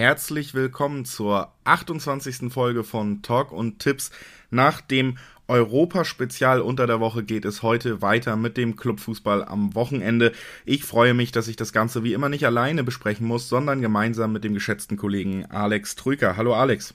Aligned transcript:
herzlich 0.00 0.54
willkommen 0.54 1.04
zur 1.04 1.52
28. 1.64 2.50
Folge 2.50 2.84
von 2.84 3.20
Talk 3.20 3.52
und 3.52 3.80
Tipps. 3.80 4.10
Nach 4.48 4.80
dem 4.80 5.18
Europa-Spezial 5.46 6.62
unter 6.62 6.86
der 6.86 7.00
Woche 7.00 7.22
geht 7.22 7.44
es 7.44 7.62
heute 7.62 8.00
weiter 8.00 8.36
mit 8.36 8.56
dem 8.56 8.76
Clubfußball 8.76 9.44
am 9.44 9.74
Wochenende. 9.74 10.32
Ich 10.64 10.84
freue 10.84 11.12
mich, 11.12 11.32
dass 11.32 11.48
ich 11.48 11.56
das 11.56 11.74
Ganze 11.74 12.02
wie 12.02 12.14
immer 12.14 12.30
nicht 12.30 12.46
alleine 12.46 12.82
besprechen 12.82 13.26
muss, 13.26 13.50
sondern 13.50 13.82
gemeinsam 13.82 14.32
mit 14.32 14.42
dem 14.42 14.54
geschätzten 14.54 14.96
Kollegen 14.96 15.44
Alex 15.50 15.96
Trüker. 15.96 16.38
Hallo 16.38 16.54
Alex. 16.54 16.94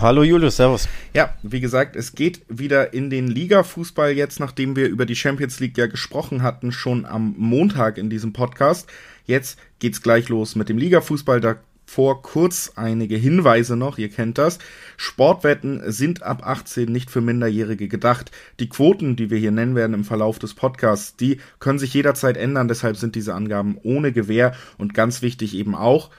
Hallo 0.00 0.22
Julius, 0.22 0.56
Servus. 0.56 0.88
Ja, 1.14 1.36
wie 1.42 1.60
gesagt, 1.60 1.96
es 1.96 2.14
geht 2.14 2.42
wieder 2.48 2.92
in 2.94 3.10
den 3.10 3.28
Liga-Fußball 3.28 4.12
jetzt, 4.12 4.38
nachdem 4.38 4.76
wir 4.76 4.88
über 4.88 5.06
die 5.06 5.16
Champions 5.16 5.60
League 5.60 5.78
ja 5.78 5.86
gesprochen 5.86 6.42
hatten, 6.42 6.72
schon 6.72 7.04
am 7.04 7.34
Montag 7.38 7.96
in 7.96 8.10
diesem 8.10 8.32
Podcast. 8.32 8.88
Jetzt 9.24 9.58
geht's 9.78 10.02
gleich 10.02 10.28
los 10.28 10.56
mit 10.56 10.68
dem 10.68 10.78
Liga-Fußball. 10.78 11.40
Da 11.40 11.56
vor 11.88 12.20
kurz 12.20 12.72
einige 12.76 13.16
Hinweise 13.16 13.74
noch, 13.74 13.96
ihr 13.96 14.10
kennt 14.10 14.36
das. 14.36 14.58
Sportwetten 14.98 15.90
sind 15.90 16.22
ab 16.22 16.46
18 16.46 16.92
nicht 16.92 17.10
für 17.10 17.22
Minderjährige 17.22 17.88
gedacht. 17.88 18.30
Die 18.60 18.68
Quoten, 18.68 19.16
die 19.16 19.30
wir 19.30 19.38
hier 19.38 19.52
nennen 19.52 19.74
werden 19.74 19.94
im 19.94 20.04
Verlauf 20.04 20.38
des 20.38 20.52
Podcasts, 20.52 21.16
die 21.16 21.40
können 21.60 21.78
sich 21.78 21.94
jederzeit 21.94 22.36
ändern, 22.36 22.68
deshalb 22.68 22.98
sind 22.98 23.14
diese 23.14 23.32
Angaben 23.32 23.78
ohne 23.82 24.12
Gewähr 24.12 24.54
und 24.76 24.92
ganz 24.92 25.22
wichtig 25.22 25.56
eben 25.56 25.74
auch, 25.74 26.10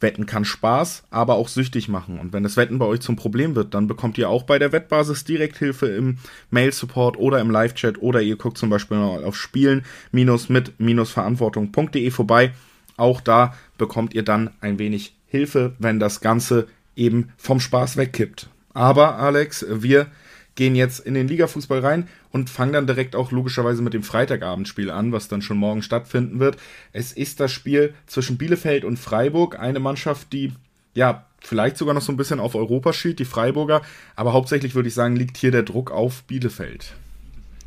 Wetten 0.00 0.26
kann 0.26 0.44
Spaß, 0.44 1.04
aber 1.10 1.36
auch 1.36 1.46
süchtig 1.46 1.86
machen. 1.88 2.18
Und 2.18 2.32
wenn 2.32 2.42
das 2.42 2.56
Wetten 2.56 2.80
bei 2.80 2.86
euch 2.86 2.98
zum 3.00 3.14
Problem 3.14 3.54
wird, 3.54 3.74
dann 3.74 3.86
bekommt 3.86 4.18
ihr 4.18 4.28
auch 4.28 4.42
bei 4.42 4.58
der 4.58 4.72
Wettbasis 4.72 5.22
Direkthilfe 5.22 5.86
im 5.86 6.18
Mail-Support 6.50 7.16
oder 7.16 7.40
im 7.40 7.50
Live-Chat 7.50 8.02
oder 8.02 8.22
ihr 8.22 8.34
guckt 8.36 8.58
zum 8.58 8.70
Beispiel 8.70 8.98
mal 8.98 9.22
auf 9.22 9.36
spielen-mit-verantwortung.de 9.36 12.10
vorbei. 12.10 12.50
Auch 12.98 13.20
da 13.20 13.52
bekommt 13.78 14.14
ihr 14.14 14.22
dann 14.22 14.50
ein 14.60 14.78
wenig 14.78 15.14
Hilfe, 15.26 15.74
wenn 15.78 16.00
das 16.00 16.20
Ganze 16.20 16.66
eben 16.94 17.32
vom 17.36 17.60
Spaß 17.60 17.96
wegkippt. 17.96 18.48
Aber 18.72 19.18
Alex, 19.18 19.64
wir 19.68 20.06
gehen 20.54 20.74
jetzt 20.74 21.00
in 21.00 21.14
den 21.14 21.28
Ligafußball 21.28 21.80
rein 21.80 22.08
und 22.32 22.50
fangen 22.50 22.72
dann 22.72 22.86
direkt 22.86 23.14
auch 23.14 23.30
logischerweise 23.30 23.82
mit 23.82 23.94
dem 23.94 24.02
Freitagabendspiel 24.02 24.90
an, 24.90 25.12
was 25.12 25.28
dann 25.28 25.42
schon 25.42 25.58
morgen 25.58 25.82
stattfinden 25.82 26.40
wird. 26.40 26.56
Es 26.92 27.12
ist 27.12 27.40
das 27.40 27.52
Spiel 27.52 27.94
zwischen 28.06 28.38
Bielefeld 28.38 28.84
und 28.84 28.98
Freiburg, 28.98 29.58
eine 29.58 29.80
Mannschaft, 29.80 30.32
die 30.32 30.52
ja 30.94 31.26
vielleicht 31.40 31.76
sogar 31.76 31.94
noch 31.94 32.02
so 32.02 32.10
ein 32.10 32.16
bisschen 32.16 32.40
auf 32.40 32.54
Europa 32.54 32.92
schielt, 32.92 33.18
die 33.18 33.24
Freiburger, 33.24 33.82
aber 34.16 34.32
hauptsächlich 34.32 34.74
würde 34.74 34.88
ich 34.88 34.94
sagen, 34.94 35.14
liegt 35.14 35.36
hier 35.36 35.50
der 35.50 35.62
Druck 35.62 35.90
auf 35.90 36.22
Bielefeld. 36.24 36.94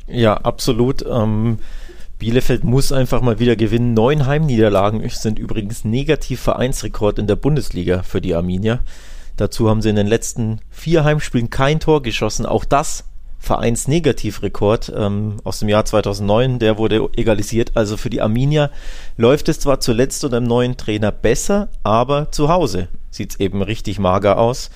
Ja, 0.06 0.34
absolut. 0.34 1.04
Ähm, 1.08 1.58
Bielefeld 2.20 2.64
muss 2.64 2.92
einfach 2.92 3.22
mal 3.22 3.38
wieder 3.38 3.56
gewinnen. 3.56 3.94
Neun 3.94 4.26
Heimniederlagen 4.26 5.02
sind 5.08 5.38
übrigens 5.38 5.86
negativ 5.86 6.40
Vereinsrekord 6.40 7.18
in 7.18 7.26
der 7.26 7.34
Bundesliga 7.34 8.02
für 8.02 8.20
die 8.20 8.34
Arminia. 8.34 8.80
Dazu 9.38 9.70
haben 9.70 9.80
sie 9.80 9.88
in 9.88 9.96
den 9.96 10.06
letzten 10.06 10.60
vier 10.68 11.02
Heimspielen 11.02 11.48
kein 11.48 11.80
Tor 11.80 12.02
geschossen. 12.02 12.44
Auch 12.44 12.66
das 12.66 13.04
Vereinsnegativrekord 13.38 14.92
ähm, 14.94 15.36
aus 15.44 15.60
dem 15.60 15.70
Jahr 15.70 15.86
2009, 15.86 16.58
der 16.58 16.76
wurde 16.76 17.08
egalisiert. 17.16 17.72
Also 17.74 17.96
für 17.96 18.10
die 18.10 18.20
Arminia 18.20 18.70
läuft 19.16 19.48
es 19.48 19.58
zwar 19.58 19.80
zuletzt 19.80 20.22
unter 20.22 20.40
dem 20.40 20.46
neuen 20.46 20.76
Trainer 20.76 21.12
besser, 21.12 21.70
aber 21.82 22.30
zu 22.32 22.50
Hause 22.50 22.88
sieht 23.10 23.30
es 23.30 23.40
eben 23.40 23.62
richtig 23.62 23.98
mager 23.98 24.38
aus. 24.38 24.70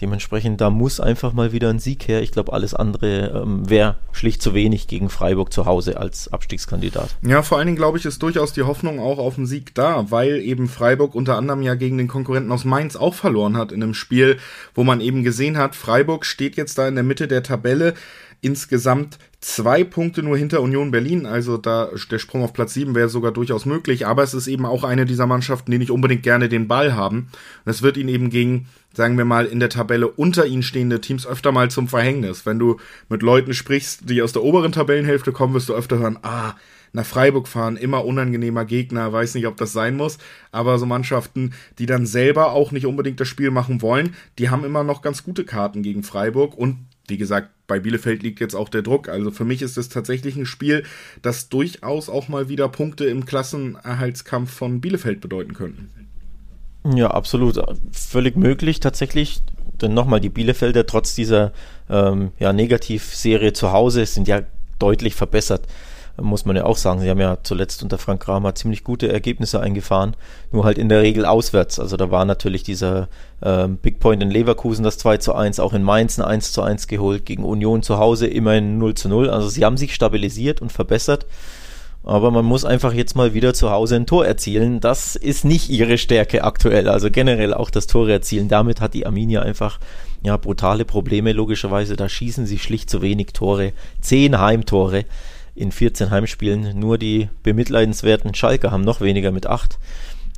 Dementsprechend, 0.00 0.60
da 0.60 0.70
muss 0.70 1.00
einfach 1.00 1.32
mal 1.32 1.52
wieder 1.52 1.68
ein 1.68 1.78
Sieg 1.78 2.08
her. 2.08 2.22
Ich 2.22 2.32
glaube, 2.32 2.52
alles 2.52 2.74
andere 2.74 3.42
ähm, 3.42 3.68
wäre 3.68 3.96
schlicht 4.12 4.42
zu 4.42 4.54
wenig 4.54 4.88
gegen 4.88 5.10
Freiburg 5.10 5.52
zu 5.52 5.66
Hause 5.66 5.98
als 5.98 6.32
Abstiegskandidat. 6.32 7.16
Ja, 7.22 7.42
vor 7.42 7.58
allen 7.58 7.66
Dingen, 7.66 7.76
glaube 7.76 7.98
ich, 7.98 8.06
ist 8.06 8.22
durchaus 8.22 8.52
die 8.52 8.62
Hoffnung 8.62 8.98
auch 8.98 9.18
auf 9.18 9.36
einen 9.36 9.46
Sieg 9.46 9.74
da, 9.74 10.10
weil 10.10 10.40
eben 10.40 10.68
Freiburg 10.68 11.14
unter 11.14 11.36
anderem 11.36 11.62
ja 11.62 11.74
gegen 11.74 11.98
den 11.98 12.08
Konkurrenten 12.08 12.52
aus 12.52 12.64
Mainz 12.64 12.96
auch 12.96 13.14
verloren 13.14 13.56
hat 13.56 13.72
in 13.72 13.82
einem 13.82 13.94
Spiel, 13.94 14.38
wo 14.74 14.84
man 14.84 15.00
eben 15.00 15.22
gesehen 15.22 15.58
hat, 15.58 15.74
Freiburg 15.74 16.24
steht 16.24 16.56
jetzt 16.56 16.78
da 16.78 16.88
in 16.88 16.94
der 16.94 17.04
Mitte 17.04 17.28
der 17.28 17.42
Tabelle 17.42 17.94
insgesamt 18.40 19.18
zwei 19.40 19.84
Punkte 19.84 20.22
nur 20.22 20.36
hinter 20.36 20.60
Union 20.60 20.90
Berlin. 20.90 21.26
Also 21.26 21.56
da 21.56 21.90
der 22.10 22.18
Sprung 22.18 22.42
auf 22.42 22.52
Platz 22.52 22.74
7 22.74 22.94
wäre 22.94 23.08
sogar 23.08 23.32
durchaus 23.32 23.66
möglich. 23.66 24.06
Aber 24.06 24.22
es 24.22 24.34
ist 24.34 24.46
eben 24.46 24.66
auch 24.66 24.84
eine 24.84 25.06
dieser 25.06 25.26
Mannschaften, 25.26 25.70
die 25.70 25.78
nicht 25.78 25.90
unbedingt 25.90 26.22
gerne 26.22 26.48
den 26.48 26.68
Ball 26.68 26.94
haben. 26.94 27.28
Und 27.64 27.70
es 27.70 27.82
wird 27.82 27.96
ihnen 27.96 28.08
eben 28.08 28.30
gegen, 28.30 28.68
sagen 28.94 29.18
wir 29.18 29.24
mal, 29.24 29.46
in 29.46 29.60
der 29.60 29.70
Tabelle 29.70 30.08
unter 30.08 30.46
ihnen 30.46 30.62
stehende 30.62 31.00
Teams 31.00 31.26
öfter 31.26 31.52
mal 31.52 31.70
zum 31.70 31.88
Verhängnis. 31.88 32.46
Wenn 32.46 32.58
du 32.58 32.78
mit 33.08 33.22
Leuten 33.22 33.54
sprichst, 33.54 34.08
die 34.08 34.22
aus 34.22 34.32
der 34.32 34.42
oberen 34.42 34.72
Tabellenhälfte 34.72 35.32
kommen, 35.32 35.54
wirst 35.54 35.68
du 35.68 35.74
öfter 35.74 35.98
hören, 35.98 36.18
ah, 36.22 36.54
nach 36.92 37.06
Freiburg 37.06 37.46
fahren, 37.46 37.76
immer 37.76 38.04
unangenehmer 38.04 38.64
Gegner, 38.64 39.12
weiß 39.12 39.34
nicht, 39.34 39.46
ob 39.46 39.56
das 39.56 39.72
sein 39.72 39.96
muss, 39.96 40.18
aber 40.50 40.78
so 40.78 40.86
Mannschaften, 40.86 41.52
die 41.78 41.86
dann 41.86 42.04
selber 42.04 42.52
auch 42.52 42.72
nicht 42.72 42.84
unbedingt 42.86 43.20
das 43.20 43.28
Spiel 43.28 43.52
machen 43.52 43.80
wollen, 43.80 44.16
die 44.38 44.50
haben 44.50 44.64
immer 44.64 44.82
noch 44.82 45.00
ganz 45.02 45.22
gute 45.22 45.44
Karten 45.44 45.82
gegen 45.82 46.02
Freiburg 46.02 46.56
und 46.56 46.78
wie 47.06 47.18
gesagt, 47.18 47.50
bei 47.70 47.78
Bielefeld 47.78 48.24
liegt 48.24 48.40
jetzt 48.40 48.56
auch 48.56 48.68
der 48.68 48.82
Druck. 48.82 49.08
Also 49.08 49.30
für 49.30 49.44
mich 49.44 49.62
ist 49.62 49.78
es 49.78 49.88
tatsächlich 49.88 50.34
ein 50.34 50.44
Spiel, 50.44 50.82
das 51.22 51.48
durchaus 51.48 52.08
auch 52.08 52.26
mal 52.26 52.48
wieder 52.48 52.68
Punkte 52.68 53.04
im 53.04 53.24
Klassenerhaltskampf 53.24 54.50
von 54.50 54.80
Bielefeld 54.80 55.20
bedeuten 55.20 55.54
könnten. 55.54 55.88
Ja, 56.96 57.12
absolut. 57.12 57.62
Völlig 57.92 58.36
möglich 58.36 58.80
tatsächlich. 58.80 59.40
Denn 59.80 59.94
nochmal, 59.94 60.18
die 60.18 60.30
Bielefelder 60.30 60.84
trotz 60.84 61.14
dieser 61.14 61.52
ähm, 61.88 62.32
ja, 62.40 62.52
Negativserie 62.52 63.52
zu 63.52 63.70
Hause 63.70 64.04
sind 64.04 64.26
ja 64.26 64.42
deutlich 64.80 65.14
verbessert 65.14 65.68
muss 66.16 66.44
man 66.44 66.56
ja 66.56 66.64
auch 66.64 66.76
sagen. 66.76 67.00
Sie 67.00 67.10
haben 67.10 67.20
ja 67.20 67.38
zuletzt 67.42 67.82
unter 67.82 67.98
Frank 67.98 68.22
Kramer 68.22 68.54
ziemlich 68.54 68.84
gute 68.84 69.10
Ergebnisse 69.12 69.60
eingefahren, 69.60 70.16
nur 70.52 70.64
halt 70.64 70.78
in 70.78 70.88
der 70.88 71.02
Regel 71.02 71.24
auswärts. 71.24 71.78
Also 71.78 71.96
da 71.96 72.10
war 72.10 72.24
natürlich 72.24 72.62
dieser 72.62 73.08
ähm, 73.42 73.76
Big 73.76 74.00
Point 74.00 74.22
in 74.22 74.30
Leverkusen 74.30 74.82
das 74.82 74.98
2 74.98 75.18
zu 75.18 75.34
1, 75.34 75.60
auch 75.60 75.72
in 75.72 75.82
Mainz 75.82 76.18
ein 76.18 76.24
1 76.24 76.52
zu 76.52 76.62
1 76.62 76.86
geholt, 76.86 77.26
gegen 77.26 77.44
Union 77.44 77.82
zu 77.82 77.98
Hause 77.98 78.26
immerhin 78.26 78.78
0 78.78 78.94
zu 78.94 79.08
0. 79.08 79.30
Also 79.30 79.48
sie 79.48 79.64
haben 79.64 79.76
sich 79.76 79.94
stabilisiert 79.94 80.60
und 80.60 80.72
verbessert. 80.72 81.26
Aber 82.02 82.30
man 82.30 82.46
muss 82.46 82.64
einfach 82.64 82.94
jetzt 82.94 83.14
mal 83.14 83.34
wieder 83.34 83.52
zu 83.52 83.70
Hause 83.70 83.96
ein 83.96 84.06
Tor 84.06 84.26
erzielen. 84.26 84.80
Das 84.80 85.16
ist 85.16 85.44
nicht 85.44 85.68
ihre 85.68 85.98
Stärke 85.98 86.44
aktuell. 86.44 86.88
Also 86.88 87.10
generell 87.10 87.52
auch 87.52 87.68
das 87.68 87.86
Tore 87.86 88.12
erzielen. 88.12 88.48
Damit 88.48 88.80
hat 88.80 88.94
die 88.94 89.06
Arminia 89.06 89.42
einfach 89.42 89.78
ja 90.22 90.36
brutale 90.38 90.86
Probleme 90.86 91.32
logischerweise. 91.32 91.96
Da 91.96 92.08
schießen 92.08 92.46
sie 92.46 92.58
schlicht 92.58 92.88
zu 92.88 93.02
wenig 93.02 93.28
Tore. 93.34 93.72
Zehn 94.00 94.38
Heimtore 94.38 95.04
in 95.60 95.72
14 95.72 96.10
Heimspielen. 96.10 96.78
Nur 96.78 96.98
die 96.98 97.28
bemitleidenswerten 97.42 98.34
Schalke 98.34 98.70
haben 98.70 98.82
noch 98.82 99.00
weniger 99.00 99.30
mit 99.30 99.46
8. 99.46 99.78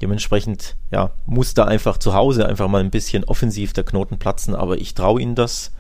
Dementsprechend, 0.01 0.77
ja, 0.91 1.13
muss 1.27 1.55
da 1.55 1.65
einfach 1.65 1.97
zu 1.97 2.13
Hause 2.13 2.47
einfach 2.47 2.69
mal 2.69 2.81
ein 2.81 2.91
bisschen 2.91 3.25
offensiv 3.25 3.73
der 3.73 3.85
Knoten 3.85 4.19
platzen, 4.19 4.55
aber 4.55 4.79
ich 4.79 4.95
traue 4.95 5.23
ihnen 5.23 5.37
das 5.37 5.71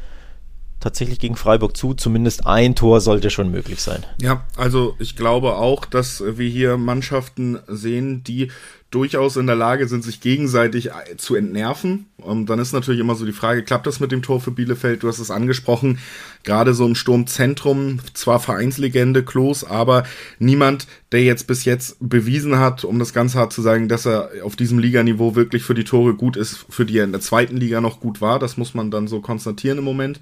tatsächlich 0.79 1.19
gegen 1.19 1.37
Freiburg 1.37 1.77
zu. 1.77 1.95
Zumindest 1.95 2.47
ein 2.47 2.75
Tor 2.75 3.01
sollte 3.01 3.31
schon 3.31 3.51
möglich 3.51 3.81
sein. 3.81 4.05
Ja, 4.21 4.45
also 4.57 4.95
ich 4.99 5.17
glaube 5.17 5.57
auch, 5.57 5.85
dass 5.85 6.23
wir 6.25 6.49
hier 6.49 6.77
Mannschaften 6.77 7.59
sehen, 7.67 8.23
die 8.23 8.51
durchaus 8.93 9.37
in 9.37 9.47
der 9.47 9.57
Lage 9.57 9.89
sind, 9.89 10.05
sich 10.05 10.21
gegenseitig 10.21 10.91
äh, 10.91 11.17
zu 11.17 11.35
entnerven. 11.35 12.07
Und 12.19 12.47
dann 12.47 12.59
ist 12.61 12.73
natürlich 12.73 13.01
immer 13.01 13.17
so 13.17 13.27
die 13.27 13.33
Frage, 13.33 13.65
klappt 13.65 13.87
das 13.87 13.99
mit 13.99 14.13
dem 14.13 14.23
Tor 14.23 14.41
für 14.41 14.53
Bielefeld? 14.53 15.03
Du 15.03 15.09
hast 15.09 15.19
es 15.19 15.31
angesprochen, 15.31 15.99
gerade 16.45 16.75
so 16.75 16.87
im 16.87 16.95
Sturmzentrum, 16.95 17.99
zwar 18.15 18.39
Vereinslegende, 18.39 19.25
Klos, 19.25 19.65
aber 19.65 20.05
niemand, 20.39 20.87
der 21.11 21.25
jetzt 21.25 21.47
bis 21.47 21.65
jetzt 21.65 21.97
bewiesen 22.01 22.59
hat, 22.59 22.85
um 22.85 22.99
das 22.99 23.13
ganz 23.13 23.35
hart 23.35 23.53
zu 23.53 23.63
sagen, 23.63 23.89
dass 23.89 24.07
er 24.07 24.31
auf 24.45 24.55
diesem 24.55 24.79
Liganiveau 24.79 25.35
wirklich 25.35 25.65
für 25.65 25.75
die 25.75 25.85
Tore 25.85 26.15
gut 26.15 26.37
ist, 26.37 26.67
für 26.69 26.85
die 26.85 26.99
er 26.99 27.05
in 27.05 27.13
der 27.13 27.21
zweiten 27.21 27.57
Liga 27.57 27.81
noch 27.81 27.99
gut 27.99 28.21
war. 28.21 28.39
Das 28.39 28.57
muss 28.57 28.75
man 28.75 28.91
dann 28.91 29.09
so 29.09 29.21
konstatieren 29.21 29.79
im 29.79 29.85
Moment. 29.85 30.21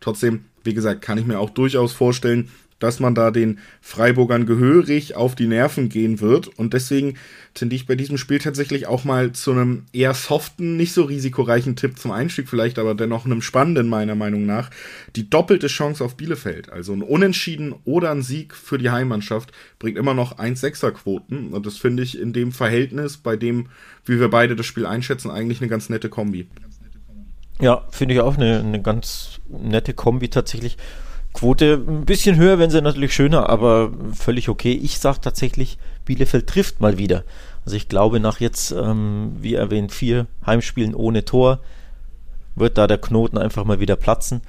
Trotzdem, 0.00 0.44
wie 0.64 0.74
gesagt, 0.74 1.02
kann 1.02 1.18
ich 1.18 1.26
mir 1.26 1.38
auch 1.38 1.50
durchaus 1.50 1.92
vorstellen, 1.92 2.50
dass 2.82 3.00
man 3.00 3.14
da 3.14 3.30
den 3.30 3.58
Freiburgern 3.80 4.46
gehörig 4.46 5.14
auf 5.14 5.34
die 5.34 5.46
Nerven 5.46 5.88
gehen 5.88 6.20
wird. 6.20 6.48
Und 6.48 6.74
deswegen 6.74 7.14
tendiere 7.54 7.82
ich 7.82 7.86
bei 7.86 7.94
diesem 7.94 8.18
Spiel 8.18 8.38
tatsächlich 8.38 8.86
auch 8.86 9.04
mal 9.04 9.32
zu 9.32 9.52
einem 9.52 9.84
eher 9.92 10.14
soften, 10.14 10.76
nicht 10.76 10.92
so 10.92 11.04
risikoreichen 11.04 11.76
Tipp 11.76 11.98
zum 11.98 12.10
Einstieg, 12.10 12.48
vielleicht 12.48 12.78
aber 12.78 12.94
dennoch 12.94 13.24
einem 13.24 13.42
spannenden, 13.42 13.88
meiner 13.88 14.14
Meinung 14.14 14.46
nach. 14.46 14.70
Die 15.14 15.30
doppelte 15.30 15.68
Chance 15.68 16.04
auf 16.04 16.16
Bielefeld. 16.16 16.72
Also 16.72 16.92
ein 16.92 17.02
Unentschieden 17.02 17.74
oder 17.84 18.10
ein 18.10 18.22
Sieg 18.22 18.54
für 18.54 18.78
die 18.78 18.90
Heimmannschaft 18.90 19.52
bringt 19.78 19.96
immer 19.96 20.14
noch 20.14 20.38
1-6er-Quoten. 20.38 21.52
Und 21.52 21.66
das 21.66 21.76
finde 21.76 22.02
ich 22.02 22.18
in 22.18 22.32
dem 22.32 22.50
Verhältnis, 22.50 23.16
bei 23.16 23.36
dem, 23.36 23.68
wie 24.04 24.18
wir 24.18 24.28
beide 24.28 24.56
das 24.56 24.66
Spiel 24.66 24.86
einschätzen, 24.86 25.30
eigentlich 25.30 25.60
eine 25.60 25.68
ganz 25.68 25.88
nette 25.88 26.08
Kombi. 26.08 26.48
Ja, 27.60 27.86
finde 27.90 28.14
ich 28.14 28.20
auch 28.20 28.36
eine, 28.36 28.58
eine 28.58 28.82
ganz 28.82 29.40
nette 29.48 29.94
Kombi 29.94 30.28
tatsächlich. 30.28 30.76
Quote 31.32 31.82
ein 31.86 32.04
bisschen 32.04 32.36
höher, 32.36 32.58
wenn 32.58 32.70
sie 32.70 32.82
natürlich 32.82 33.14
schöner, 33.14 33.48
aber 33.48 33.90
völlig 34.12 34.48
okay. 34.48 34.72
Ich 34.72 34.98
sage 34.98 35.20
tatsächlich, 35.20 35.78
Bielefeld 36.04 36.46
trifft 36.46 36.80
mal 36.80 36.98
wieder. 36.98 37.24
Also 37.64 37.76
ich 37.76 37.88
glaube, 37.88 38.20
nach 38.20 38.40
jetzt, 38.40 38.72
ähm, 38.72 39.36
wie 39.40 39.54
erwähnt, 39.54 39.92
vier 39.92 40.26
Heimspielen 40.44 40.94
ohne 40.94 41.24
Tor, 41.24 41.60
wird 42.54 42.76
da 42.76 42.86
der 42.86 42.98
Knoten 42.98 43.38
einfach 43.38 43.64
mal 43.64 43.80
wieder 43.80 43.96
platzen. 43.96 44.42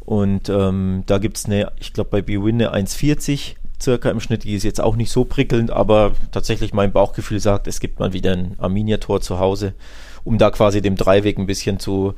Und 0.00 0.48
ähm, 0.48 1.04
da 1.06 1.18
gibt 1.18 1.36
es 1.36 1.44
eine, 1.44 1.72
ich 1.78 1.92
glaube 1.92 2.10
bei 2.10 2.22
B-Win 2.22 2.62
eine 2.62 2.86
1,40 2.86 3.56
circa 3.80 4.10
im 4.10 4.20
Schnitt. 4.20 4.44
Die 4.44 4.54
ist 4.54 4.62
jetzt 4.62 4.80
auch 4.80 4.96
nicht 4.96 5.10
so 5.10 5.24
prickelnd, 5.24 5.70
aber 5.70 6.12
tatsächlich 6.30 6.72
mein 6.72 6.92
Bauchgefühl 6.92 7.40
sagt, 7.40 7.66
es 7.66 7.80
gibt 7.80 7.98
mal 7.98 8.12
wieder 8.12 8.32
ein 8.32 8.54
Arminia-Tor 8.58 9.20
zu 9.20 9.38
Hause, 9.38 9.74
um 10.24 10.38
da 10.38 10.50
quasi 10.50 10.80
dem 10.80 10.96
Dreiweg 10.96 11.38
ein 11.38 11.46
bisschen 11.46 11.78
zu, 11.78 12.14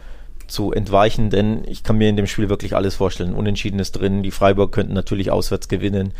zu 0.47 0.73
entweichen, 0.73 1.31
denn 1.31 1.63
ich 1.67 1.83
kann 1.83 1.99
mir 1.99 2.09
in 2.09 2.17
dem 2.17 2.27
Spiel 2.27 2.49
wirklich 2.49 2.77
alles 2.77 2.95
vorstellen. 2.97 3.35
Unentschieden 3.35 3.79
ist 3.79 3.93
drin, 3.93 4.23
die 4.23 4.31
Freiburg 4.31 4.73
könnten 4.73 4.93
natürlich 4.93 5.31
auswärts 5.31 5.69
gewinnen, 5.69 6.13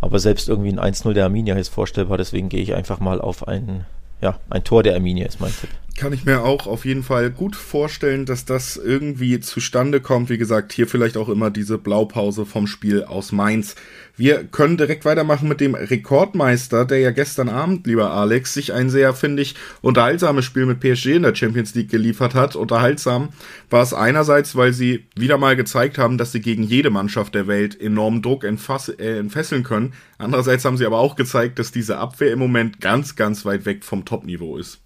aber 0.00 0.18
selbst 0.18 0.48
irgendwie 0.48 0.72
ein 0.72 0.94
1-0 0.94 1.12
der 1.12 1.24
Arminia 1.24 1.56
ist 1.56 1.68
vorstellbar, 1.68 2.18
deswegen 2.18 2.48
gehe 2.48 2.62
ich 2.62 2.74
einfach 2.74 3.00
mal 3.00 3.20
auf 3.20 3.48
ein, 3.48 3.84
ja, 4.20 4.38
ein 4.50 4.64
Tor 4.64 4.82
der 4.82 4.94
Arminia 4.94 5.26
ist 5.26 5.40
mein 5.40 5.52
Tipp 5.52 5.70
kann 6.00 6.14
ich 6.14 6.24
mir 6.24 6.42
auch 6.42 6.66
auf 6.66 6.86
jeden 6.86 7.02
Fall 7.02 7.30
gut 7.30 7.54
vorstellen, 7.54 8.24
dass 8.24 8.46
das 8.46 8.78
irgendwie 8.78 9.38
zustande 9.38 10.00
kommt. 10.00 10.30
Wie 10.30 10.38
gesagt, 10.38 10.72
hier 10.72 10.86
vielleicht 10.86 11.18
auch 11.18 11.28
immer 11.28 11.50
diese 11.50 11.76
Blaupause 11.76 12.46
vom 12.46 12.66
Spiel 12.66 13.04
aus 13.04 13.32
Mainz. 13.32 13.74
Wir 14.16 14.44
können 14.44 14.78
direkt 14.78 15.04
weitermachen 15.04 15.46
mit 15.46 15.60
dem 15.60 15.74
Rekordmeister, 15.74 16.86
der 16.86 17.00
ja 17.00 17.10
gestern 17.10 17.50
Abend, 17.50 17.86
lieber 17.86 18.12
Alex, 18.12 18.54
sich 18.54 18.72
ein 18.72 18.88
sehr, 18.88 19.12
finde 19.12 19.42
ich, 19.42 19.56
unterhaltsames 19.82 20.46
Spiel 20.46 20.64
mit 20.64 20.80
PSG 20.80 21.16
in 21.16 21.22
der 21.22 21.34
Champions 21.34 21.74
League 21.74 21.90
geliefert 21.90 22.34
hat. 22.34 22.56
Unterhaltsam 22.56 23.28
war 23.68 23.82
es 23.82 23.92
einerseits, 23.92 24.56
weil 24.56 24.72
sie 24.72 25.04
wieder 25.16 25.36
mal 25.36 25.54
gezeigt 25.54 25.98
haben, 25.98 26.16
dass 26.16 26.32
sie 26.32 26.40
gegen 26.40 26.62
jede 26.62 26.88
Mannschaft 26.88 27.34
der 27.34 27.46
Welt 27.46 27.78
enormen 27.78 28.22
Druck 28.22 28.44
äh, 28.44 29.18
entfesseln 29.18 29.64
können. 29.64 29.92
Andererseits 30.16 30.64
haben 30.64 30.78
sie 30.78 30.86
aber 30.86 30.98
auch 30.98 31.14
gezeigt, 31.14 31.58
dass 31.58 31.72
diese 31.72 31.98
Abwehr 31.98 32.32
im 32.32 32.38
Moment 32.38 32.80
ganz, 32.80 33.16
ganz 33.16 33.44
weit 33.44 33.66
weg 33.66 33.84
vom 33.84 34.06
Topniveau 34.06 34.56
ist. 34.56 34.80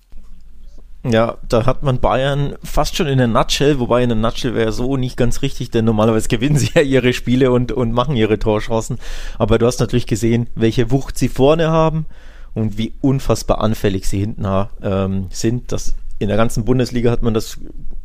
Ja, 1.07 1.37
da 1.47 1.67
hat 1.67 1.83
man 1.83 2.01
Bayern 2.01 2.55
fast 2.65 2.97
schon 2.97 3.07
in 3.07 3.19
der 3.19 3.27
Nutshell, 3.27 3.79
wobei 3.79 4.03
in 4.03 4.09
der 4.09 4.17
Nutshell 4.17 4.55
wäre 4.55 4.73
so 4.73 4.97
nicht 4.97 5.19
ganz 5.19 5.43
richtig, 5.43 5.71
denn 5.71 5.85
normalerweise 5.85 6.29
gewinnen 6.31 6.57
sie 6.57 6.71
ja 6.75 6.81
ihre 6.81 7.13
Spiele 7.13 7.53
und, 7.53 7.73
und 7.73 7.93
machen 7.93 8.17
ihre 8.17 8.39
Torchancen. 8.39 8.99
Aber 9.39 9.59
du 9.59 9.67
hast 9.67 9.81
natürlich 9.81 10.07
gesehen, 10.07 10.49
welche 10.55 10.91
Wucht 10.91 11.19
sie 11.19 11.29
vorne 11.29 11.69
haben 11.69 12.07
und 12.55 12.79
wie 12.79 12.95
unfassbar 13.03 13.61
anfällig 13.61 14.09
sie 14.09 14.21
hinten 14.21 14.47
ähm, 14.83 15.27
sind. 15.31 15.73
Das, 15.73 15.95
in 16.19 16.29
der 16.29 16.39
ganzen 16.39 16.65
Bundesliga 16.65 17.11
hat 17.11 17.23
man 17.23 17.35
das 17.35 17.59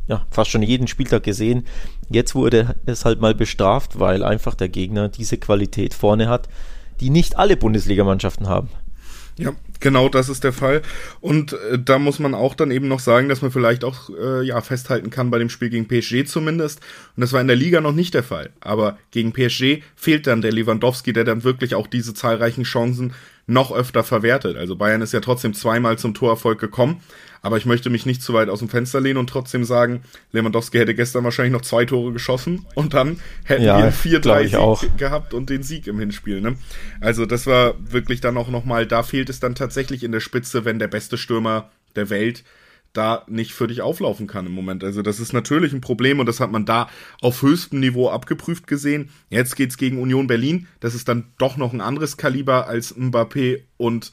ja, 0.08 0.26
fast 0.30 0.50
schon 0.50 0.64
jeden 0.64 0.88
Spieltag 0.88 1.24
gesehen. 1.24 1.66
Jetzt 2.10 2.36
wurde 2.36 2.76
es 2.86 3.06
halt 3.06 3.22
mal 3.22 3.36
bestraft, 3.36 4.00
weil 4.00 4.24
einfach 4.24 4.56
der 4.56 4.68
Gegner 4.68 5.08
diese 5.08 5.38
Qualität 5.38 5.94
vorne 5.94 6.28
hat, 6.28 6.50
die 7.00 7.12
nicht 7.12 7.38
alle 7.38 7.56
Bundesligamannschaften 7.56 8.50
haben. 8.50 8.70
Ja, 9.38 9.52
genau 9.80 10.10
das 10.10 10.30
ist 10.30 10.44
der 10.44 10.54
Fall. 10.54 10.82
Und 11.22 11.54
äh, 11.54 11.80
da 11.80 12.00
muss 12.00 12.20
man 12.20 12.34
auch 12.34 12.56
dann 12.56 12.72
eben 12.72 12.88
noch 12.88 13.00
sagen, 13.00 13.30
dass 13.30 13.42
man 13.42 13.52
vielleicht 13.52 13.84
auch 13.84 14.10
äh, 14.10 14.46
ja 14.46 14.62
festhalten 14.62 15.10
kann 15.10 15.32
bei 15.32 15.40
dem 15.40 15.50
Spiel 15.50 15.70
gegen 15.70 15.88
PSG 15.88 16.26
zumindest. 16.26 16.80
Und 17.16 17.22
das 17.22 17.34
war 17.34 17.42
in 17.42 17.48
der 17.48 17.56
Liga 17.56 17.82
noch 17.82 17.94
nicht 17.94 18.14
der 18.14 18.24
Fall. 18.24 18.50
Aber 18.62 18.98
gegen 19.12 19.34
PSG 19.34 19.82
fehlt 19.96 20.28
dann 20.28 20.42
der 20.42 20.52
Lewandowski, 20.52 21.14
der 21.14 21.24
dann 21.24 21.44
wirklich 21.44 21.76
auch 21.76 21.88
diese 21.88 22.14
zahlreichen 22.14 22.64
Chancen 22.64 23.14
noch 23.48 23.72
öfter 23.72 24.04
verwertet. 24.04 24.58
Also 24.58 24.76
Bayern 24.76 25.02
ist 25.02 25.14
ja 25.14 25.22
trotzdem 25.22 25.54
zweimal 25.54 25.98
zum 25.98 26.14
Torerfolg 26.14 26.60
gekommen. 26.60 27.02
Aber 27.42 27.58
ich 27.58 27.66
möchte 27.66 27.90
mich 27.90 28.06
nicht 28.06 28.22
zu 28.22 28.34
weit 28.34 28.50
aus 28.50 28.60
dem 28.60 28.70
Fenster 28.70 29.00
lehnen 29.00 29.18
und 29.18 29.30
trotzdem 29.30 29.64
sagen, 29.64 30.04
Lewandowski 30.32 30.78
hätte 30.78 30.96
gestern 30.96 31.24
wahrscheinlich 31.24 31.54
noch 31.54 31.62
zwei 31.62 31.86
Tore 31.86 32.12
geschossen 32.12 32.66
und 32.76 32.94
dann 32.94 33.20
hätten 33.46 33.64
ja, 33.64 33.78
wir 33.78 33.94
4-3 33.94 34.98
gehabt 34.98 35.34
und 35.34 35.50
den 35.50 35.64
Sieg 35.64 35.88
im 35.88 36.00
Hinspiel. 36.00 36.42
Ne? 36.42 36.56
Also 37.02 37.26
das 37.26 37.48
war 37.48 37.76
wirklich 37.80 38.22
dann 38.22 38.38
auch 38.38 38.50
nochmal, 38.50 38.86
da 38.86 39.04
fehlt 39.04 39.30
es 39.30 39.40
dann 39.40 39.56
tatsächlich 39.56 40.04
in 40.04 40.12
der 40.12 40.20
Spitze, 40.20 40.66
wenn 40.66 40.80
der 40.80 40.88
beste 40.88 41.18
Stürmer 41.18 41.72
der 41.96 42.10
Welt 42.10 42.44
da 42.94 43.24
nicht 43.28 43.54
für 43.54 43.68
dich 43.68 43.82
auflaufen 43.82 44.28
kann 44.28 44.48
im 44.48 44.52
Moment. 44.52 44.84
Also 44.84 45.02
das 45.02 45.20
ist 45.20 45.34
natürlich 45.34 45.74
ein 45.74 45.82
Problem 45.82 46.20
und 46.20 46.26
das 46.26 46.40
hat 46.40 46.52
man 46.52 46.66
da 46.66 46.90
auf 47.22 47.42
höchstem 47.42 47.80
Niveau 47.80 48.10
abgeprüft 48.10 48.68
gesehen. 48.68 49.10
Jetzt 49.30 49.56
geht's 49.56 49.78
gegen 49.78 50.02
Union 50.02 50.28
Berlin. 50.28 50.68
Das 50.80 50.96
ist 50.96 51.08
dann 51.08 51.32
doch 51.38 51.58
noch 51.58 51.74
ein 51.74 51.82
anderes 51.82 52.18
Kaliber 52.18 52.68
als 52.68 52.96
Mbappé 52.98 53.62
und 53.78 54.12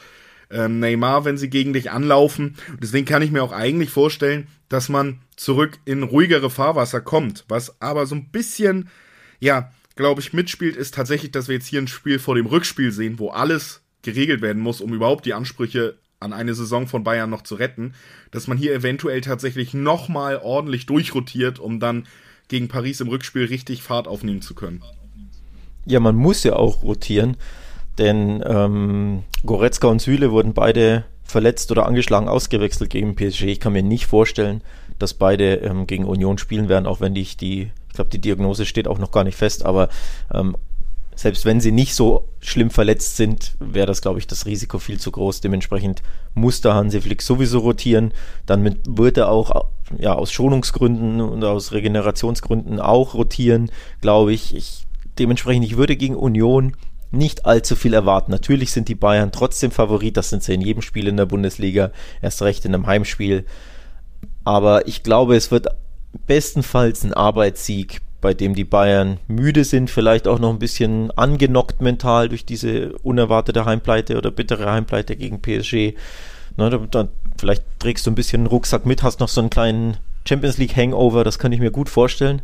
ähm, 0.50 0.80
Neymar, 0.80 1.24
wenn 1.24 1.38
sie 1.38 1.50
gegen 1.50 1.72
dich 1.72 1.90
anlaufen. 1.90 2.56
Deswegen 2.80 3.06
kann 3.06 3.22
ich 3.22 3.30
mir 3.30 3.42
auch 3.42 3.52
eigentlich 3.52 3.90
vorstellen, 3.90 4.48
dass 4.68 4.88
man 4.88 5.20
zurück 5.36 5.78
in 5.84 6.02
ruhigere 6.02 6.50
Fahrwasser 6.50 7.00
kommt. 7.00 7.44
Was 7.48 7.80
aber 7.80 8.06
so 8.06 8.14
ein 8.14 8.30
bisschen, 8.30 8.88
ja, 9.40 9.72
glaube 9.96 10.20
ich, 10.20 10.32
mitspielt, 10.32 10.76
ist 10.76 10.94
tatsächlich, 10.94 11.30
dass 11.32 11.48
wir 11.48 11.54
jetzt 11.54 11.66
hier 11.66 11.80
ein 11.80 11.88
Spiel 11.88 12.18
vor 12.18 12.34
dem 12.34 12.46
Rückspiel 12.46 12.92
sehen, 12.92 13.18
wo 13.18 13.30
alles 13.30 13.82
geregelt 14.02 14.40
werden 14.40 14.62
muss, 14.62 14.80
um 14.80 14.92
überhaupt 14.92 15.26
die 15.26 15.34
Ansprüche 15.34 15.98
an 16.20 16.32
eine 16.32 16.54
Saison 16.54 16.86
von 16.86 17.04
Bayern 17.04 17.28
noch 17.28 17.42
zu 17.42 17.56
retten, 17.56 17.94
dass 18.30 18.46
man 18.46 18.56
hier 18.56 18.74
eventuell 18.74 19.20
tatsächlich 19.20 19.74
nochmal 19.74 20.40
ordentlich 20.42 20.86
durchrotiert, 20.86 21.58
um 21.58 21.80
dann 21.80 22.06
gegen 22.48 22.68
Paris 22.68 23.00
im 23.00 23.08
Rückspiel 23.08 23.44
richtig 23.44 23.82
Fahrt 23.82 24.08
aufnehmen 24.08 24.40
zu 24.40 24.54
können. 24.54 24.82
Ja, 25.84 26.00
man 26.00 26.16
muss 26.16 26.42
ja 26.42 26.54
auch 26.54 26.82
rotieren. 26.82 27.36
Denn 27.98 28.42
ähm, 28.46 29.22
Goretzka 29.44 29.88
und 29.88 30.00
Süle 30.00 30.30
wurden 30.30 30.54
beide 30.54 31.04
verletzt 31.24 31.70
oder 31.70 31.86
angeschlagen 31.86 32.28
ausgewechselt 32.28 32.90
gegen 32.90 33.16
PSG. 33.16 33.44
Ich 33.44 33.60
kann 33.60 33.72
mir 33.72 33.82
nicht 33.82 34.06
vorstellen, 34.06 34.62
dass 34.98 35.14
beide 35.14 35.56
ähm, 35.56 35.86
gegen 35.86 36.04
Union 36.04 36.38
spielen 36.38 36.68
werden, 36.68 36.86
auch 36.86 37.00
wenn 37.00 37.16
ich 37.16 37.36
die, 37.36 37.70
ich 37.88 37.94
glaube, 37.94 38.10
die 38.10 38.20
Diagnose 38.20 38.64
steht 38.64 38.88
auch 38.88 38.98
noch 38.98 39.10
gar 39.10 39.24
nicht 39.24 39.36
fest, 39.36 39.64
aber 39.64 39.88
ähm, 40.32 40.56
selbst 41.16 41.46
wenn 41.46 41.60
sie 41.60 41.72
nicht 41.72 41.94
so 41.94 42.28
schlimm 42.40 42.68
verletzt 42.68 43.16
sind, 43.16 43.56
wäre 43.58 43.86
das, 43.86 44.02
glaube 44.02 44.18
ich, 44.18 44.26
das 44.26 44.44
Risiko 44.44 44.78
viel 44.78 45.00
zu 45.00 45.10
groß. 45.10 45.40
Dementsprechend 45.40 46.02
muss 46.34 46.60
der 46.60 46.74
Hansi 46.74 47.00
Flick 47.00 47.22
sowieso 47.22 47.60
rotieren. 47.60 48.12
Dann 48.44 48.76
wird 48.86 49.16
er 49.16 49.30
auch 49.30 49.64
ja, 49.98 50.14
aus 50.14 50.30
Schonungsgründen 50.30 51.22
und 51.22 51.42
aus 51.42 51.72
Regenerationsgründen 51.72 52.80
auch 52.80 53.14
rotieren, 53.14 53.70
glaube 54.02 54.34
ich. 54.34 54.54
ich. 54.54 54.86
Dementsprechend, 55.18 55.64
ich 55.64 55.78
würde 55.78 55.96
gegen 55.96 56.14
Union 56.14 56.76
nicht 57.10 57.46
allzu 57.46 57.76
viel 57.76 57.94
erwarten. 57.94 58.30
Natürlich 58.30 58.72
sind 58.72 58.88
die 58.88 58.94
Bayern 58.94 59.32
trotzdem 59.32 59.70
Favorit, 59.70 60.16
das 60.16 60.30
sind 60.30 60.42
sie 60.42 60.54
in 60.54 60.60
jedem 60.60 60.82
Spiel 60.82 61.08
in 61.08 61.16
der 61.16 61.26
Bundesliga, 61.26 61.90
erst 62.22 62.42
recht 62.42 62.64
in 62.64 62.74
einem 62.74 62.86
Heimspiel. 62.86 63.44
Aber 64.44 64.86
ich 64.86 65.02
glaube, 65.02 65.36
es 65.36 65.50
wird 65.50 65.68
bestenfalls 66.26 67.04
ein 67.04 67.14
Arbeitssieg, 67.14 68.00
bei 68.20 68.34
dem 68.34 68.54
die 68.54 68.64
Bayern 68.64 69.18
müde 69.28 69.64
sind, 69.64 69.90
vielleicht 69.90 70.26
auch 70.26 70.38
noch 70.38 70.50
ein 70.50 70.58
bisschen 70.58 71.10
angenockt 71.12 71.80
mental 71.80 72.28
durch 72.28 72.44
diese 72.44 72.92
unerwartete 72.98 73.64
Heimpleite 73.64 74.16
oder 74.16 74.30
bittere 74.30 74.70
Heimpleite 74.70 75.16
gegen 75.16 75.42
PSG. 75.42 75.94
Na, 76.56 76.70
da, 76.70 76.78
da, 76.78 77.08
vielleicht 77.38 77.64
trägst 77.78 78.06
du 78.06 78.10
ein 78.10 78.14
bisschen 78.14 78.40
einen 78.40 78.46
Rucksack 78.46 78.86
mit, 78.86 79.02
hast 79.02 79.20
noch 79.20 79.28
so 79.28 79.40
einen 79.40 79.50
kleinen 79.50 79.98
Champions 80.26 80.58
League 80.58 80.76
Hangover, 80.76 81.22
das 81.22 81.38
kann 81.38 81.52
ich 81.52 81.60
mir 81.60 81.70
gut 81.70 81.88
vorstellen. 81.88 82.42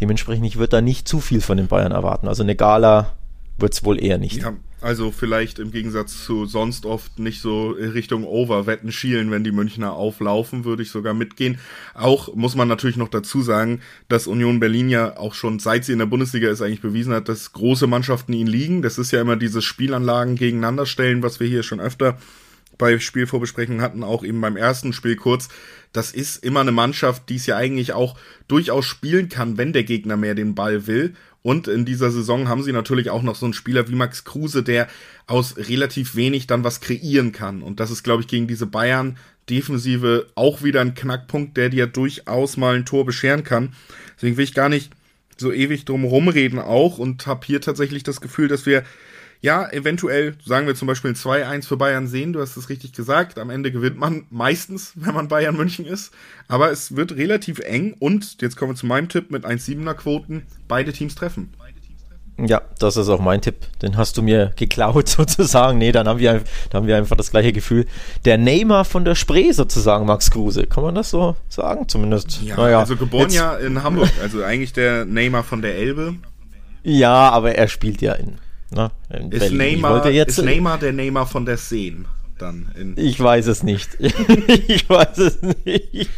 Dementsprechend, 0.00 0.46
ich 0.46 0.56
würde 0.56 0.70
da 0.70 0.80
nicht 0.80 1.08
zu 1.08 1.20
viel 1.20 1.40
von 1.40 1.56
den 1.56 1.66
Bayern 1.66 1.92
erwarten. 1.92 2.28
Also 2.28 2.44
eine 2.44 2.54
Gala 2.54 3.12
wird 3.58 3.74
es 3.74 3.84
wohl 3.84 4.02
eher 4.02 4.18
nicht. 4.18 4.42
Ja, 4.42 4.56
also 4.80 5.10
vielleicht 5.10 5.58
im 5.58 5.72
Gegensatz 5.72 6.24
zu 6.24 6.46
sonst 6.46 6.86
oft 6.86 7.18
nicht 7.18 7.40
so 7.40 7.70
Richtung 7.70 8.24
Overwetten 8.24 8.92
schielen, 8.92 9.30
wenn 9.30 9.42
die 9.42 9.50
Münchner 9.50 9.92
auflaufen, 9.92 10.64
würde 10.64 10.84
ich 10.84 10.90
sogar 10.90 11.14
mitgehen. 11.14 11.58
Auch 11.94 12.34
muss 12.36 12.54
man 12.54 12.68
natürlich 12.68 12.96
noch 12.96 13.08
dazu 13.08 13.42
sagen, 13.42 13.80
dass 14.08 14.28
Union 14.28 14.60
Berlin 14.60 14.88
ja 14.88 15.16
auch 15.16 15.34
schon 15.34 15.58
seit 15.58 15.84
sie 15.84 15.92
in 15.92 15.98
der 15.98 16.06
Bundesliga 16.06 16.48
ist 16.48 16.62
eigentlich 16.62 16.80
bewiesen 16.80 17.12
hat, 17.12 17.28
dass 17.28 17.52
große 17.52 17.88
Mannschaften 17.88 18.32
ihnen 18.32 18.48
liegen. 18.48 18.82
Das 18.82 18.98
ist 18.98 19.10
ja 19.10 19.20
immer 19.20 19.36
dieses 19.36 19.64
Spielanlagen 19.64 20.36
gegeneinander 20.36 20.86
stellen, 20.86 21.24
was 21.24 21.40
wir 21.40 21.48
hier 21.48 21.64
schon 21.64 21.80
öfter 21.80 22.18
bei 22.78 22.98
Spielvorbesprechungen 23.00 23.82
hatten, 23.82 24.04
auch 24.04 24.24
eben 24.24 24.40
beim 24.40 24.56
ersten 24.56 24.92
Spiel 24.92 25.16
kurz. 25.16 25.48
Das 25.92 26.12
ist 26.12 26.44
immer 26.44 26.60
eine 26.60 26.70
Mannschaft, 26.72 27.28
die 27.28 27.36
es 27.36 27.46
ja 27.46 27.56
eigentlich 27.56 27.92
auch 27.92 28.16
durchaus 28.46 28.86
spielen 28.86 29.28
kann, 29.28 29.58
wenn 29.58 29.72
der 29.72 29.84
Gegner 29.84 30.16
mehr 30.16 30.36
den 30.36 30.54
Ball 30.54 30.86
will. 30.86 31.14
Und 31.42 31.68
in 31.68 31.84
dieser 31.84 32.10
Saison 32.10 32.48
haben 32.48 32.62
sie 32.62 32.72
natürlich 32.72 33.10
auch 33.10 33.22
noch 33.22 33.36
so 33.36 33.46
einen 33.46 33.54
Spieler 33.54 33.88
wie 33.88 33.94
Max 33.94 34.24
Kruse, 34.24 34.62
der 34.62 34.88
aus 35.26 35.56
relativ 35.56 36.16
wenig 36.16 36.46
dann 36.46 36.64
was 36.64 36.80
kreieren 36.80 37.32
kann. 37.32 37.62
Und 37.62 37.80
das 37.80 37.90
ist, 37.90 38.02
glaube 38.02 38.22
ich, 38.22 38.28
gegen 38.28 38.48
diese 38.48 38.66
Bayern 38.66 39.16
Defensive 39.48 40.26
auch 40.34 40.62
wieder 40.62 40.80
ein 40.80 40.94
Knackpunkt, 40.94 41.56
der 41.56 41.68
dir 41.70 41.86
durchaus 41.86 42.56
mal 42.56 42.74
ein 42.74 42.84
Tor 42.84 43.06
bescheren 43.06 43.44
kann. 43.44 43.74
Deswegen 44.16 44.36
will 44.36 44.44
ich 44.44 44.54
gar 44.54 44.68
nicht 44.68 44.90
so 45.36 45.52
ewig 45.52 45.84
drum 45.84 46.04
rumreden 46.04 46.58
auch 46.58 46.98
und 46.98 47.26
habe 47.26 47.46
hier 47.46 47.60
tatsächlich 47.60 48.02
das 48.02 48.20
Gefühl, 48.20 48.48
dass 48.48 48.66
wir 48.66 48.82
ja, 49.40 49.70
eventuell, 49.70 50.34
sagen 50.44 50.66
wir 50.66 50.74
zum 50.74 50.88
Beispiel 50.88 51.12
ein 51.12 51.14
2-1 51.14 51.66
für 51.66 51.76
Bayern 51.76 52.08
sehen, 52.08 52.32
du 52.32 52.40
hast 52.40 52.56
es 52.56 52.68
richtig 52.68 52.92
gesagt, 52.92 53.38
am 53.38 53.50
Ende 53.50 53.70
gewinnt 53.70 53.98
man 53.98 54.24
meistens, 54.30 54.92
wenn 54.96 55.14
man 55.14 55.28
Bayern 55.28 55.56
München 55.56 55.86
ist, 55.86 56.12
aber 56.48 56.70
es 56.70 56.96
wird 56.96 57.12
relativ 57.12 57.60
eng 57.60 57.94
und, 57.98 58.42
jetzt 58.42 58.56
kommen 58.56 58.72
wir 58.72 58.76
zu 58.76 58.86
meinem 58.86 59.08
Tipp 59.08 59.30
mit 59.30 59.44
1,7er 59.44 59.94
Quoten, 59.94 60.42
beide 60.66 60.92
Teams 60.92 61.14
treffen. 61.14 61.50
Ja, 62.40 62.62
das 62.78 62.96
ist 62.96 63.08
auch 63.08 63.18
mein 63.18 63.40
Tipp. 63.40 63.66
Den 63.82 63.96
hast 63.96 64.16
du 64.16 64.22
mir 64.22 64.52
geklaut 64.54 65.08
sozusagen. 65.08 65.76
Nee, 65.78 65.90
dann 65.90 66.06
haben 66.06 66.20
wir, 66.20 66.34
dann 66.70 66.82
haben 66.82 66.86
wir 66.86 66.96
einfach 66.96 67.16
das 67.16 67.32
gleiche 67.32 67.52
Gefühl. 67.52 67.84
Der 68.24 68.38
Neymar 68.38 68.84
von 68.84 69.04
der 69.04 69.16
Spree 69.16 69.50
sozusagen, 69.50 70.06
Max 70.06 70.30
Kruse. 70.30 70.66
Kann 70.66 70.84
man 70.84 70.94
das 70.94 71.10
so 71.10 71.34
sagen? 71.48 71.88
Zumindest. 71.88 72.40
Ja, 72.42 72.56
naja, 72.56 72.78
also 72.78 72.94
geboren 72.94 73.30
ja 73.30 73.56
in 73.56 73.82
Hamburg. 73.82 74.10
Also 74.22 74.44
eigentlich 74.44 74.72
der 74.72 75.04
Neymar 75.04 75.42
von 75.42 75.62
der 75.62 75.74
Elbe. 75.74 76.14
Ja, 76.84 77.30
aber 77.30 77.56
er 77.56 77.66
spielt 77.66 78.02
ja 78.02 78.12
in 78.12 78.38
na, 78.70 78.90
ist, 79.30 79.52
Neymar, 79.52 80.04
ist 80.06 80.42
Neymar 80.42 80.78
der 80.78 80.92
Neymar 80.92 81.26
von 81.26 81.46
der 81.46 81.56
Szene? 81.56 82.04
Dann 82.38 82.94
ich 82.96 83.18
weiß 83.18 83.46
es 83.48 83.62
nicht. 83.62 83.90
ich 84.00 84.88
weiß 84.88 85.18
es 85.18 85.42
nicht. 85.42 86.08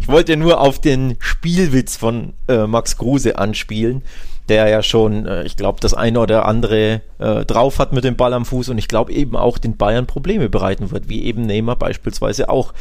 Ich 0.00 0.08
wollte 0.08 0.36
nur 0.36 0.60
auf 0.60 0.80
den 0.80 1.16
Spielwitz 1.18 1.96
von 1.96 2.34
äh, 2.48 2.66
Max 2.66 2.96
Kruse 2.96 3.38
anspielen. 3.38 4.02
der 4.48 4.68
ja 4.68 4.82
schon, 4.82 5.26
äh, 5.26 5.44
ich 5.44 5.56
glaube, 5.56 5.80
das 5.80 5.94
eine 5.94 6.20
oder 6.20 6.46
andere 6.46 7.00
äh, 7.18 7.44
drauf 7.44 7.78
hat 7.78 7.92
mit 7.92 8.04
dem 8.04 8.16
Ball 8.16 8.34
am 8.34 8.44
Fuß 8.44 8.68
und 8.68 8.78
ich 8.78 8.88
glaube 8.88 9.12
eben 9.12 9.36
auch 9.36 9.58
den 9.58 9.76
Bayern 9.76 10.06
Probleme 10.06 10.48
bereiten 10.48 10.90
wird, 10.90 11.08
wie 11.08 11.24
eben 11.24 11.46
Neymar 11.46 11.76
beispielsweise 11.76 12.48
auch. 12.48 12.72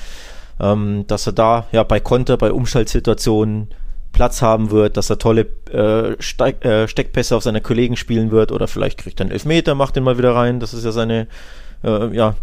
Ähm, 0.60 1.06
dass 1.08 1.26
er 1.26 1.34
da 1.34 1.66
ja 1.72 1.82
bei 1.82 2.00
Konter, 2.00 2.38
bei 2.38 2.52
Umschaltsituationen 2.52 3.70
Platz 4.14 4.42
haben 4.42 4.72
wird, 4.72 4.96
dass 4.96 5.10
er 5.10 5.18
tolle 5.18 5.48
äh, 5.72 6.16
Steig, 6.22 6.64
äh, 6.64 6.88
Steckpässe 6.88 7.36
auf 7.36 7.44
seine 7.44 7.62
Kollegen 7.62 7.98
spielen 7.98 8.32
wird 8.32 8.52
oder 8.52 8.68
vielleicht 8.68 9.00
kriegt 9.00 9.20
er 9.20 9.26
einen 9.26 9.32
Elfmeter, 9.32 9.76
macht 9.76 9.96
den 9.96 10.04
mal 10.04 10.18
wieder 10.18 10.34
rein. 10.34 10.60
Das 10.60 10.74
ist 10.74 10.86
ja 10.86 10.92
seine, 10.92 11.28
äh, 11.84 12.16
ja, 12.16 12.36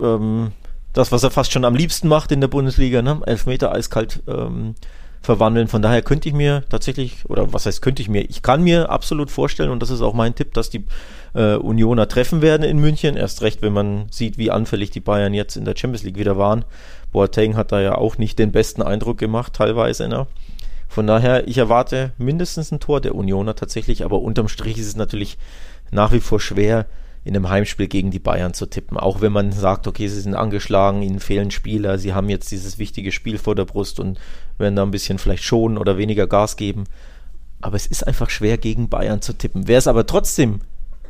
ähm, 0.00 0.52
das, 0.92 1.10
was 1.10 1.24
er 1.24 1.30
fast 1.30 1.52
schon 1.52 1.64
am 1.64 1.74
liebsten 1.74 2.08
macht 2.08 2.30
in 2.32 2.40
der 2.40 2.48
Bundesliga, 2.48 3.02
ne? 3.02 3.20
Elfmeter 3.26 3.72
eiskalt 3.72 4.22
ähm, 4.28 4.76
verwandeln. 5.20 5.66
Von 5.66 5.82
daher 5.82 6.02
könnte 6.02 6.28
ich 6.28 6.34
mir 6.34 6.62
tatsächlich, 6.68 7.28
oder 7.28 7.52
was 7.52 7.66
heißt 7.66 7.82
könnte 7.82 8.00
ich 8.00 8.08
mir, 8.08 8.22
ich 8.22 8.42
kann 8.42 8.62
mir 8.62 8.90
absolut 8.90 9.30
vorstellen, 9.30 9.70
und 9.70 9.82
das 9.82 9.90
ist 9.90 10.02
auch 10.02 10.14
mein 10.14 10.36
Tipp, 10.36 10.54
dass 10.54 10.70
die 10.70 10.84
äh, 11.34 11.56
Unioner 11.56 12.06
treffen 12.06 12.40
werden 12.40 12.62
in 12.62 12.78
München. 12.78 13.16
Erst 13.16 13.42
recht, 13.42 13.62
wenn 13.62 13.72
man 13.72 14.06
sieht, 14.10 14.38
wie 14.38 14.52
anfällig 14.52 14.90
die 14.90 15.00
Bayern 15.00 15.34
jetzt 15.34 15.56
in 15.56 15.64
der 15.64 15.74
Champions 15.76 16.04
League 16.04 16.18
wieder 16.18 16.38
waren. 16.38 16.64
Boateng 17.10 17.56
hat 17.56 17.72
da 17.72 17.80
ja 17.80 17.96
auch 17.96 18.18
nicht 18.18 18.38
den 18.38 18.52
besten 18.52 18.82
Eindruck 18.82 19.18
gemacht, 19.18 19.54
teilweise. 19.54 20.08
Ne? 20.08 20.28
Von 20.94 21.08
daher, 21.08 21.48
ich 21.48 21.58
erwarte 21.58 22.12
mindestens 22.18 22.70
ein 22.70 22.78
Tor 22.78 23.00
der 23.00 23.16
Unioner 23.16 23.56
tatsächlich, 23.56 24.04
aber 24.04 24.20
unterm 24.20 24.46
Strich 24.46 24.78
ist 24.78 24.86
es 24.86 24.94
natürlich 24.94 25.38
nach 25.90 26.12
wie 26.12 26.20
vor 26.20 26.38
schwer, 26.38 26.86
in 27.24 27.34
einem 27.34 27.48
Heimspiel 27.48 27.88
gegen 27.88 28.12
die 28.12 28.20
Bayern 28.20 28.54
zu 28.54 28.66
tippen. 28.66 28.96
Auch 28.96 29.20
wenn 29.20 29.32
man 29.32 29.50
sagt, 29.50 29.88
okay, 29.88 30.06
sie 30.06 30.20
sind 30.20 30.36
angeschlagen, 30.36 31.02
ihnen 31.02 31.18
fehlen 31.18 31.50
Spieler, 31.50 31.98
sie 31.98 32.14
haben 32.14 32.28
jetzt 32.28 32.52
dieses 32.52 32.78
wichtige 32.78 33.10
Spiel 33.10 33.38
vor 33.38 33.56
der 33.56 33.64
Brust 33.64 33.98
und 33.98 34.20
werden 34.56 34.76
da 34.76 34.84
ein 34.84 34.92
bisschen 34.92 35.18
vielleicht 35.18 35.42
schonen 35.42 35.78
oder 35.78 35.98
weniger 35.98 36.28
Gas 36.28 36.56
geben. 36.56 36.84
Aber 37.60 37.74
es 37.74 37.88
ist 37.88 38.06
einfach 38.06 38.30
schwer, 38.30 38.56
gegen 38.56 38.88
Bayern 38.88 39.20
zu 39.20 39.32
tippen. 39.32 39.66
Wer 39.66 39.78
es 39.78 39.88
aber 39.88 40.06
trotzdem 40.06 40.60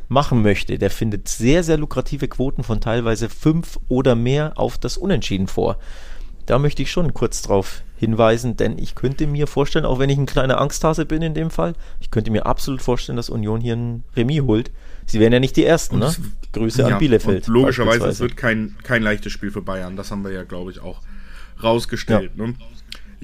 machen 0.07 0.41
möchte, 0.41 0.79
der 0.79 0.89
findet 0.89 1.27
sehr, 1.27 1.63
sehr 1.63 1.77
lukrative 1.77 2.27
Quoten 2.27 2.63
von 2.63 2.81
teilweise 2.81 3.29
fünf 3.29 3.79
oder 3.87 4.15
mehr 4.15 4.53
auf 4.55 4.79
das 4.79 4.97
Unentschieden 4.97 5.45
vor. 5.45 5.77
Da 6.45 6.59
möchte 6.59 6.81
ich 6.81 6.91
schon 6.91 7.13
kurz 7.13 7.41
drauf 7.41 7.81
hinweisen, 7.97 8.57
denn 8.57 8.77
ich 8.77 8.93
könnte 8.93 9.25
mir 9.25 9.47
vorstellen, 9.47 9.85
auch 9.85 9.99
wenn 9.99 10.09
ich 10.09 10.17
ein 10.17 10.25
kleiner 10.25 10.59
Angsthase 10.59 11.05
bin 11.05 11.21
in 11.21 11.33
dem 11.33 11.49
Fall, 11.49 11.73
ich 11.99 12.11
könnte 12.11 12.29
mir 12.29 12.45
absolut 12.45 12.81
vorstellen, 12.81 13.15
dass 13.15 13.29
Union 13.29 13.61
hier 13.61 13.75
ein 13.75 14.03
Remis 14.15 14.41
holt. 14.41 14.71
Sie 15.05 15.19
wären 15.19 15.33
ja 15.33 15.39
nicht 15.39 15.55
die 15.55 15.65
Ersten, 15.65 15.99
ne? 15.99 16.13
Grüße 16.51 16.81
ja, 16.81 16.87
an 16.87 16.99
Bielefeld. 16.99 17.47
logischerweise, 17.47 18.07
es 18.07 18.19
wird 18.19 18.37
kein, 18.37 18.75
kein 18.83 19.01
leichtes 19.01 19.31
Spiel 19.31 19.51
für 19.51 19.61
Bayern. 19.61 19.95
Das 19.95 20.11
haben 20.11 20.23
wir 20.23 20.31
ja, 20.31 20.43
glaube 20.43 20.71
ich, 20.71 20.79
auch 20.79 21.01
rausgestellt. 21.61 22.31
Ja. 22.35 22.47
Ne? 22.47 22.55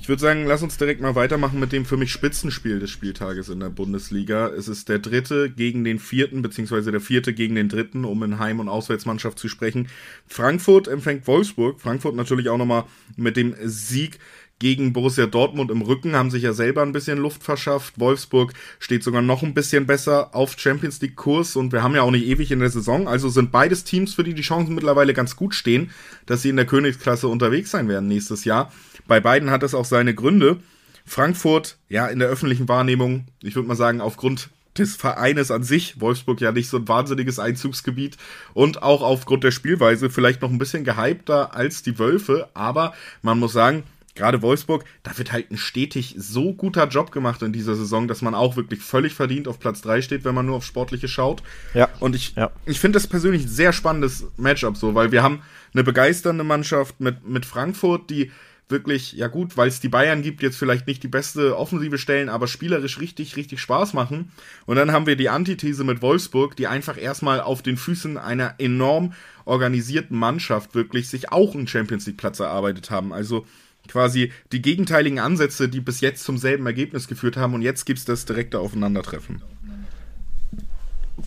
Ich 0.01 0.10
würde 0.10 0.20
sagen, 0.20 0.46
lass 0.48 0.63
uns 0.63 0.77
direkt 0.77 1.00
mal 1.00 1.13
weitermachen 1.13 1.60
mit 1.60 1.72
dem 1.72 1.86
für 1.86 1.96
mich 1.96 2.12
Spitzenspiel 2.12 2.79
des 2.79 2.89
Spieltages 2.89 3.50
in 3.50 3.60
der 3.60 3.70
Bundesliga. 3.70 4.48
Es 4.48 4.67
ist 4.67 4.89
der 4.89 4.98
dritte 4.98 5.51
gegen 5.51 5.84
den 5.84 6.00
vierten, 6.00 6.41
beziehungsweise 6.41 6.91
der 6.91 7.01
vierte 7.01 7.36
gegen 7.36 7.53
den 7.53 7.70
dritten, 7.70 8.03
um 8.03 8.24
in 8.24 8.39
Heim- 8.39 8.60
und 8.60 8.67
Auswärtsmannschaft 8.67 9.38
zu 9.38 9.48
sprechen. 9.48 9.89
Frankfurt 10.25 10.88
empfängt 10.88 11.27
Wolfsburg. 11.27 11.79
Frankfurt 11.79 12.15
natürlich 12.15 12.50
auch 12.50 12.58
nochmal 12.58 12.86
mit 13.15 13.38
dem 13.38 13.53
Sieg 13.63 14.17
gegen 14.58 14.91
Borussia 14.91 15.27
Dortmund 15.27 15.70
im 15.70 15.81
Rücken, 15.81 16.15
haben 16.15 16.29
sich 16.29 16.43
ja 16.43 16.53
selber 16.53 16.81
ein 16.81 16.91
bisschen 16.93 17.17
Luft 17.17 17.43
verschafft. 17.43 18.00
Wolfsburg 18.00 18.53
steht 18.79 19.03
sogar 19.03 19.22
noch 19.22 19.43
ein 19.43 19.53
bisschen 19.53 19.88
besser 19.88 20.36
auf 20.36 20.58
Champions 20.58 21.01
League 21.01 21.15
Kurs 21.15 21.55
und 21.55 21.72
wir 21.72 21.81
haben 21.81 21.96
ja 21.96 22.01
auch 22.01 22.12
nicht 22.12 22.25
ewig 22.25 22.51
in 22.51 22.60
der 22.60 22.70
Saison. 22.70 23.08
Also 23.08 23.29
sind 23.29 23.51
beides 23.51 23.84
Teams, 23.84 24.15
für 24.15 24.24
die 24.24 24.36
die 24.36 24.43
Chancen 24.43 24.75
mittlerweile 24.75 25.13
ganz 25.13 25.36
gut 25.36 25.55
stehen, 25.55 25.89
dass 26.25 26.43
sie 26.43 26.50
in 26.50 26.58
der 26.58 26.65
Königsklasse 26.65 27.27
unterwegs 27.27 27.72
sein 27.72 27.88
werden 27.88 28.08
nächstes 28.08 28.46
Jahr. 28.46 28.72
Bei 29.08 29.20
beiden 29.20 29.51
hat 29.51 29.63
es 29.63 29.74
auch 29.74 29.86
seine 29.86 30.13
Gründe. 30.13 30.58
Frankfurt, 31.05 31.77
ja, 31.89 32.08
in 32.08 32.20
der 32.20 32.29
öffentlichen 32.29 32.67
Wahrnehmung, 32.67 33.25
ich 33.41 33.55
würde 33.55 33.67
mal 33.67 33.75
sagen, 33.75 34.01
aufgrund 34.01 34.50
des 34.77 34.96
Vereines 34.96 35.51
an 35.51 35.63
sich, 35.63 36.00
Wolfsburg 36.00 36.39
ja 36.39 36.51
nicht 36.51 36.70
so 36.70 36.77
ein 36.77 36.88
wahnsinniges 36.88 37.39
Einzugsgebiet 37.39 38.17
und 38.53 38.84
auch 38.84 39.01
aufgrund 39.01 39.43
der 39.43 39.51
Spielweise 39.51 40.10
vielleicht 40.10 40.41
noch 40.41 40.50
ein 40.50 40.58
bisschen 40.58 40.84
gehypter 40.84 41.55
als 41.55 41.84
die 41.84 42.00
Wölfe, 42.00 42.50
aber 42.53 42.93
man 43.22 43.39
muss 43.39 43.51
sagen, 43.51 43.84
gerade 44.15 44.41
Wolfsburg, 44.41 44.86
da 45.03 45.17
wird 45.17 45.31
halt 45.31 45.51
ein 45.51 45.58
stetig 45.58 46.15
so 46.17 46.53
guter 46.53 46.88
Job 46.88 47.12
gemacht 47.12 47.41
in 47.41 47.53
dieser 47.53 47.75
Saison, 47.75 48.08
dass 48.08 48.22
man 48.22 48.36
auch 48.36 48.55
wirklich 48.55 48.81
völlig 48.81 49.13
verdient 49.13 49.48
auf 49.48 49.60
Platz 49.60 49.81
3 49.81 50.01
steht, 50.01 50.25
wenn 50.25 50.36
man 50.36 50.46
nur 50.46 50.58
auf 50.58 50.65
Sportliche 50.65 51.08
schaut. 51.08 51.43
Ja. 51.74 51.89
Und 52.00 52.15
ich, 52.15 52.36
ja. 52.36 52.51
ich 52.65 52.79
finde 52.79 52.98
das 52.98 53.08
persönlich 53.08 53.43
ein 53.43 53.50
sehr 53.50 53.74
spannendes 53.74 54.25
Matchup 54.38 54.77
so, 54.77 54.96
weil 54.96 55.12
wir 55.12 55.24
haben 55.24 55.41
eine 55.74 55.84
begeisternde 55.84 56.43
Mannschaft 56.43 57.00
mit, 57.00 57.27
mit 57.27 57.46
Frankfurt, 57.46 58.10
die 58.10 58.31
wirklich, 58.72 59.13
ja 59.13 59.28
gut, 59.28 59.58
weil 59.58 59.68
es 59.68 59.80
die 59.80 59.90
Bayern 59.90 60.22
gibt, 60.22 60.42
jetzt 60.42 60.58
vielleicht 60.58 60.88
nicht 60.88 61.04
die 61.04 61.08
beste 61.08 61.58
offensive 61.58 61.98
Stellen, 61.98 62.30
aber 62.30 62.48
spielerisch 62.48 63.00
richtig, 63.00 63.36
richtig 63.36 63.60
Spaß 63.60 63.94
machen. 63.94 64.32
Und 64.66 64.78
dann 64.78 64.92
haben 64.92 65.06
wir 65.06 65.16
die 65.16 65.30
Antithese 65.30 65.84
mit 65.84 66.01
Wolfsburg, 66.01 66.56
die 66.56 66.68
einfach 66.68 66.98
erstmal 66.98 67.42
auf 67.42 67.62
den 67.62 67.78
Füßen 67.78 68.18
einer 68.18 68.56
enorm 68.58 69.13
organisierten 69.46 70.18
Mannschaft 70.18 70.74
wirklich 70.75 71.10
sich 71.10 71.32
auch 71.32 71.56
einen 71.56 71.68
Champions 71.68 72.06
League 72.08 72.18
Platz 72.18 72.40
erarbeitet 72.40 72.90
haben. 72.90 73.13
Also 73.13 73.46
quasi 73.88 74.32
die 74.51 74.62
gegenteiligen 74.62 75.20
Ansätze, 75.20 75.70
die 75.70 75.82
bis 75.82 76.01
jetzt 76.01 76.24
zum 76.24 76.38
selben 76.38 76.66
Ergebnis 76.66 77.08
geführt 77.08 77.38
haben 77.38 77.54
und 77.54 77.62
jetzt 77.62 77.86
gibt 77.86 78.00
es 78.00 78.06
das 78.06 78.25
direkte 78.25 78.60
Aufeinandertreffen. 78.60 79.42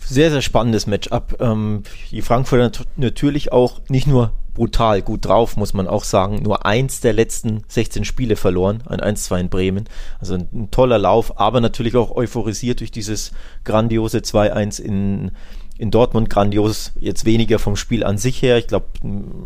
Sehr, 0.00 0.30
sehr 0.30 0.42
spannendes 0.42 0.86
Matchup. 0.86 1.36
Ähm, 1.40 1.82
die 2.10 2.22
Frankfurter 2.22 2.84
natürlich 2.96 3.52
auch 3.52 3.80
nicht 3.88 4.06
nur 4.06 4.32
brutal 4.54 5.02
gut 5.02 5.26
drauf, 5.26 5.56
muss 5.56 5.74
man 5.74 5.86
auch 5.86 6.04
sagen. 6.04 6.42
Nur 6.42 6.64
eins 6.64 7.00
der 7.00 7.12
letzten 7.12 7.64
16 7.68 8.04
Spiele 8.04 8.36
verloren, 8.36 8.82
ein 8.86 9.00
1-2 9.00 9.40
in 9.40 9.48
Bremen. 9.48 9.84
Also 10.20 10.34
ein, 10.34 10.48
ein, 10.52 10.70
toller 10.70 10.98
Lauf, 10.98 11.38
aber 11.38 11.60
natürlich 11.60 11.96
auch 11.96 12.12
euphorisiert 12.12 12.80
durch 12.80 12.92
dieses 12.92 13.32
grandiose 13.64 14.18
2-1 14.18 14.80
in, 14.80 15.32
in 15.76 15.90
Dortmund 15.90 16.30
grandios, 16.30 16.92
jetzt 17.00 17.24
weniger 17.24 17.58
vom 17.58 17.76
Spiel 17.76 18.04
an 18.04 18.16
sich 18.16 18.40
her. 18.42 18.56
Ich 18.58 18.68
glaube, 18.68 18.86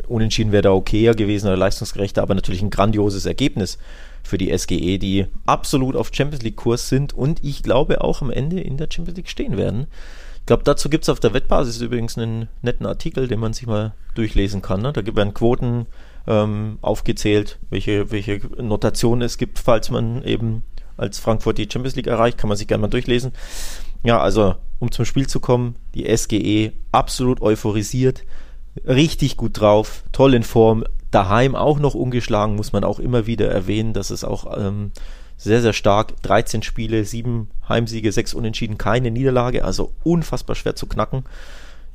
unentschieden 0.06 0.52
wäre 0.52 0.62
da 0.62 0.72
okayer 0.72 1.14
gewesen 1.14 1.46
oder 1.46 1.56
leistungsgerechter, 1.56 2.22
aber 2.22 2.34
natürlich 2.34 2.62
ein 2.62 2.70
grandioses 2.70 3.24
Ergebnis 3.24 3.78
für 4.22 4.36
die 4.36 4.56
SGE, 4.56 4.98
die 4.98 5.26
absolut 5.46 5.96
auf 5.96 6.10
Champions 6.12 6.44
League 6.44 6.56
Kurs 6.56 6.90
sind 6.90 7.14
und 7.14 7.42
ich 7.42 7.62
glaube 7.62 8.02
auch 8.02 8.20
am 8.20 8.30
Ende 8.30 8.60
in 8.60 8.76
der 8.76 8.88
Champions 8.92 9.16
League 9.16 9.30
stehen 9.30 9.56
werden. 9.56 9.86
Ich 10.48 10.50
glaube, 10.50 10.64
dazu 10.64 10.88
gibt 10.88 11.04
es 11.04 11.10
auf 11.10 11.20
der 11.20 11.34
Wettbasis 11.34 11.78
übrigens 11.82 12.16
einen 12.16 12.48
netten 12.62 12.86
Artikel, 12.86 13.28
den 13.28 13.38
man 13.38 13.52
sich 13.52 13.66
mal 13.66 13.92
durchlesen 14.14 14.62
kann. 14.62 14.80
Ne? 14.80 14.94
Da 14.94 15.04
werden 15.04 15.34
Quoten 15.34 15.84
ähm, 16.26 16.78
aufgezählt, 16.80 17.58
welche, 17.68 18.10
welche 18.10 18.40
Notationen 18.56 19.20
es 19.20 19.36
gibt, 19.36 19.58
falls 19.58 19.90
man 19.90 20.24
eben 20.24 20.62
als 20.96 21.18
Frankfurt 21.18 21.58
die 21.58 21.68
Champions 21.70 21.96
League 21.96 22.06
erreicht, 22.06 22.38
kann 22.38 22.48
man 22.48 22.56
sich 22.56 22.66
gerne 22.66 22.80
mal 22.80 22.88
durchlesen. 22.88 23.32
Ja, 24.04 24.20
also 24.20 24.54
um 24.78 24.90
zum 24.90 25.04
Spiel 25.04 25.26
zu 25.26 25.38
kommen, 25.38 25.76
die 25.94 26.06
SGE 26.16 26.72
absolut 26.92 27.42
euphorisiert, 27.42 28.24
richtig 28.86 29.36
gut 29.36 29.60
drauf, 29.60 30.02
toll 30.12 30.32
in 30.32 30.44
Form, 30.44 30.84
daheim 31.10 31.56
auch 31.56 31.78
noch 31.78 31.92
ungeschlagen, 31.92 32.56
muss 32.56 32.72
man 32.72 32.84
auch 32.84 33.00
immer 33.00 33.26
wieder 33.26 33.50
erwähnen, 33.50 33.92
dass 33.92 34.08
es 34.08 34.24
auch 34.24 34.56
ähm, 34.58 34.92
sehr, 35.38 35.62
sehr 35.62 35.72
stark. 35.72 36.20
13 36.22 36.62
Spiele, 36.62 37.04
7 37.04 37.48
Heimsiege, 37.68 38.12
6 38.12 38.34
Unentschieden, 38.34 38.76
keine 38.76 39.10
Niederlage, 39.10 39.64
also 39.64 39.92
unfassbar 40.04 40.56
schwer 40.56 40.76
zu 40.76 40.86
knacken. 40.86 41.24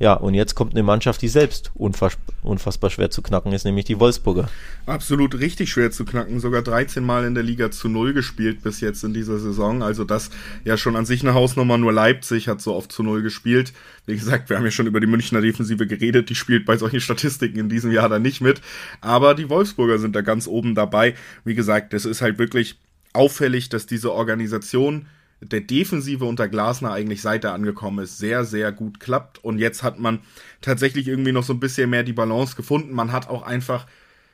Ja, 0.00 0.14
und 0.14 0.34
jetzt 0.34 0.56
kommt 0.56 0.74
eine 0.74 0.82
Mannschaft, 0.82 1.22
die 1.22 1.28
selbst 1.28 1.70
unfass 1.74 2.18
unfassbar 2.42 2.90
schwer 2.90 3.10
zu 3.10 3.22
knacken 3.22 3.52
ist, 3.52 3.64
nämlich 3.64 3.84
die 3.84 4.00
Wolfsburger. 4.00 4.48
Absolut 4.86 5.38
richtig 5.38 5.70
schwer 5.70 5.92
zu 5.92 6.04
knacken. 6.04 6.40
Sogar 6.40 6.62
13 6.62 7.04
Mal 7.04 7.24
in 7.24 7.34
der 7.34 7.44
Liga 7.44 7.70
zu 7.70 7.88
Null 7.88 8.12
gespielt 8.12 8.62
bis 8.62 8.80
jetzt 8.80 9.04
in 9.04 9.14
dieser 9.14 9.38
Saison. 9.38 9.82
Also 9.82 10.04
das 10.04 10.30
ja 10.64 10.76
schon 10.76 10.96
an 10.96 11.06
sich 11.06 11.22
eine 11.22 11.34
Hausnummer. 11.34 11.78
Nur 11.78 11.92
Leipzig 11.92 12.48
hat 12.48 12.60
so 12.60 12.74
oft 12.74 12.90
zu 12.90 13.02
Null 13.02 13.22
gespielt. 13.22 13.72
Wie 14.04 14.16
gesagt, 14.16 14.50
wir 14.50 14.56
haben 14.56 14.64
ja 14.64 14.72
schon 14.72 14.88
über 14.88 15.00
die 15.00 15.06
Münchner 15.06 15.40
Defensive 15.40 15.86
geredet. 15.86 16.28
Die 16.28 16.34
spielt 16.34 16.66
bei 16.66 16.76
solchen 16.76 17.00
Statistiken 17.00 17.58
in 17.60 17.68
diesem 17.68 17.92
Jahr 17.92 18.08
da 18.08 18.18
nicht 18.18 18.40
mit. 18.40 18.60
Aber 19.00 19.34
die 19.34 19.48
Wolfsburger 19.48 19.98
sind 19.98 20.16
da 20.16 20.22
ganz 20.22 20.48
oben 20.48 20.74
dabei. 20.74 21.14
Wie 21.44 21.54
gesagt, 21.54 21.94
es 21.94 22.04
ist 22.04 22.20
halt 22.20 22.38
wirklich 22.38 22.78
auffällig, 23.14 23.68
dass 23.68 23.86
diese 23.86 24.12
Organisation 24.12 25.06
der 25.40 25.60
Defensive 25.60 26.24
unter 26.24 26.48
Glasner 26.48 26.92
eigentlich 26.92 27.22
seit 27.22 27.44
er 27.44 27.52
angekommen 27.52 28.04
ist, 28.04 28.18
sehr, 28.18 28.44
sehr 28.44 28.72
gut 28.72 29.00
klappt. 29.00 29.42
Und 29.44 29.58
jetzt 29.58 29.82
hat 29.82 29.98
man 29.98 30.20
tatsächlich 30.60 31.08
irgendwie 31.08 31.32
noch 31.32 31.44
so 31.44 31.52
ein 31.52 31.60
bisschen 31.60 31.90
mehr 31.90 32.02
die 32.02 32.12
Balance 32.12 32.56
gefunden. 32.56 32.94
Man 32.94 33.12
hat 33.12 33.28
auch 33.28 33.42
einfach, 33.42 33.86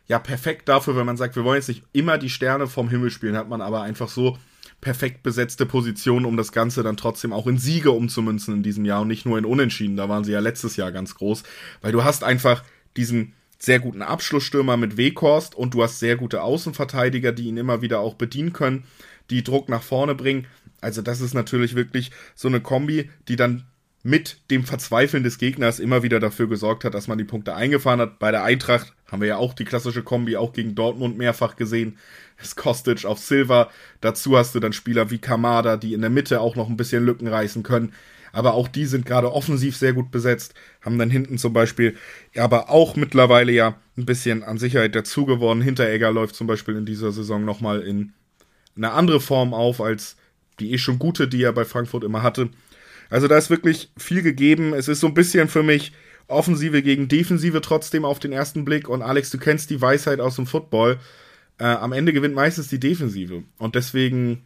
ja, 0.07 0.19
perfekt 0.19 0.69
dafür, 0.69 0.97
wenn 0.97 1.07
man 1.07 1.17
sagt, 1.17 1.37
wir 1.37 1.45
wollen 1.45 1.59
jetzt 1.59 1.69
nicht 1.69 1.85
immer 1.93 2.19
die 2.19 2.31
Sterne 2.31 2.67
vom 2.67 2.89
Himmel 2.89 3.11
spielen, 3.11 3.37
hat 3.37 3.49
man 3.49 3.61
aber 3.61 3.83
einfach 3.83 4.09
so 4.09 4.39
perfekt 4.81 5.23
besetzte 5.23 5.67
Positionen, 5.67 6.25
um 6.25 6.37
das 6.37 6.53
Ganze 6.53 6.83
dann 6.83 6.97
trotzdem 6.97 7.33
auch 7.33 7.47
in 7.47 7.59
Siege 7.59 7.91
umzumünzen 7.91 8.55
in 8.55 8.63
diesem 8.63 8.85
Jahr 8.85 9.03
und 9.03 9.09
nicht 9.09 9.27
nur 9.27 9.39
in 9.39 9.45
Unentschieden. 9.45 9.97
Da 9.97 10.09
waren 10.09 10.25
sie 10.25 10.33
ja 10.33 10.41
letztes 10.41 10.77
Jahr 10.77 10.91
ganz 10.91 11.15
groß, 11.15 11.43
weil 11.83 11.93
du 11.93 12.03
hast 12.05 12.25
einfach 12.25 12.65
diesen 12.97 13.35
sehr 13.61 13.79
guten 13.79 14.02
Abschlussstürmer 14.02 14.76
mit 14.76 14.97
Weghorst 14.97 15.55
und 15.55 15.75
du 15.75 15.83
hast 15.83 16.00
sehr 16.00 16.17
gute 16.17 16.43
Außenverteidiger, 16.43 17.31
die 17.31 17.45
ihn 17.45 17.59
immer 17.59 17.83
wieder 17.83 18.00
auch 18.00 18.14
bedienen 18.14 18.52
können, 18.52 18.85
die 19.29 19.45
Druck 19.45 19.69
nach 19.69 19.83
vorne 19.83 20.14
bringen. 20.14 20.47
Also 20.81 21.02
das 21.02 21.21
ist 21.21 21.35
natürlich 21.35 21.76
wirklich 21.76 22.11
so 22.35 22.49
eine 22.49 22.61
Kombi, 22.61 23.11
die 23.29 23.37
dann 23.37 23.67
mit 24.02 24.40
dem 24.50 24.64
Verzweifeln 24.64 25.25
des 25.25 25.37
Gegners 25.37 25.79
immer 25.79 26.02
wieder 26.02 26.21
dafür 26.21 26.49
gesorgt 26.49 26.85
hat, 26.85 26.95
dass 26.95 27.07
man 27.07 27.19
die 27.19 27.25
Punkte 27.25 27.55
eingefahren 27.55 28.00
hat. 28.00 28.19
Bei 28.19 28.31
der 28.31 28.45
Eintracht 28.45 28.95
Haben 29.11 29.23
wir 29.23 29.29
ja 29.29 29.37
auch 29.37 29.55
die 29.55 29.64
klassische 29.64 30.02
Kombi 30.02 30.37
auch 30.37 30.52
gegen 30.52 30.75
Dortmund 30.75 31.19
mehrfach 31.19 31.57
gesehen. 31.57 31.99
Kostic 32.57 33.05
auf 33.05 33.19
Silva. 33.19 33.71
Dazu 34.00 34.38
hast 34.38 34.55
du 34.55 34.61
dann 34.61 34.73
Spieler 34.73 35.11
wie 35.11 35.19
Kamada, 35.19 35.76
die 35.76 35.93
in 35.93 36.00
der 36.00 36.11
Mitte 36.11 36.40
auch 36.40 36.57
noch 36.57 36.71
ein 36.71 36.76
bisschen 36.76 37.05
Lücken 37.05 37.26
reißen 37.26 37.62
können. 37.62 37.93
Aber 38.33 38.55
auch 38.55 38.69
die 38.69 38.87
sind 38.87 39.07
gerade 39.07 39.33
offensiv 39.33 39.77
sehr 39.77 39.93
gut 39.93 40.11
besetzt. 40.11 40.55
Haben 40.81 40.99
dann 40.99 41.11
hinten 41.11 41.39
zum 41.39 41.53
Beispiel, 41.53 41.97
aber 42.37 42.71
auch 42.71 42.97
mittlerweile 42.97 43.53
ja 43.53 43.77
ein 43.97 44.07
bisschen 44.07 44.43
an 44.43 44.59
Sicherheit 44.59 44.95
dazu 44.95 45.27
gewonnen. 45.27 45.63
Hinteregger 45.63 46.13
läuft 46.13 46.35
zum 46.35 46.47
Beispiel 46.47 46.77
in 46.77 46.87
dieser 46.87 47.13
Saison 47.13 47.45
nochmal 47.45 47.83
in 47.83 48.13
eine 48.77 48.93
andere 48.93 49.21
Form 49.21 49.53
auf 49.53 49.81
als 49.81 50.17
die 50.59 50.73
eh 50.73 50.79
schon 50.79 50.99
gute, 50.99 51.27
die 51.27 51.43
er 51.43 51.53
bei 51.53 51.65
Frankfurt 51.65 52.05
immer 52.05 52.23
hatte. 52.23 52.51
Also 53.09 53.27
da 53.27 53.37
ist 53.37 53.51
wirklich 53.51 53.91
viel 53.97 54.23
gegeben. 54.23 54.73
Es 54.75 54.89
ist 54.89 55.01
so 55.01 55.09
ein 55.09 55.15
bisschen 55.15 55.49
für 55.49 55.63
mich 55.63 55.93
Offensive 56.29 56.83
gegen 56.83 57.09
Defensive 57.09 57.61
trotzdem 57.61 58.05
auf 58.05 58.21
den 58.21 58.33
ersten 58.33 58.65
Blick. 58.65 58.89
Und 58.89 59.03
Alex, 59.03 59.31
du 59.31 59.39
kennst 59.39 59.71
die 59.71 59.81
Weisheit 59.81 60.21
aus 60.21 60.37
dem 60.37 60.47
Football. 60.47 60.99
Äh, 61.59 61.65
am 61.65 61.93
Ende 61.93 62.13
gewinnt 62.13 62.35
meistens 62.35 62.69
die 62.69 62.79
Defensive. 62.79 63.43
Und 63.59 63.75
deswegen 63.75 64.45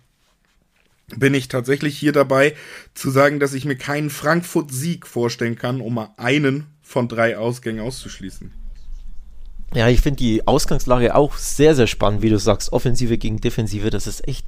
bin 1.17 1.35
ich 1.35 1.49
tatsächlich 1.49 1.97
hier 1.99 2.13
dabei 2.13 2.55
zu 2.95 3.11
sagen, 3.11 3.41
dass 3.41 3.55
ich 3.55 3.65
mir 3.65 3.77
keinen 3.77 4.11
Frankfurt-Sieg 4.11 5.07
vorstellen 5.07 5.57
kann, 5.57 5.81
um 5.81 5.95
mal 5.95 6.15
einen 6.17 6.67
von 6.83 7.09
drei 7.09 7.37
Ausgängen 7.37 7.85
auszuschließen. 7.85 8.53
Ja, 9.75 9.89
ich 9.89 10.01
finde 10.01 10.19
die 10.19 10.47
Ausgangslage 10.47 11.15
auch 11.15 11.37
sehr, 11.37 11.75
sehr 11.75 11.89
spannend, 11.89 12.23
wie 12.23 12.31
du 12.31 12.39
sagst. 12.39 12.73
Offensive 12.73 13.19
gegen 13.19 13.41
Defensive, 13.41 13.91
das 13.91 14.07
ist 14.07 14.27
echt, 14.29 14.47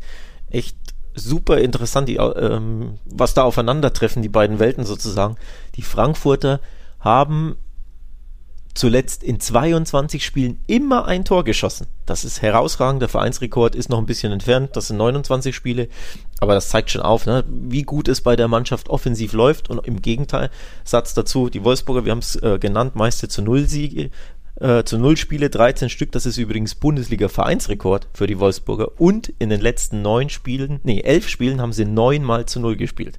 echt 0.51 0.77
super 1.15 1.59
interessant, 1.59 2.09
die, 2.09 2.17
ähm, 2.17 2.99
was 3.05 3.35
da 3.35 3.43
aufeinandertreffen, 3.43 4.23
die 4.23 4.29
beiden 4.29 4.59
Welten 4.59 4.85
sozusagen. 4.85 5.37
Die 5.75 5.83
Frankfurter 5.83 6.61
haben 7.01 7.57
zuletzt 8.77 9.23
in 9.23 9.41
22 9.41 10.25
Spielen 10.25 10.61
immer 10.67 11.07
ein 11.07 11.25
Tor 11.25 11.45
geschossen. 11.45 11.87
Das 12.05 12.25
ist 12.25 12.43
herausragend. 12.43 13.01
Der 13.01 13.09
Vereinsrekord 13.09 13.75
ist 13.75 13.89
noch 13.89 13.99
ein 13.99 14.07
bisschen 14.07 14.33
entfernt. 14.33 14.77
Das 14.77 14.89
sind 14.89 14.99
29 14.99 15.57
Spiele. 15.57 15.89
Aber 16.41 16.55
das 16.55 16.69
zeigt 16.69 16.91
schon 16.91 17.01
auf, 17.03 17.27
ne, 17.27 17.45
wie 17.49 17.83
gut 17.83 18.07
es 18.09 18.21
bei 18.21 18.37
der 18.37 18.49
Mannschaft 18.49 18.89
offensiv 18.89 19.33
läuft. 19.33 19.71
Und 19.71 19.87
im 19.87 20.03
Gegenteil, 20.03 20.51
Satz 20.85 21.15
dazu, 21.15 21.49
die 21.49 21.65
Wolfsburger, 21.65 22.05
wir 22.05 22.13
haben 22.13 22.19
es 22.19 22.37
äh, 22.37 22.59
genannt, 22.59 22.95
meiste 22.95 23.29
zu 23.29 23.41
Null 23.41 23.67
Siege, 23.67 24.11
äh, 24.57 24.85
zu 24.85 24.99
Null 24.99 25.17
Spiele, 25.17 25.49
13 25.49 25.89
Stück. 25.89 26.13
Das 26.13 26.27
ist 26.27 26.37
übrigens 26.37 26.75
Bundesliga-Vereinsrekord 26.75 28.09
für 28.13 28.27
die 28.27 28.39
Wolfsburger. 28.39 29.01
Und 29.01 29.33
in 29.39 29.49
den 29.49 29.61
letzten 29.63 30.03
neun 30.03 30.29
Spielen, 30.29 30.81
nee, 30.83 31.01
elf 31.01 31.29
Spielen 31.29 31.63
haben 31.63 31.73
sie 31.73 31.87
neunmal 31.87 32.45
zu 32.45 32.61
Null 32.61 32.77
gespielt. 32.77 33.19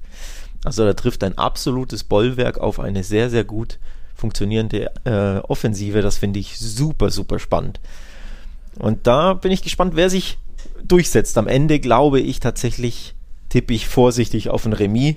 Also 0.64 0.84
da 0.84 0.92
trifft 0.92 1.24
ein 1.24 1.36
absolutes 1.36 2.04
Bollwerk 2.04 2.58
auf 2.58 2.78
eine 2.78 3.02
sehr, 3.02 3.30
sehr 3.30 3.44
gut 3.44 3.78
funktionierende 4.18 4.90
äh, 5.04 5.38
Offensive. 5.48 6.02
Das 6.02 6.18
finde 6.18 6.40
ich 6.40 6.58
super, 6.58 7.10
super 7.10 7.38
spannend. 7.38 7.80
Und 8.78 9.06
da 9.06 9.34
bin 9.34 9.52
ich 9.52 9.62
gespannt, 9.62 9.96
wer 9.96 10.10
sich 10.10 10.38
durchsetzt. 10.84 11.38
Am 11.38 11.46
Ende 11.46 11.80
glaube 11.80 12.20
ich 12.20 12.40
tatsächlich, 12.40 13.14
tippe 13.48 13.72
ich 13.72 13.88
vorsichtig 13.88 14.50
auf 14.50 14.66
ein 14.66 14.72
Remis. 14.72 15.16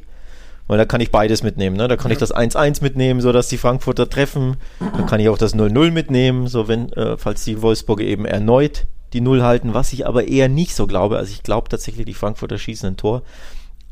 Weil 0.68 0.78
da 0.78 0.86
kann 0.86 1.02
ich 1.02 1.12
beides 1.12 1.44
mitnehmen. 1.44 1.76
Ne? 1.76 1.90
Da 1.90 1.98
kann 1.98 2.12
ich 2.12 2.18
das 2.18 2.34
1-1 2.34 2.82
mitnehmen, 2.82 3.20
sodass 3.20 3.50
die 3.50 3.58
Frankfurter 3.58 4.10
treffen. 4.10 4.56
Da 4.80 5.02
kann 5.04 5.20
ich 5.20 5.28
auch 5.28 5.38
das 5.38 5.54
0-0 5.54 5.92
mitnehmen, 5.92 6.48
so 6.48 6.70
wenn, 6.70 6.94
äh, 6.94 7.18
falls 7.18 7.44
die 7.44 7.62
Wolfsburger 7.62 8.06
eben 8.06 8.26
erneut 8.26 8.86
die 9.14 9.22
Null 9.22 9.44
halten, 9.44 9.74
was 9.74 9.94
ich 9.94 10.08
aber 10.08 10.28
eher 10.28 10.48
nicht 10.48 10.76
so 10.76 10.88
glaube. 10.88 11.18
Also 11.18 11.34
ich 11.34 11.44
glaube 11.44 11.70
tatsächlich, 11.70 12.06
die 12.06 12.14
Frankfurter 12.14 12.58
schießen 12.58 12.90
ein 12.90 12.98
Tor. 12.98 13.24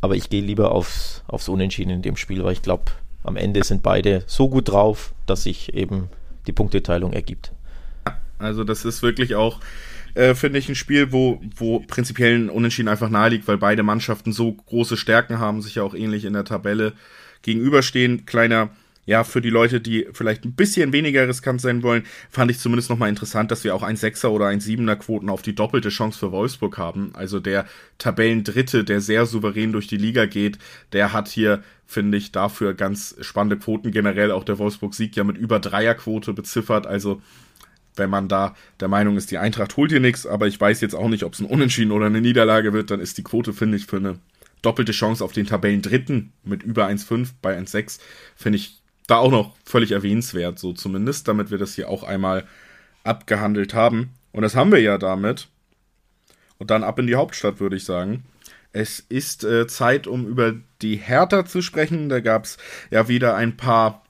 Aber 0.01 0.15
ich 0.15 0.29
gehe 0.29 0.41
lieber 0.41 0.71
aufs, 0.71 1.23
aufs 1.27 1.49
Unentschieden 1.49 1.89
in 1.89 2.01
dem 2.01 2.15
Spiel, 2.15 2.43
weil 2.43 2.53
ich 2.53 2.61
glaube, 2.61 2.83
am 3.23 3.35
Ende 3.35 3.63
sind 3.63 3.83
beide 3.83 4.23
so 4.27 4.49
gut 4.49 4.69
drauf, 4.69 5.13
dass 5.25 5.43
sich 5.43 5.73
eben 5.73 6.09
die 6.47 6.53
Punkteteilung 6.53 7.13
ergibt. 7.13 7.51
Also 8.37 8.63
das 8.63 8.85
ist 8.85 9.03
wirklich 9.03 9.35
auch, 9.35 9.59
äh, 10.15 10.33
finde 10.33 10.59
ich, 10.59 10.69
ein 10.69 10.75
Spiel, 10.75 11.11
wo, 11.11 11.41
wo 11.55 11.79
prinzipiell 11.81 12.35
ein 12.35 12.49
Unentschieden 12.49 12.87
einfach 12.87 13.09
naheliegt, 13.09 13.47
weil 13.47 13.57
beide 13.57 13.83
Mannschaften 13.83 14.31
so 14.31 14.53
große 14.53 14.97
Stärken 14.97 15.39
haben, 15.39 15.61
sich 15.61 15.75
ja 15.75 15.83
auch 15.83 15.93
ähnlich 15.93 16.25
in 16.25 16.33
der 16.33 16.45
Tabelle 16.45 16.93
gegenüberstehen. 17.41 18.25
Kleiner 18.25 18.69
ja, 19.09 19.23
für 19.23 19.41
die 19.41 19.49
Leute, 19.49 19.81
die 19.81 20.05
vielleicht 20.13 20.45
ein 20.45 20.53
bisschen 20.53 20.93
weniger 20.93 21.27
riskant 21.27 21.61
sein 21.61 21.81
wollen, 21.81 22.03
fand 22.29 22.51
ich 22.51 22.59
zumindest 22.59 22.91
nochmal 22.91 23.09
interessant, 23.09 23.49
dass 23.49 23.63
wir 23.63 23.73
auch 23.73 23.81
ein 23.81 23.95
Sechser 23.95 24.31
oder 24.31 24.45
ein 24.45 24.59
Siebener 24.59 24.97
Quoten 24.97 25.29
auf 25.29 25.41
die 25.41 25.55
doppelte 25.55 25.89
Chance 25.89 26.19
für 26.19 26.31
Wolfsburg 26.31 26.77
haben. 26.77 27.09
Also 27.13 27.39
der 27.39 27.65
Tabellendritte, 27.97 28.83
der 28.83 29.01
sehr 29.01 29.25
souverän 29.25 29.71
durch 29.71 29.87
die 29.87 29.97
Liga 29.97 30.27
geht, 30.27 30.59
der 30.93 31.11
hat 31.11 31.27
hier, 31.27 31.63
finde 31.87 32.19
ich, 32.19 32.31
dafür 32.31 32.75
ganz 32.75 33.15
spannende 33.21 33.57
Quoten. 33.57 33.89
Generell 33.89 34.31
auch 34.31 34.43
der 34.43 34.59
Wolfsburg-Sieg 34.59 35.15
ja 35.15 35.23
mit 35.23 35.39
über 35.39 35.59
Dreierquote 35.59 36.33
beziffert. 36.33 36.85
Also 36.85 37.19
wenn 37.95 38.11
man 38.11 38.27
da 38.27 38.55
der 38.79 38.89
Meinung 38.89 39.17
ist, 39.17 39.31
die 39.31 39.39
Eintracht 39.39 39.75
holt 39.75 39.89
hier 39.89 40.01
nichts, 40.01 40.27
aber 40.27 40.45
ich 40.45 40.61
weiß 40.61 40.81
jetzt 40.81 40.93
auch 40.93 41.09
nicht, 41.09 41.23
ob 41.23 41.33
es 41.33 41.39
ein 41.39 41.47
Unentschieden 41.47 41.91
oder 41.91 42.05
eine 42.05 42.21
Niederlage 42.21 42.73
wird, 42.73 42.91
dann 42.91 42.99
ist 42.99 43.17
die 43.17 43.23
Quote, 43.23 43.53
finde 43.53 43.77
ich, 43.77 43.87
für 43.87 43.97
eine 43.97 44.19
doppelte 44.61 44.91
Chance 44.91 45.23
auf 45.23 45.31
den 45.31 45.47
Tabellendritten 45.47 46.31
mit 46.43 46.61
über 46.61 46.85
1,5 46.85 47.29
bei 47.41 47.57
1,6, 47.57 47.99
finde 48.35 48.57
ich 48.57 48.78
da 49.09 49.17
auch 49.17 49.31
noch 49.31 49.55
völlig 49.65 49.91
erwähnenswert, 49.91 50.59
so 50.59 50.73
zumindest, 50.73 51.27
damit 51.27 51.51
wir 51.51 51.57
das 51.57 51.73
hier 51.73 51.89
auch 51.89 52.03
einmal 52.03 52.45
abgehandelt 53.03 53.73
haben. 53.73 54.11
Und 54.31 54.43
das 54.43 54.55
haben 54.55 54.71
wir 54.71 54.79
ja 54.79 54.97
damit. 54.97 55.47
Und 56.57 56.69
dann 56.69 56.83
ab 56.83 56.99
in 56.99 57.07
die 57.07 57.15
Hauptstadt, 57.15 57.59
würde 57.59 57.77
ich 57.77 57.85
sagen. 57.85 58.23
Es 58.71 58.99
ist 58.99 59.43
äh, 59.43 59.65
Zeit, 59.65 60.05
um 60.05 60.27
über 60.27 60.53
die 60.81 60.97
Hertha 60.97 61.45
zu 61.45 61.61
sprechen. 61.61 62.09
Da 62.09 62.19
gab 62.19 62.45
es 62.45 62.57
ja 62.91 63.07
wieder 63.07 63.35
ein 63.35 63.57
paar 63.57 64.03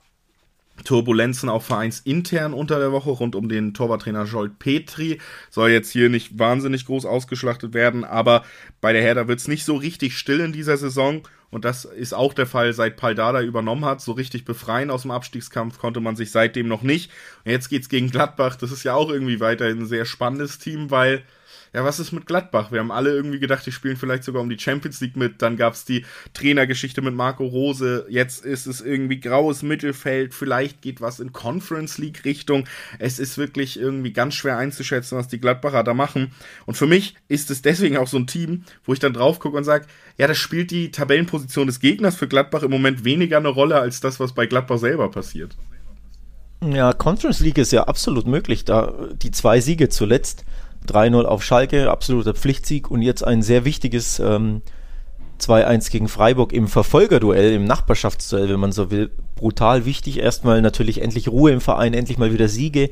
Turbulenzen 0.83 1.49
auch 1.49 1.63
vereinsintern 1.63 2.53
unter 2.53 2.79
der 2.79 2.91
Woche 2.91 3.09
rund 3.09 3.35
um 3.35 3.47
den 3.47 3.73
Torwarttrainer 3.73 4.25
Jolt 4.25 4.59
Petri. 4.59 5.19
Soll 5.49 5.69
jetzt 5.69 5.91
hier 5.91 6.09
nicht 6.09 6.37
wahnsinnig 6.39 6.85
groß 6.85 7.05
ausgeschlachtet 7.05 7.73
werden, 7.73 8.03
aber 8.03 8.43
bei 8.81 8.91
der 8.91 9.01
Hertha 9.01 9.27
wird 9.27 9.39
es 9.39 9.47
nicht 9.47 9.65
so 9.65 9.75
richtig 9.75 10.17
still 10.17 10.41
in 10.41 10.51
dieser 10.51 10.77
Saison. 10.77 11.21
Und 11.51 11.65
das 11.65 11.85
ist 11.85 12.13
auch 12.13 12.33
der 12.33 12.45
Fall, 12.45 12.73
seit 12.73 12.97
Paldada 12.97 13.41
übernommen 13.41 13.85
hat. 13.85 14.01
So 14.01 14.11
richtig 14.11 14.45
befreien 14.45 14.91
aus 14.91 15.01
dem 15.01 15.11
Abstiegskampf 15.11 15.79
konnte 15.79 15.99
man 15.99 16.15
sich 16.15 16.31
seitdem 16.31 16.67
noch 16.67 16.83
nicht. 16.83 17.11
Und 17.43 17.51
jetzt 17.51 17.69
geht's 17.69 17.89
gegen 17.89 18.11
Gladbach. 18.11 18.55
Das 18.55 18.71
ist 18.71 18.83
ja 18.83 18.93
auch 18.93 19.09
irgendwie 19.09 19.39
weiterhin 19.39 19.79
ein 19.79 19.87
sehr 19.87 20.05
spannendes 20.05 20.59
Team, 20.59 20.91
weil 20.91 21.23
ja, 21.73 21.83
was 21.83 21.99
ist 21.99 22.11
mit 22.11 22.25
Gladbach? 22.25 22.71
Wir 22.71 22.79
haben 22.79 22.91
alle 22.91 23.11
irgendwie 23.11 23.39
gedacht, 23.39 23.65
die 23.65 23.71
spielen 23.71 23.97
vielleicht 23.97 24.23
sogar 24.23 24.41
um 24.41 24.49
die 24.49 24.57
Champions 24.57 25.01
League 25.01 25.15
mit. 25.15 25.41
Dann 25.41 25.55
gab 25.55 25.73
es 25.73 25.85
die 25.85 26.05
Trainergeschichte 26.33 27.01
mit 27.01 27.13
Marco 27.13 27.45
Rose. 27.45 28.05
Jetzt 28.09 28.43
ist 28.43 28.65
es 28.65 28.81
irgendwie 28.81 29.19
graues 29.19 29.61
Mittelfeld. 29.61 30.33
Vielleicht 30.33 30.81
geht 30.81 30.99
was 31.01 31.19
in 31.19 31.31
Conference 31.31 31.97
League 31.97 32.25
Richtung. 32.25 32.65
Es 32.97 33.19
ist 33.19 33.37
wirklich 33.37 33.79
irgendwie 33.79 34.13
ganz 34.13 34.33
schwer 34.33 34.57
einzuschätzen, 34.57 35.17
was 35.17 35.27
die 35.27 35.39
Gladbacher 35.39 35.83
da 35.83 35.93
machen. 35.93 36.31
Und 36.65 36.75
für 36.75 36.87
mich 36.87 37.15
ist 37.27 37.51
es 37.51 37.61
deswegen 37.61 37.97
auch 37.97 38.07
so 38.07 38.17
ein 38.17 38.27
Team, 38.27 38.63
wo 38.83 38.93
ich 38.93 38.99
dann 38.99 39.13
drauf 39.13 39.39
gucke 39.39 39.57
und 39.57 39.63
sage, 39.63 39.85
ja, 40.17 40.27
das 40.27 40.37
spielt 40.37 40.71
die 40.71 40.91
Tabellenposition 40.91 41.67
des 41.67 41.79
Gegners 41.79 42.15
für 42.15 42.27
Gladbach 42.27 42.63
im 42.63 42.71
Moment 42.71 43.03
weniger 43.03 43.37
eine 43.37 43.49
Rolle 43.49 43.79
als 43.79 43.99
das, 43.99 44.19
was 44.19 44.33
bei 44.33 44.47
Gladbach 44.47 44.79
selber 44.79 45.11
passiert. 45.11 45.55
Ja, 46.61 46.91
Conference 46.91 47.39
League 47.39 47.57
ist 47.57 47.71
ja 47.71 47.83
absolut 47.83 48.27
möglich. 48.27 48.65
Da 48.65 49.09
die 49.13 49.31
zwei 49.31 49.61
Siege 49.61 49.87
zuletzt 49.89 50.43
3-0 50.89 51.23
auf 51.23 51.43
Schalke, 51.43 51.89
absoluter 51.89 52.33
Pflichtsieg 52.33 52.89
und 52.89 53.01
jetzt 53.01 53.23
ein 53.23 53.41
sehr 53.41 53.65
wichtiges 53.65 54.19
ähm, 54.19 54.61
2-1 55.39 55.91
gegen 55.91 56.07
Freiburg 56.07 56.53
im 56.53 56.67
Verfolgerduell, 56.67 57.53
im 57.53 57.65
Nachbarschaftsduell, 57.65 58.49
wenn 58.49 58.59
man 58.59 58.71
so 58.71 58.91
will. 58.91 59.11
Brutal 59.35 59.85
wichtig. 59.85 60.19
Erstmal 60.19 60.61
natürlich 60.61 61.01
endlich 61.01 61.29
Ruhe 61.29 61.51
im 61.51 61.61
Verein, 61.61 61.93
endlich 61.93 62.17
mal 62.17 62.33
wieder 62.33 62.49
Siege. 62.49 62.89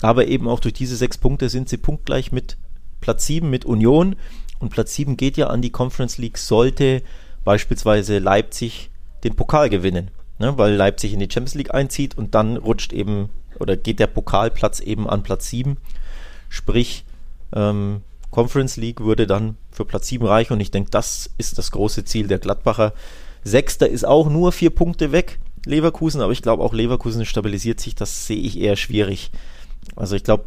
Aber 0.00 0.28
eben 0.28 0.48
auch 0.48 0.60
durch 0.60 0.74
diese 0.74 0.96
sechs 0.96 1.18
Punkte 1.18 1.48
sind 1.48 1.68
sie 1.68 1.76
punktgleich 1.76 2.30
mit 2.30 2.56
Platz 3.00 3.26
7 3.26 3.50
mit 3.50 3.64
Union. 3.64 4.16
Und 4.60 4.70
Platz 4.70 4.94
7 4.94 5.16
geht 5.16 5.36
ja 5.36 5.48
an 5.48 5.62
die 5.62 5.70
Conference 5.70 6.18
League, 6.18 6.38
sollte 6.38 7.02
beispielsweise 7.44 8.18
Leipzig 8.18 8.90
den 9.24 9.34
Pokal 9.34 9.68
gewinnen. 9.68 10.10
Ne, 10.38 10.56
weil 10.56 10.74
Leipzig 10.74 11.12
in 11.12 11.18
die 11.18 11.28
Champions 11.28 11.56
League 11.56 11.74
einzieht 11.74 12.16
und 12.16 12.36
dann 12.36 12.56
rutscht 12.56 12.92
eben 12.92 13.30
oder 13.58 13.76
geht 13.76 13.98
der 13.98 14.06
Pokalplatz 14.06 14.78
eben 14.78 15.08
an 15.08 15.24
Platz 15.24 15.50
7. 15.50 15.78
Sprich, 16.48 17.04
ähm, 17.54 18.02
Conference 18.30 18.76
League 18.76 19.00
würde 19.00 19.26
dann 19.26 19.56
für 19.70 19.84
Platz 19.84 20.08
7 20.08 20.24
reichen 20.26 20.52
und 20.52 20.60
ich 20.60 20.70
denke, 20.70 20.90
das 20.90 21.30
ist 21.38 21.58
das 21.58 21.70
große 21.70 22.04
Ziel 22.04 22.28
der 22.28 22.38
Gladbacher. 22.38 22.92
Sechster 23.44 23.88
ist 23.88 24.06
auch 24.06 24.28
nur 24.28 24.52
vier 24.52 24.70
Punkte 24.70 25.12
weg, 25.12 25.38
Leverkusen, 25.64 26.20
aber 26.20 26.32
ich 26.32 26.42
glaube 26.42 26.62
auch 26.62 26.74
Leverkusen 26.74 27.24
stabilisiert 27.24 27.80
sich, 27.80 27.94
das 27.94 28.26
sehe 28.26 28.36
ich 28.36 28.58
eher 28.58 28.76
schwierig. 28.76 29.30
Also 29.96 30.16
ich 30.16 30.24
glaube, 30.24 30.46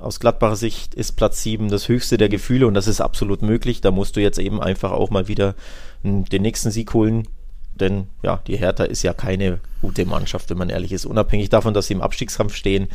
aus 0.00 0.20
Gladbacher 0.20 0.56
Sicht 0.56 0.94
ist 0.94 1.12
Platz 1.12 1.42
7 1.42 1.68
das 1.68 1.88
höchste 1.88 2.18
der 2.18 2.28
Gefühle 2.28 2.66
und 2.66 2.74
das 2.74 2.88
ist 2.88 3.00
absolut 3.00 3.42
möglich. 3.42 3.80
Da 3.80 3.90
musst 3.90 4.16
du 4.16 4.20
jetzt 4.20 4.38
eben 4.38 4.60
einfach 4.60 4.90
auch 4.90 5.10
mal 5.10 5.28
wieder 5.28 5.54
den 6.02 6.42
nächsten 6.42 6.70
Sieg 6.70 6.92
holen. 6.92 7.28
Denn 7.74 8.08
ja, 8.22 8.40
die 8.46 8.56
Hertha 8.56 8.84
ist 8.84 9.02
ja 9.02 9.14
keine 9.14 9.60
gute 9.80 10.04
Mannschaft, 10.04 10.50
wenn 10.50 10.58
man 10.58 10.70
ehrlich 10.70 10.92
ist. 10.92 11.06
Unabhängig 11.06 11.48
davon, 11.48 11.72
dass 11.72 11.86
sie 11.86 11.94
im 11.94 12.02
Abstiegskampf 12.02 12.54
stehen, 12.54 12.88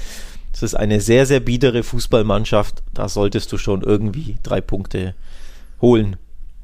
es 0.54 0.64
ist 0.64 0.76
eine 0.76 1.02
sehr, 1.02 1.26
sehr 1.26 1.40
biedere 1.40 1.84
Fußballmannschaft. 1.84 2.84
Da 2.94 3.10
solltest 3.10 3.52
du 3.52 3.58
schon 3.58 3.82
irgendwie 3.82 4.38
drei 4.44 4.62
Punkte 4.62 5.14
holen 5.82 6.18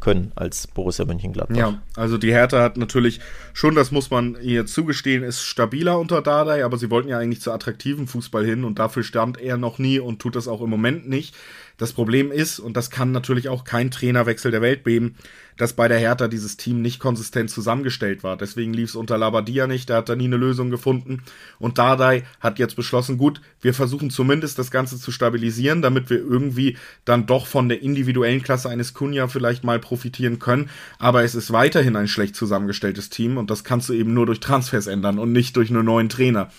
können 0.04 0.34
als 0.36 0.68
Borussia 0.68 1.06
Mönchengladbach. 1.06 1.56
Ja, 1.56 1.82
also 1.96 2.18
die 2.18 2.32
Hertha 2.32 2.62
hat 2.62 2.76
natürlich 2.76 3.22
schon, 3.54 3.74
das 3.74 3.90
muss 3.92 4.12
man 4.12 4.36
ihr 4.42 4.66
zugestehen, 4.66 5.24
ist 5.24 5.42
stabiler 5.42 5.98
unter 5.98 6.22
Dardai, 6.22 6.66
aber 6.66 6.78
sie 6.78 6.90
wollten 6.90 7.08
ja 7.08 7.20
eigentlich 7.20 7.42
zu 7.42 7.54
attraktiven 7.54 8.06
Fußball 8.06 8.46
hin 8.46 8.66
und 8.66 8.80
dafür 8.80 9.04
stand 9.04 9.40
er 9.40 9.56
noch 9.56 9.80
nie 9.80 10.00
und 10.00 10.20
tut 10.20 10.36
das 10.36 10.50
auch 10.50 10.62
im 10.62 10.70
Moment 10.70 11.08
nicht. 11.08 11.36
Das 11.78 11.94
Problem 11.94 12.32
ist, 12.32 12.60
und 12.60 12.76
das 12.76 12.90
kann 12.90 13.14
natürlich 13.14 13.48
auch 13.48 13.64
kein 13.64 13.92
Trainerwechsel 13.92 14.52
der 14.52 14.62
Welt 14.62 14.84
beben, 14.84 15.16
dass 15.58 15.74
bei 15.74 15.88
der 15.88 16.00
Hertha 16.00 16.28
dieses 16.28 16.58
Team 16.58 16.82
nicht 16.82 17.00
konsistent 17.00 17.50
zusammengestellt 17.50 18.24
war. 18.24 18.38
Deswegen 18.38 18.74
lief 18.74 18.90
es 18.90 18.96
unter 18.96 19.18
Labadia 19.18 19.68
nicht, 19.68 19.90
da 19.90 19.98
hat 19.98 20.10
er 20.10 20.16
nie 20.16 20.26
eine 20.26 20.38
Lösung 20.38 20.70
gefunden. 20.70 21.24
Und 21.60 21.78
Dardai 21.78 22.24
hat 22.40 22.60
jetzt 22.60 22.76
beschlossen, 22.76 23.18
gut, 23.18 23.42
wir 23.62 23.74
versuchen 23.74 24.10
zumindest 24.10 24.60
das 24.60 24.72
Ganze 24.72 25.00
zu 25.00 25.12
stabilisieren, 25.12 25.82
damit 25.82 26.10
wir 26.10 26.18
irgendwie 26.18 26.78
dann 27.06 27.26
doch 27.26 27.48
von 27.48 27.70
der 27.70 27.82
individuellen 27.82 28.44
Klasse 28.44 28.70
eines 28.70 28.94
Kunja 28.94 29.28
vielleicht 29.28 29.64
mal 29.64 29.80
profitieren 29.80 30.40
können. 30.40 30.70
Aber 31.00 31.24
es 31.24 31.36
ist 31.36 31.52
weiterhin 31.52 31.96
ein 31.96 32.08
schlecht 32.08 32.36
zusammengestelltes 32.36 33.10
Team 33.10 33.38
und 33.38 33.50
das 33.50 33.64
kannst 33.64 33.90
du 33.90 33.94
eben 33.94 34.14
nur 34.14 34.26
durch 34.26 34.40
Transfers 34.40 34.88
ändern 34.88 35.20
und 35.20 35.32
nicht 35.32 35.56
durch 35.56 35.70
einen 35.70 35.86
neuen 35.86 36.10
Trainer. 36.10 36.50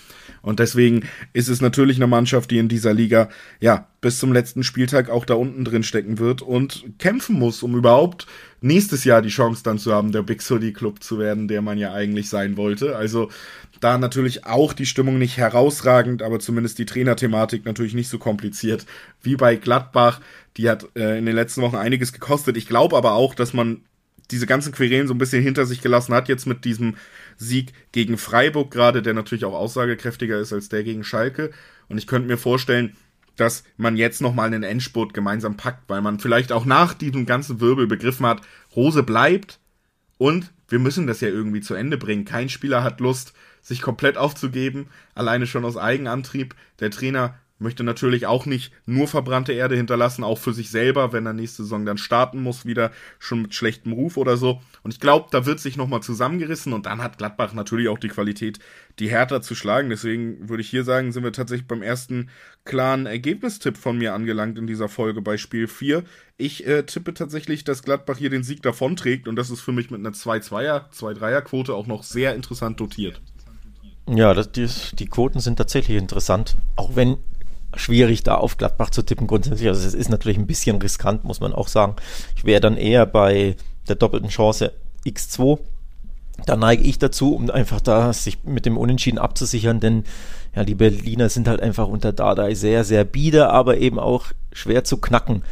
Und 0.45 0.61
deswegen 0.61 1.05
ist 1.33 1.49
es 1.49 1.63
natürlich 1.63 1.97
eine 1.97 2.07
Mannschaft, 2.07 2.51
die 2.51 2.59
in 2.59 2.69
dieser 2.69 2.93
Liga, 2.93 3.31
ja, 3.61 3.89
bis 4.03 4.19
zum 4.19 4.33
letzten 4.33 4.63
Spieltag 4.63 5.09
auch 5.09 5.25
da 5.25 5.35
unten 5.35 5.65
drin 5.65 5.83
stecken 5.83 6.19
wird 6.19 6.43
und 6.43 6.85
kämpfen 6.99 7.39
muss, 7.39 7.63
um 7.63 7.75
überhaupt 7.75 8.27
nächstes 8.61 9.05
Jahr 9.05 9.23
die 9.23 9.31
Chance 9.31 9.63
dann 9.65 9.79
zu 9.79 9.95
haben, 9.95 10.13
der 10.13 10.23
Big 10.23 10.43
City 10.43 10.75
Club 10.75 11.03
zu 11.03 11.19
werden, 11.19 11.49
der 11.49 11.63
man 11.63 11.79
ja 11.79 11.95
eigentlich 11.95 12.29
sein 12.29 12.59
wollte. 12.59 12.95
Also 12.95 13.31
da 13.81 13.97
natürlich 13.97 14.45
auch 14.45 14.75
die 14.75 14.87
Stimmung 14.87 15.19
nicht 15.19 15.39
herausragend, 15.39 16.23
aber 16.23 16.39
zumindest 16.41 16.79
die 16.79 16.87
Trainerthematik 16.87 17.65
natürlich 17.65 17.95
nicht 17.95 18.09
so 18.09 18.19
kompliziert 18.19 18.85
wie 19.23 19.37
bei 19.37 19.57
Gladbach. 19.57 20.21
Die 20.59 20.69
hat 20.69 20.89
äh, 20.95 21.19
in 21.19 21.25
den 21.25 21.35
letzten 21.35 21.63
Wochen 21.63 21.77
einiges 21.77 22.13
gekostet. 22.13 22.59
Ich 22.59 22.67
glaube 22.67 22.99
aber 22.99 23.13
auch, 23.13 23.35
dass 23.35 23.55
man 23.55 23.81
diese 24.31 24.47
ganzen 24.47 24.73
Querelen 24.73 25.07
so 25.07 25.15
ein 25.15 25.19
bisschen 25.19 25.43
hinter 25.43 25.67
sich 25.67 25.81
gelassen 25.81 26.15
hat, 26.15 26.29
jetzt 26.29 26.47
mit 26.47 26.65
diesem 26.65 26.97
Sieg 27.37 27.73
gegen 27.93 28.19
Freiburg 28.19 28.71
gerade, 28.71 29.03
der 29.03 29.15
natürlich 29.15 29.45
auch 29.45 29.55
aussagekräftiger 29.55 30.39
ist 30.39 30.53
als 30.53 30.69
der 30.69 30.85
gegen 30.85 31.05
Schalke. 31.05 31.51
Und 31.89 31.99
ich 31.99 32.07
könnte 32.07 32.29
mir 32.29 32.39
vorstellen, 32.39 32.97
dass 33.37 33.65
man 33.77 33.97
jetzt 33.97 34.21
nochmal 34.21 34.47
einen 34.47 34.63
Endspurt 34.63 35.13
gemeinsam 35.15 35.57
packt, 35.57 35.89
weil 35.89 36.01
man 36.03 36.21
vielleicht 36.21 36.53
auch 36.53 36.65
nach 36.65 36.95
diesem 36.95 37.27
ganzen 37.27 37.61
Wirbel 37.61 37.87
begriffen 37.87 38.27
hat, 38.27 38.43
Rose 38.77 39.03
bleibt 39.03 39.59
und 40.19 40.53
wir 40.69 40.79
müssen 40.79 41.07
das 41.07 41.21
ja 41.21 41.29
irgendwie 41.29 41.61
zu 41.61 41.75
Ende 41.75 41.99
bringen. 41.99 42.25
Kein 42.25 42.49
Spieler 42.49 42.83
hat 42.83 43.01
Lust, 43.01 43.35
sich 43.61 43.81
komplett 43.81 44.17
aufzugeben, 44.17 44.87
alleine 45.15 45.47
schon 45.47 45.65
aus 45.65 45.77
Eigenantrieb. 45.77 46.55
Der 46.81 46.91
Trainer 46.91 47.39
möchte 47.65 47.83
natürlich 47.83 48.27
auch 48.27 48.47
nicht 48.47 48.73
nur 48.87 49.09
verbrannte 49.09 49.53
Erde 49.53 49.75
hinterlassen, 49.75 50.23
auch 50.23 50.39
für 50.39 50.53
sich 50.53 50.71
selber, 50.71 51.13
wenn 51.13 51.27
er 51.27 51.33
nächste 51.33 51.65
Saison 51.65 51.85
dann 51.85 51.99
starten 51.99 52.41
muss, 52.41 52.65
wieder 52.65 52.93
schon 53.19 53.43
mit 53.43 53.55
schlechtem 53.55 53.93
Ruf 53.93 54.17
oder 54.17 54.37
so. 54.37 54.61
Und 54.85 54.95
ich 54.95 55.01
glaube, 55.01 55.27
da 55.33 55.47
wird 55.47 55.59
sich 55.59 55.77
nochmal 55.77 56.03
zusammengerissen 56.03 56.73
und 56.73 56.87
dann 56.87 57.03
hat 57.03 57.19
Gladbach 57.19 57.53
natürlich 57.55 57.89
auch 57.89 57.99
die 57.99 58.09
Qualität, 58.09 58.61
die 59.01 59.09
Hertha 59.09 59.43
zu 59.43 59.57
schlagen. 59.57 59.91
Deswegen 59.91 60.49
würde 60.49 60.61
ich 60.61 60.71
hier 60.71 60.85
sagen, 60.85 61.11
sind 61.11 61.25
wir 61.25 61.33
tatsächlich 61.33 61.67
beim 61.67 61.83
ersten 61.83 62.31
klaren 62.65 63.07
Ergebnistipp 63.07 63.77
von 63.77 63.99
mir 63.99 64.15
angelangt 64.15 64.59
in 64.59 64.69
dieser 64.69 64.89
Folge 64.89 65.21
bei 65.23 65.37
Spiel 65.37 65.67
4. 65.67 66.05
Ich 66.37 66.67
äh, 66.67 66.85
tippe 66.85 67.15
tatsächlich, 67.15 67.65
dass 67.65 67.83
Gladbach 67.83 68.19
hier 68.19 68.31
den 68.31 68.45
Sieg 68.45 68.63
davonträgt 68.63 69.27
und 69.27 69.37
das 69.37 69.51
ist 69.51 69.61
für 69.61 69.73
mich 69.73 69.91
mit 69.91 70.01
einer 70.01 70.11
2-2er, 70.11 70.91
2-3er-Quote 70.93 71.75
auch 71.75 71.87
noch 71.87 72.05
sehr 72.05 72.35
interessant 72.35 72.79
dotiert. 72.79 73.21
Ja, 74.09 74.35
das, 74.35 74.53
die, 74.53 74.69
die 74.99 75.07
Quoten 75.07 75.41
sind 75.41 75.57
tatsächlich 75.57 75.97
interessant, 75.97 76.57
auch 76.77 76.95
wenn 76.95 77.17
schwierig, 77.77 78.23
da 78.23 78.37
auf 78.37 78.57
Gladbach 78.57 78.91
zu 78.91 79.03
tippen 79.03 79.27
grundsätzlich. 79.27 79.69
Also 79.69 79.87
es 79.87 79.95
ist 79.95 80.11
natürlich 80.11 80.39
ein 80.39 80.47
bisschen 80.47 80.81
riskant, 80.81 81.25
muss 81.25 81.41
man 81.41 81.53
auch 81.53 81.69
sagen. 81.69 81.97
Ich 82.37 82.45
wäre 82.45 82.61
dann 82.61 82.77
eher 82.77 83.07
bei 83.07 83.57
der 83.89 83.97
doppelten 83.97 84.29
Chance 84.29 84.73
X2. 85.07 85.59
Da 86.47 86.57
neige 86.57 86.83
ich 86.83 86.99
dazu, 86.99 87.35
um 87.35 87.49
einfach 87.51 87.81
da 87.81 88.13
sich 88.13 88.43
mit 88.45 88.67
dem 88.67 88.77
Unentschieden 88.77 89.19
abzusichern, 89.19 89.81
denn 89.81 90.05
ja, 90.55 90.65
die 90.65 90.75
Berliner 90.75 91.29
sind 91.29 91.49
halt 91.49 91.61
einfach 91.61 91.87
unter 91.87 92.13
Dardai 92.13 92.55
sehr, 92.55 92.85
sehr 92.85 93.05
bieder, 93.05 93.53
aber 93.53 93.79
eben 93.79 93.99
auch 93.99 94.27
schwer 94.53 94.85
zu 94.85 94.97
knacken 94.99 95.43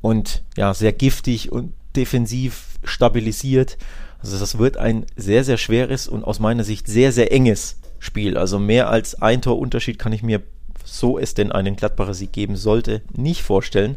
und 0.00 0.42
ja, 0.56 0.72
sehr 0.72 0.92
giftig 0.92 1.52
und 1.52 1.72
defensiv 1.96 2.78
stabilisiert. 2.84 3.76
Also 4.20 4.38
das 4.38 4.58
wird 4.58 4.76
ein 4.76 5.06
sehr, 5.16 5.44
sehr 5.44 5.56
schweres 5.56 6.08
und 6.08 6.24
aus 6.24 6.40
meiner 6.40 6.64
Sicht 6.64 6.86
sehr, 6.86 7.12
sehr 7.12 7.32
enges 7.32 7.76
Spiel. 7.98 8.36
Also 8.36 8.58
mehr 8.58 8.88
als 8.90 9.20
ein 9.20 9.42
Torunterschied 9.42 9.98
kann 9.98 10.12
ich 10.12 10.22
mir 10.22 10.42
so 10.90 11.18
es 11.18 11.34
denn 11.34 11.52
einen 11.52 11.76
Gladbacher 11.76 12.14
Sieg 12.14 12.32
geben 12.32 12.56
sollte, 12.56 13.02
nicht 13.12 13.42
vorstellen. 13.42 13.96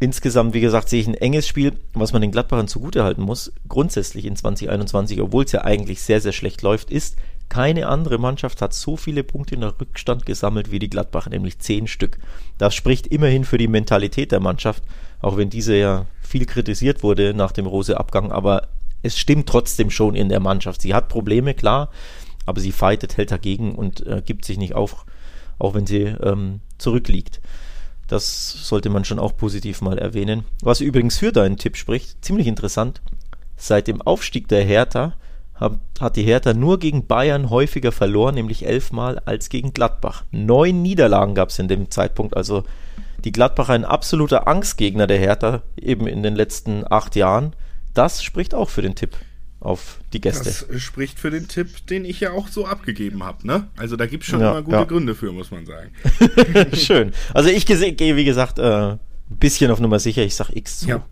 Insgesamt, 0.00 0.54
wie 0.54 0.60
gesagt, 0.60 0.88
sehe 0.88 1.00
ich 1.00 1.08
ein 1.08 1.14
enges 1.14 1.48
Spiel, 1.48 1.72
was 1.92 2.12
man 2.12 2.22
den 2.22 2.30
Gladbachern 2.30 2.68
zugutehalten 2.68 3.24
muss. 3.24 3.52
Grundsätzlich 3.68 4.26
in 4.26 4.36
2021, 4.36 5.20
obwohl 5.20 5.44
es 5.44 5.52
ja 5.52 5.62
eigentlich 5.64 6.02
sehr, 6.02 6.20
sehr 6.20 6.32
schlecht 6.32 6.62
läuft, 6.62 6.90
ist, 6.90 7.16
keine 7.48 7.88
andere 7.88 8.18
Mannschaft 8.18 8.60
hat 8.60 8.74
so 8.74 8.96
viele 8.96 9.24
Punkte 9.24 9.54
in 9.54 9.62
der 9.62 9.80
Rückstand 9.80 10.26
gesammelt 10.26 10.70
wie 10.70 10.78
die 10.78 10.90
Gladbacher, 10.90 11.30
nämlich 11.30 11.58
zehn 11.58 11.86
Stück. 11.86 12.18
Das 12.58 12.74
spricht 12.74 13.06
immerhin 13.06 13.44
für 13.44 13.58
die 13.58 13.68
Mentalität 13.68 14.30
der 14.30 14.40
Mannschaft, 14.40 14.82
auch 15.20 15.36
wenn 15.36 15.50
diese 15.50 15.74
ja 15.74 16.06
viel 16.20 16.44
kritisiert 16.44 17.02
wurde 17.02 17.32
nach 17.34 17.52
dem 17.52 17.66
Rose-Abgang, 17.66 18.30
aber 18.30 18.68
es 19.02 19.18
stimmt 19.18 19.48
trotzdem 19.48 19.90
schon 19.90 20.14
in 20.14 20.28
der 20.28 20.40
Mannschaft. 20.40 20.82
Sie 20.82 20.94
hat 20.94 21.08
Probleme, 21.08 21.54
klar, 21.54 21.90
aber 22.46 22.60
sie 22.60 22.72
fightet, 22.72 23.16
hält 23.16 23.30
dagegen 23.30 23.74
und 23.74 24.06
äh, 24.06 24.22
gibt 24.24 24.44
sich 24.44 24.58
nicht 24.58 24.74
auf 24.74 25.06
auch 25.58 25.74
wenn 25.74 25.86
sie 25.86 26.02
ähm, 26.02 26.60
zurückliegt. 26.78 27.40
Das 28.06 28.50
sollte 28.50 28.88
man 28.88 29.04
schon 29.04 29.18
auch 29.18 29.36
positiv 29.36 29.82
mal 29.82 29.98
erwähnen. 29.98 30.44
Was 30.62 30.80
übrigens 30.80 31.18
für 31.18 31.30
deinen 31.30 31.58
Tipp 31.58 31.76
spricht, 31.76 32.24
ziemlich 32.24 32.46
interessant. 32.46 33.02
Seit 33.56 33.86
dem 33.86 34.00
Aufstieg 34.00 34.48
der 34.48 34.64
Hertha 34.64 35.14
hat, 35.54 36.16
die 36.16 36.22
Hertha 36.22 36.54
nur 36.54 36.78
gegen 36.78 37.06
Bayern 37.06 37.50
häufiger 37.50 37.92
verloren, 37.92 38.36
nämlich 38.36 38.64
elfmal 38.64 39.18
als 39.24 39.48
gegen 39.48 39.72
Gladbach. 39.72 40.24
Neun 40.30 40.82
Niederlagen 40.82 41.34
gab 41.34 41.50
es 41.50 41.58
in 41.58 41.68
dem 41.68 41.90
Zeitpunkt, 41.90 42.36
also 42.36 42.64
die 43.24 43.32
Gladbacher 43.32 43.72
ein 43.72 43.84
absoluter 43.84 44.46
Angstgegner 44.46 45.06
der 45.06 45.18
Hertha 45.18 45.62
eben 45.76 46.06
in 46.06 46.22
den 46.22 46.36
letzten 46.36 46.84
acht 46.90 47.16
Jahren. 47.16 47.54
Das 47.92 48.22
spricht 48.22 48.54
auch 48.54 48.70
für 48.70 48.82
den 48.82 48.94
Tipp 48.94 49.16
auf 49.60 49.98
die 50.12 50.20
Gäste. 50.20 50.44
Das 50.44 50.82
spricht 50.82 51.18
für 51.18 51.30
den 51.30 51.48
Tipp, 51.48 51.86
den 51.88 52.04
ich 52.04 52.20
ja 52.20 52.32
auch 52.32 52.48
so 52.48 52.66
abgegeben 52.66 53.24
habe. 53.24 53.46
Ne? 53.46 53.68
Also 53.76 53.96
da 53.96 54.06
gibt 54.06 54.24
es 54.24 54.30
schon 54.30 54.40
ja, 54.40 54.52
immer 54.52 54.62
gute 54.62 54.76
ja. 54.76 54.84
Gründe 54.84 55.14
für, 55.14 55.32
muss 55.32 55.50
man 55.50 55.66
sagen. 55.66 55.90
Schön. 56.74 57.12
Also 57.34 57.48
ich 57.50 57.66
gehe, 57.66 58.16
wie 58.16 58.24
gesagt, 58.24 58.58
äh, 58.58 58.92
ein 58.92 58.98
bisschen 59.28 59.70
auf 59.70 59.80
Nummer 59.80 59.98
sicher. 59.98 60.22
Ich 60.22 60.34
sage 60.34 60.56
X 60.56 60.80
zu. 60.80 60.88
Ja. 60.88 61.06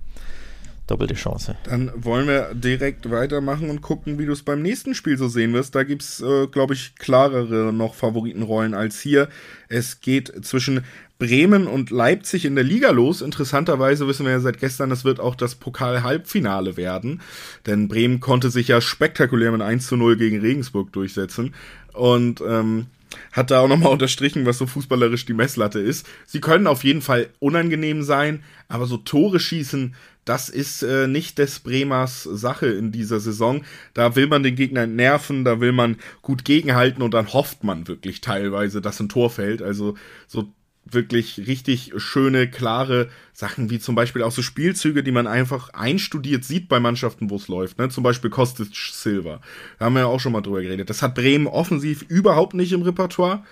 Doppelte 0.87 1.14
Chance. 1.14 1.57
Dann 1.64 1.90
wollen 1.96 2.29
wir 2.29 2.55
direkt 2.55 3.11
weitermachen 3.11 3.70
und 3.70 3.83
gucken, 3.83 4.20
wie 4.20 4.27
du 4.27 4.33
es 4.33 4.44
beim 4.44 4.62
nächsten 4.62 4.94
Spiel 4.94 5.18
so 5.18 5.27
sehen 5.27 5.53
wirst. 5.53 5.75
Da 5.75 5.83
gibt 5.83 6.03
es, 6.03 6.20
äh, 6.20 6.46
glaube 6.46 6.75
ich, 6.75 6.94
klarere 6.94 7.72
noch 7.72 7.94
Favoritenrollen 7.94 8.72
als 8.72 9.01
hier. 9.01 9.29
Es 9.68 10.01
geht 10.01 10.44
zwischen 10.44 10.85
Bremen 11.18 11.66
und 11.66 11.90
Leipzig 11.90 12.44
in 12.44 12.55
der 12.55 12.62
Liga 12.62 12.90
los. 12.90 13.20
Interessanterweise 13.20 14.07
wissen 14.07 14.27
wir 14.27 14.33
ja 14.33 14.40
seit 14.40 14.61
gestern, 14.61 14.92
es 14.92 15.05
wird 15.05 15.18
auch 15.18 15.35
das 15.35 15.57
Pokal-Halbfinale 15.57 16.77
werden. 16.77 17.20
Denn 17.66 17.88
Bremen 17.88 18.20
konnte 18.20 18.51
sich 18.51 18.68
ja 18.68 18.81
spektakulär 18.81 19.51
mit 19.51 19.62
1 19.62 19.88
zu 19.88 19.96
0 19.96 20.16
gegen 20.16 20.40
Regensburg 20.40 20.92
durchsetzen. 20.92 21.55
Und 21.94 22.40
ähm, 22.46 22.87
hat 23.33 23.51
da 23.51 23.61
auch 23.61 23.68
nochmal 23.68 23.92
unterstrichen, 23.92 24.46
was 24.46 24.59
so 24.59 24.66
fußballerisch 24.66 25.27
die 25.27 25.35
Messlatte 25.35 25.81
ist. 25.81 26.07
Sie 26.27 26.40
können 26.40 26.66
auf 26.66 26.85
jeden 26.85 27.03
Fall 27.03 27.29
unangenehm 27.38 28.03
sein, 28.03 28.42
aber 28.68 28.87
so 28.87 28.99
Tore 28.99 29.40
schießen, 29.40 29.94
das 30.26 30.48
ist 30.48 30.82
äh, 30.82 31.06
nicht 31.06 31.38
des 31.38 31.60
Bremers 31.60 32.24
Sache 32.24 32.66
in 32.66 32.92
dieser 32.92 33.20
Saison. 33.20 33.64
Da 33.94 34.16
will 34.16 34.26
man 34.26 34.42
den 34.42 34.56
Gegner 34.56 34.86
nerven, 34.86 35.44
da 35.44 35.60
will 35.60 35.72
man 35.72 35.96
gut 36.20 36.44
gegenhalten 36.44 37.02
und 37.02 37.14
dann 37.14 37.32
hofft 37.32 37.64
man 37.64 37.88
wirklich 37.88 38.20
teilweise, 38.20 38.82
dass 38.82 39.00
ein 39.00 39.08
Tor 39.08 39.30
fällt. 39.30 39.62
Also 39.62 39.94
so 40.26 40.52
wirklich 40.84 41.46
richtig 41.46 41.92
schöne, 41.96 42.48
klare 42.48 43.08
Sachen, 43.32 43.70
wie 43.70 43.78
zum 43.78 43.94
Beispiel 43.94 44.22
auch 44.22 44.32
so 44.32 44.42
Spielzüge, 44.42 45.02
die 45.02 45.12
man 45.12 45.26
einfach 45.26 45.70
einstudiert 45.70 46.44
sieht 46.44 46.68
bei 46.68 46.80
Mannschaften, 46.80 47.30
wo 47.30 47.36
es 47.36 47.48
läuft. 47.48 47.78
Ne? 47.78 47.88
Zum 47.88 48.02
Beispiel 48.02 48.30
Kostic 48.30 48.74
Silver. 48.74 49.40
Da 49.78 49.86
haben 49.86 49.94
wir 49.94 50.00
ja 50.00 50.06
auch 50.06 50.20
schon 50.20 50.32
mal 50.32 50.40
drüber 50.40 50.62
geredet. 50.62 50.90
Das 50.90 51.02
hat 51.02 51.14
Bremen 51.14 51.46
offensiv 51.46 52.02
überhaupt 52.08 52.54
nicht 52.54 52.72
im 52.72 52.82
Repertoire. 52.82 53.44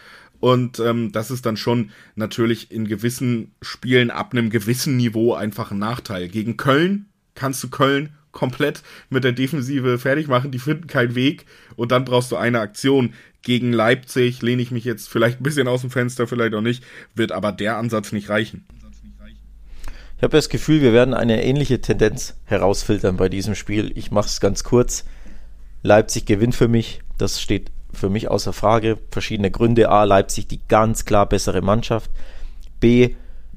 Und 0.44 0.78
ähm, 0.78 1.10
das 1.10 1.30
ist 1.30 1.46
dann 1.46 1.56
schon 1.56 1.90
natürlich 2.16 2.70
in 2.70 2.86
gewissen 2.86 3.52
Spielen 3.62 4.10
ab 4.10 4.32
einem 4.32 4.50
gewissen 4.50 4.94
Niveau 4.94 5.32
einfach 5.32 5.70
ein 5.70 5.78
Nachteil. 5.78 6.28
Gegen 6.28 6.58
Köln 6.58 7.06
kannst 7.34 7.64
du 7.64 7.70
Köln 7.70 8.10
komplett 8.30 8.82
mit 9.08 9.24
der 9.24 9.32
Defensive 9.32 9.98
fertig 9.98 10.28
machen, 10.28 10.50
die 10.50 10.58
finden 10.58 10.86
keinen 10.86 11.14
Weg 11.14 11.46
und 11.76 11.92
dann 11.92 12.04
brauchst 12.04 12.30
du 12.30 12.36
eine 12.36 12.60
Aktion 12.60 13.14
gegen 13.40 13.72
Leipzig, 13.72 14.42
lehne 14.42 14.60
ich 14.60 14.70
mich 14.70 14.84
jetzt 14.84 15.08
vielleicht 15.08 15.40
ein 15.40 15.44
bisschen 15.44 15.66
aus 15.66 15.80
dem 15.80 15.88
Fenster, 15.88 16.26
vielleicht 16.26 16.52
auch 16.52 16.60
nicht, 16.60 16.84
wird 17.14 17.32
aber 17.32 17.50
der 17.50 17.78
Ansatz 17.78 18.12
nicht 18.12 18.28
reichen. 18.28 18.66
Ich 20.18 20.22
habe 20.22 20.36
das 20.36 20.50
Gefühl, 20.50 20.82
wir 20.82 20.92
werden 20.92 21.14
eine 21.14 21.42
ähnliche 21.42 21.80
Tendenz 21.80 22.36
herausfiltern 22.44 23.16
bei 23.16 23.30
diesem 23.30 23.54
Spiel. 23.54 23.92
Ich 23.94 24.10
mache 24.10 24.28
es 24.28 24.40
ganz 24.40 24.62
kurz. 24.62 25.06
Leipzig 25.82 26.26
gewinnt 26.26 26.54
für 26.54 26.68
mich, 26.68 27.00
das 27.16 27.40
steht 27.40 27.70
für 27.94 28.10
mich 28.10 28.30
außer 28.30 28.52
Frage. 28.52 28.98
Verschiedene 29.10 29.50
Gründe. 29.50 29.88
A, 29.88 30.04
Leipzig 30.04 30.46
die 30.46 30.60
ganz 30.68 31.04
klar 31.04 31.28
bessere 31.28 31.62
Mannschaft. 31.62 32.10
B, 32.80 33.14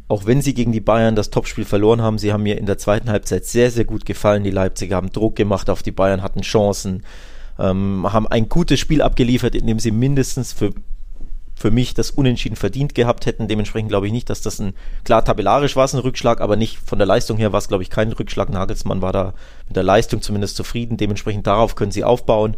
auch 0.07 0.25
wenn 0.25 0.41
sie 0.41 0.53
gegen 0.53 0.71
die 0.71 0.79
Bayern 0.79 1.15
das 1.15 1.29
Topspiel 1.29 1.65
verloren 1.65 2.01
haben, 2.01 2.17
sie 2.17 2.31
haben 2.31 2.43
mir 2.43 2.57
in 2.57 2.65
der 2.65 2.77
zweiten 2.77 3.09
Halbzeit 3.09 3.45
sehr, 3.45 3.71
sehr 3.71 3.85
gut 3.85 4.05
gefallen. 4.05 4.43
Die 4.43 4.51
Leipziger 4.51 4.95
haben 4.95 5.11
Druck 5.11 5.35
gemacht 5.35 5.69
auf 5.69 5.83
die 5.83 5.91
Bayern, 5.91 6.23
hatten 6.23 6.41
Chancen, 6.41 7.03
ähm, 7.59 8.07
haben 8.11 8.27
ein 8.27 8.47
gutes 8.47 8.79
Spiel 8.79 9.01
abgeliefert, 9.01 9.53
in 9.53 9.67
dem 9.67 9.79
sie 9.79 9.91
mindestens 9.91 10.53
für, 10.53 10.71
für 11.55 11.71
mich 11.71 11.93
das 11.93 12.11
Unentschieden 12.11 12.55
verdient 12.55 12.95
gehabt 12.95 13.25
hätten. 13.25 13.49
Dementsprechend 13.49 13.89
glaube 13.89 14.07
ich 14.07 14.13
nicht, 14.13 14.29
dass 14.29 14.39
das 14.39 14.59
ein, 14.59 14.73
klar 15.03 15.25
tabellarisch 15.25 15.75
war 15.75 15.83
es 15.83 15.93
ein 15.93 15.99
Rückschlag, 15.99 16.39
aber 16.39 16.55
nicht 16.55 16.77
von 16.77 16.99
der 16.99 17.07
Leistung 17.07 17.37
her 17.37 17.51
war 17.51 17.59
es, 17.59 17.67
glaube 17.67 17.83
ich, 17.83 17.89
kein 17.89 18.13
Rückschlag. 18.13 18.49
Nagelsmann 18.49 19.01
war 19.01 19.11
da 19.11 19.33
mit 19.67 19.75
der 19.75 19.83
Leistung 19.83 20.21
zumindest 20.21 20.55
zufrieden. 20.55 20.95
Dementsprechend 20.95 21.47
darauf 21.47 21.75
können 21.75 21.91
sie 21.91 22.05
aufbauen. 22.05 22.55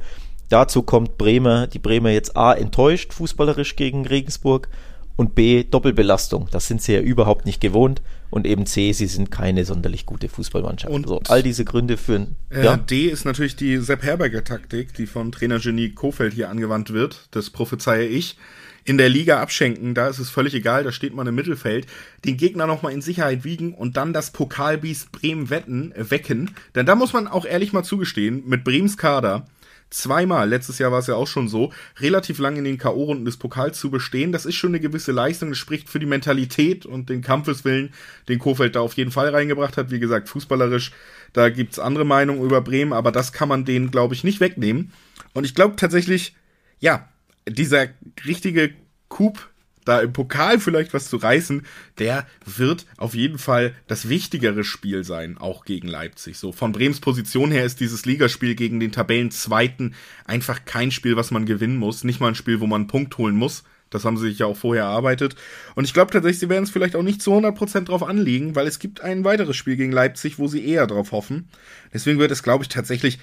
Dazu 0.50 0.82
kommt 0.82 1.18
Bremer, 1.18 1.68
die 1.68 1.80
Bremer 1.80 2.10
jetzt 2.10 2.36
A 2.36 2.54
enttäuscht, 2.54 3.14
fußballerisch 3.14 3.76
gegen 3.76 4.06
Regensburg 4.06 4.68
und 5.16 5.36
B 5.36 5.64
Doppelbelastung. 5.64 6.48
Das 6.52 6.68
sind 6.68 6.82
sie 6.82 6.94
ja 6.94 7.02
überhaupt 7.02 7.46
nicht 7.46 7.62
gewohnt. 7.62 8.02
Und 8.32 8.46
eben 8.46 8.66
C, 8.66 8.92
sie 8.94 9.08
sind 9.08 9.32
keine 9.32 9.66
sonderlich 9.66 10.06
gute 10.06 10.30
Fußballmannschaft. 10.30 10.94
Und 10.94 11.08
so, 11.08 11.20
all 11.30 11.42
diese 11.42 11.66
Gründe 11.66 11.98
führen. 11.98 12.36
Äh, 12.52 12.64
ja? 12.64 12.78
D 12.78 13.08
ist 13.08 13.26
natürlich 13.26 13.56
die 13.56 13.78
Sepp 13.78 14.04
Herberger 14.04 14.44
Taktik, 14.44 14.94
die 14.94 15.08
von 15.08 15.32
Trainer 15.32 15.60
Genie 15.60 15.90
Kofeld 15.90 16.34
hier 16.34 16.50
angewandt 16.50 16.94
wird. 16.94 17.28
Das 17.32 17.50
prophezeie 17.50 18.06
ich. 18.06 18.38
In 18.86 18.98
der 18.98 19.10
Liga 19.10 19.42
abschenken, 19.42 19.94
da 19.94 20.08
ist 20.08 20.20
es 20.20 20.30
völlig 20.30 20.54
egal, 20.54 20.84
da 20.84 20.92
steht 20.92 21.14
man 21.14 21.28
im 21.28 21.36
Mittelfeld. 21.36 21.86
Den 22.24 22.38
Gegner 22.38 22.66
nochmal 22.66 22.94
in 22.94 23.02
Sicherheit 23.02 23.44
wiegen 23.44 23.74
und 23.74 23.98
dann 23.98 24.14
das 24.14 24.32
Pokalbiest 24.32 25.12
Bremen 25.12 25.50
wetten, 25.50 25.92
äh, 25.92 26.10
wecken. 26.10 26.52
Denn 26.76 26.86
da 26.86 26.96
muss 26.96 27.14
man 27.14 27.28
auch 27.28 27.46
ehrlich 27.46 27.74
mal 27.74 27.84
zugestehen, 27.84 28.44
mit 28.48 28.64
Brems 28.64 28.96
Kader 28.96 29.48
zweimal, 29.90 30.50
letztes 30.50 30.80
Jahr 30.80 30.92
war 30.92 31.00
es 31.00 31.08
ja 31.08 31.16
auch 31.16 31.28
schon 31.28 31.48
so, 31.48 31.72
relativ 32.00 32.40
lang 32.40 32.58
in 32.58 32.64
den 32.64 32.78
K.O.-Runden 32.78 33.26
des 33.26 33.38
Pokals 33.38 33.80
zu 33.80 33.90
bestehen. 33.90 34.32
Das 34.32 34.46
ist 34.46 34.56
schon 34.56 34.72
eine 34.72 34.80
gewisse 34.80 35.12
Leistung. 35.12 35.50
Das 35.50 35.58
spricht 35.58 35.90
für 35.90 36.00
die 36.00 36.06
Mentalität 36.06 36.86
und 36.86 37.10
den 37.10 37.22
Kampfeswillen, 37.22 37.94
den 38.28 38.40
Kofeld 38.40 38.76
da 38.76 38.82
auf 38.82 38.94
jeden 38.94 39.12
Fall 39.12 39.30
reingebracht 39.30 39.78
hat. 39.78 39.92
Wie 39.92 40.00
gesagt, 40.00 40.30
fußballerisch, 40.30 40.92
da 41.34 41.50
gibt's 41.50 41.80
andere 41.80 42.06
Meinungen 42.06 42.44
über 42.44 42.62
Bremen, 42.62 42.94
aber 42.94 43.12
das 43.12 43.34
kann 43.34 43.50
man 43.50 43.66
denen, 43.66 43.92
glaube 43.92 44.14
ich, 44.14 44.24
nicht 44.24 44.40
wegnehmen. 44.40 44.92
Und 45.34 45.46
ich 45.46 45.56
glaube 45.56 45.76
tatsächlich, 45.76 46.36
ja, 46.80 47.10
dieser 47.48 47.88
richtige 48.26 48.74
Coup 49.08 49.50
da 49.90 50.02
im 50.02 50.14
Pokal 50.14 50.60
vielleicht 50.60 50.94
was 50.94 51.10
zu 51.10 51.18
reißen, 51.18 51.66
der 51.98 52.28
wird 52.46 52.86
auf 52.98 53.16
jeden 53.16 53.40
Fall 53.40 53.74
das 53.88 54.08
wichtigere 54.08 54.64
Spiel 54.64 55.04
sein, 55.04 55.38
auch 55.38 55.66
gegen 55.66 55.88
Leipzig. 55.88 56.38
So 56.38 56.52
von 56.52 56.72
Brems 56.72 57.00
Position 57.00 57.52
her 57.52 57.66
ist 57.66 57.80
dieses 57.80 58.06
Ligaspiel 58.06 58.56
gegen 58.56 58.80
den 58.80 58.92
Tabellenzweiten 58.92 59.96
einfach 60.26 60.66
kein 60.66 60.92
Spiel, 60.92 61.16
was 61.16 61.32
man 61.32 61.46
gewinnen 61.46 61.78
muss, 61.78 62.04
nicht 62.04 62.20
mal 62.20 62.30
ein 62.30 62.36
Spiel, 62.36 62.60
wo 62.60 62.68
man 62.68 62.82
einen 62.82 62.88
Punkt 62.88 63.18
holen 63.18 63.36
muss. 63.36 63.64
Das 63.90 64.06
haben 64.06 64.18
sie 64.18 64.30
sich 64.30 64.38
ja 64.38 64.46
auch 64.46 64.58
vorher 64.58 64.84
erarbeitet. 64.84 65.36
Und 65.74 65.86
ich 65.86 65.94
glaube 65.94 66.12
tatsächlich, 66.12 66.40
sie 66.40 66.50
werden 66.50 66.64
es 66.64 66.70
vielleicht 66.70 66.96
auch 66.96 67.02
nicht 67.02 67.24
zu 67.24 67.34
100% 67.34 67.86
drauf 67.86 68.04
anlegen, 68.04 68.56
weil 68.56 68.68
es 68.68 68.78
gibt 68.78 69.02
ein 69.02 69.24
weiteres 69.24 69.58
Spiel 69.58 69.76
gegen 69.76 69.92
Leipzig, 69.92 70.38
wo 70.38 70.48
sie 70.48 70.64
eher 70.64 70.86
drauf 70.86 71.12
hoffen. 71.12 71.50
Deswegen 71.92 72.20
wird 72.20 72.30
es, 72.30 72.44
glaube 72.44 72.64
ich, 72.64 72.70
tatsächlich 72.70 73.18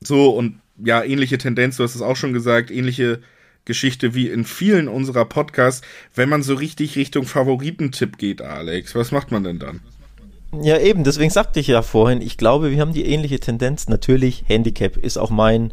so 0.00 0.30
und 0.30 0.60
ja, 0.82 1.04
ähnliche 1.04 1.38
Tendenz, 1.38 1.76
du 1.76 1.84
hast 1.84 1.94
es 1.94 2.02
auch 2.02 2.16
schon 2.16 2.32
gesagt, 2.32 2.72
ähnliche 2.72 3.20
Geschichte 3.68 4.14
wie 4.14 4.28
in 4.28 4.44
vielen 4.44 4.88
unserer 4.88 5.24
Podcasts, 5.26 5.86
wenn 6.16 6.28
man 6.28 6.42
so 6.42 6.54
richtig 6.54 6.96
Richtung 6.96 7.24
Favoritentipp 7.24 8.18
geht, 8.18 8.42
Alex. 8.42 8.96
Was 8.96 9.12
macht 9.12 9.30
man 9.30 9.44
denn 9.44 9.60
dann? 9.60 9.80
Ja, 10.62 10.78
eben, 10.78 11.04
deswegen 11.04 11.30
sagte 11.30 11.60
ich 11.60 11.66
ja 11.66 11.82
vorhin, 11.82 12.22
ich 12.22 12.38
glaube, 12.38 12.70
wir 12.70 12.80
haben 12.80 12.94
die 12.94 13.04
ähnliche 13.04 13.38
Tendenz. 13.38 13.86
Natürlich, 13.86 14.44
Handicap 14.46 14.96
ist 14.96 15.18
auch 15.18 15.30
mein, 15.30 15.72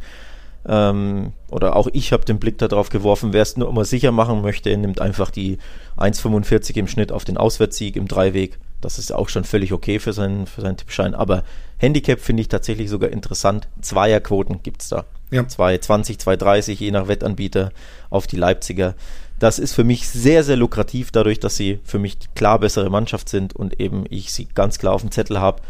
ähm, 0.68 1.34
oder 1.52 1.76
auch 1.76 1.88
ich 1.94 2.12
habe 2.12 2.26
den 2.26 2.40
Blick 2.40 2.58
darauf 2.58 2.90
geworfen, 2.90 3.34
wer 3.34 3.44
es 3.44 3.58
nur 3.58 3.70
immer 3.70 3.86
sicher 3.86 4.12
machen 4.12 4.42
möchte, 4.42 4.76
nimmt 4.76 5.00
einfach 5.00 5.30
die 5.30 5.58
1,45 5.98 6.76
im 6.78 6.88
Schnitt 6.88 7.12
auf 7.12 7.26
den 7.26 7.38
Auswärtssieg 7.38 7.96
im 7.96 8.08
Dreiweg. 8.08 8.58
Das 8.82 9.00
ist 9.00 9.14
auch 9.14 9.30
schon 9.30 9.44
völlig 9.44 9.74
okay 9.74 10.00
für 10.00 10.14
seinen, 10.14 10.48
für 10.48 10.62
seinen 10.62 10.78
Tippschein. 10.78 11.16
Aber 11.16 11.44
Handicap 11.78 12.20
finde 12.20 12.42
ich 12.42 12.50
tatsächlich 12.50 12.90
sogar 12.90 13.10
interessant. 13.10 13.68
Zweierquoten 13.82 14.62
gibt 14.64 14.82
es 14.82 14.90
da. 14.90 15.06
Ja. 15.32 15.42
2,20, 15.42 16.20
2,30 16.20 16.74
je 16.74 16.92
nach 16.92 17.08
Wettanbieter 17.08 17.72
auf 18.10 18.28
die 18.28 18.38
Leipziger. 18.38 18.96
Das 19.40 19.60
ist 19.60 19.74
für 19.74 19.84
mich 19.84 20.08
sehr, 20.08 20.44
sehr 20.44 20.56
lukrativ, 20.56 21.12
dadurch, 21.12 21.40
dass 21.40 21.58
sie 21.58 21.80
für 21.84 22.00
mich 22.00 22.18
die 22.18 22.28
klar 22.36 22.60
bessere 22.60 22.90
Mannschaft 22.90 23.28
sind 23.28 23.56
und 23.56 23.80
eben 23.80 24.06
ich 24.10 24.32
sie 24.32 24.48
ganz 24.54 24.80
klar 24.80 24.94
auf 24.94 25.02
dem 25.02 25.12
Zettel 25.12 25.40
habe. 25.40 25.62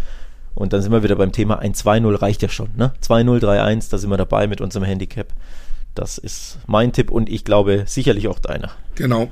Und 0.56 0.74
dann 0.74 0.82
sind 0.82 0.91
wir 0.91 1.04
wieder 1.04 1.15
beim 1.15 1.32
Thema, 1.32 1.60
ein 1.60 1.74
2-0 1.74 2.22
reicht 2.22 2.41
ja 2.41 2.50
schon. 2.50 2.70
Ne? 2.76 2.94
2-0, 3.04 3.41
3-1, 3.41 3.91
da 3.91 3.98
sind 3.98 4.10
wir 4.10 4.18
dabei 4.18 4.48
mit 4.48 4.62
unserem 4.62 4.86
Handicap. 4.86 5.28
Das 5.94 6.18
ist 6.18 6.60
mein 6.65 6.94
Tipp 6.94 7.12
und 7.12 7.30
ich 7.30 7.46
glaube 7.46 7.84
sicherlich 7.86 8.28
auch 8.28 8.39
deiner. 8.39 8.72
Genau 8.96 9.30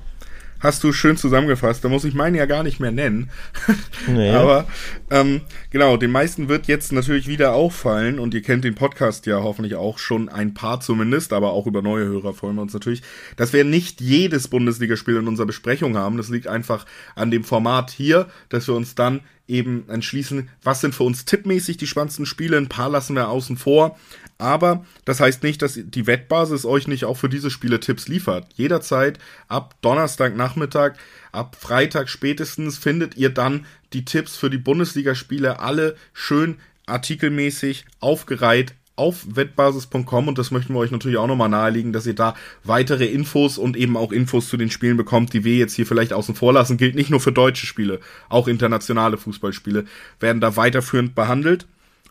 hast 0.63 0.83
du 0.83 0.93
schön 0.93 1.17
zusammengefasst. 1.17 1.83
Da 1.83 1.89
muss 1.89 2.05
ich 2.05 2.15
meinen 2.15 2.35
ja 2.35 2.45
gar 2.45 2.63
nicht 2.63 2.79
mehr 2.79 2.91
nennen. 2.91 3.29
Nee. 4.05 4.31
Aber 4.31 4.67
ähm, 5.09 5.41
genau, 5.69 5.95
den 5.95 6.11
meisten 6.11 6.49
wird 6.49 6.67
jetzt 6.67 6.91
natürlich 6.91 7.27
wieder 7.27 7.53
auffallen 7.53 8.19
und 8.19 8.33
ihr 8.33 8.41
kennt 8.41 8.65
den 8.65 8.75
Podcast 8.75 9.25
ja 9.25 9.41
hoffentlich 9.41 9.75
auch 9.75 9.97
schon 9.97 10.27
ein 10.27 10.53
paar 10.53 10.81
zumindest, 10.81 11.31
aber 11.31 11.53
auch 11.53 11.67
über 11.67 11.81
neue 11.81 12.05
Hörer 12.05 12.33
freuen 12.33 12.55
wir 12.55 12.61
uns 12.61 12.73
natürlich, 12.73 13.01
dass 13.37 13.53
wir 13.53 13.63
nicht 13.63 14.01
jedes 14.01 14.49
Bundesligaspiel 14.49 15.15
in 15.15 15.27
unserer 15.27 15.45
Besprechung 15.45 15.97
haben. 15.97 16.17
Das 16.17 16.29
liegt 16.29 16.47
einfach 16.47 16.85
an 17.15 17.31
dem 17.31 17.45
Format 17.45 17.91
hier, 17.91 18.27
dass 18.49 18.67
wir 18.67 18.75
uns 18.75 18.93
dann 18.93 19.21
eben 19.47 19.87
entschließen, 19.89 20.49
was 20.63 20.81
sind 20.81 20.95
für 20.95 21.03
uns 21.03 21.25
tippmäßig 21.25 21.77
die 21.77 21.87
spannendsten 21.87 22.25
Spiele. 22.25 22.57
Ein 22.57 22.69
paar 22.69 22.89
lassen 22.89 23.15
wir 23.15 23.29
außen 23.29 23.57
vor. 23.57 23.99
Aber 24.37 24.85
das 25.05 25.19
heißt 25.19 25.43
nicht, 25.43 25.61
dass 25.61 25.79
die 25.81 26.07
Wettbasis 26.07 26.65
euch 26.65 26.87
nicht 26.87 27.05
auch 27.05 27.17
für 27.17 27.29
diese 27.29 27.51
Spiele 27.51 27.79
Tipps 27.79 28.07
liefert. 28.07 28.47
Jederzeit 28.55 29.19
ab 29.47 29.75
Donnerstagnachmittag, 29.81 30.93
ab 31.31 31.57
Freitag 31.59 32.09
spätestens 32.09 32.77
findet 32.77 33.17
ihr 33.17 33.29
dann 33.29 33.65
die 33.91 34.05
Tipps 34.05 34.35
für 34.35 34.49
die 34.49 34.57
Bundesligaspiele 34.57 35.59
alle 35.59 35.95
schön 36.13 36.57
artikelmäßig 36.85 37.85
aufgereiht 37.99 38.73
auf 38.95 39.35
wettbasis.com 39.35 40.27
und 40.27 40.37
das 40.37 40.51
möchten 40.51 40.73
wir 40.73 40.79
euch 40.79 40.91
natürlich 40.91 41.17
auch 41.17 41.27
nochmal 41.27 41.49
nahelegen, 41.49 41.93
dass 41.93 42.05
ihr 42.05 42.13
da 42.13 42.35
weitere 42.63 43.05
Infos 43.05 43.57
und 43.57 43.75
eben 43.75 43.97
auch 43.97 44.11
Infos 44.11 44.49
zu 44.49 44.57
den 44.57 44.69
Spielen 44.69 44.97
bekommt, 44.97 45.33
die 45.33 45.43
wir 45.43 45.55
jetzt 45.55 45.73
hier 45.73 45.87
vielleicht 45.87 46.13
außen 46.13 46.35
vor 46.35 46.53
lassen. 46.53 46.77
Gilt 46.77 46.95
nicht 46.95 47.09
nur 47.09 47.19
für 47.19 47.31
deutsche 47.31 47.65
Spiele, 47.65 47.99
auch 48.29 48.47
internationale 48.47 49.17
Fußballspiele 49.17 49.85
werden 50.19 50.41
da 50.41 50.55
weiterführend 50.55 51.15
behandelt. 51.15 51.65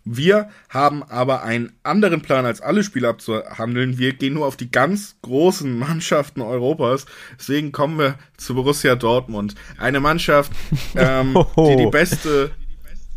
Wir 0.05 0.49
haben 0.69 1.05
aber 1.05 1.45
einen 1.45 1.73
anderen 1.85 2.23
Plan 2.23 2.45
als 2.45 2.61
alle 2.61 2.83
Spiele 2.83 3.09
abzuhandeln. 3.09 3.99
Wir 3.99 4.15
gehen 4.15 4.35
nur 4.35 4.47
auf 4.47 4.57
die 4.57 4.71
ganz 4.71 5.17
großen 5.23 5.79
Mannschaften 5.79 6.41
Europas. 6.41 7.07
Deswegen 7.39 7.71
kommen 7.71 7.99
wir 7.99 8.17
zu 8.37 8.55
Borussia 8.55 8.97
Dortmund. 8.97 9.55
Eine 9.79 10.01
Mannschaft, 10.01 10.51
ähm, 10.97 11.39
die 11.57 11.77
die 11.77 11.87
beste, 11.87 12.51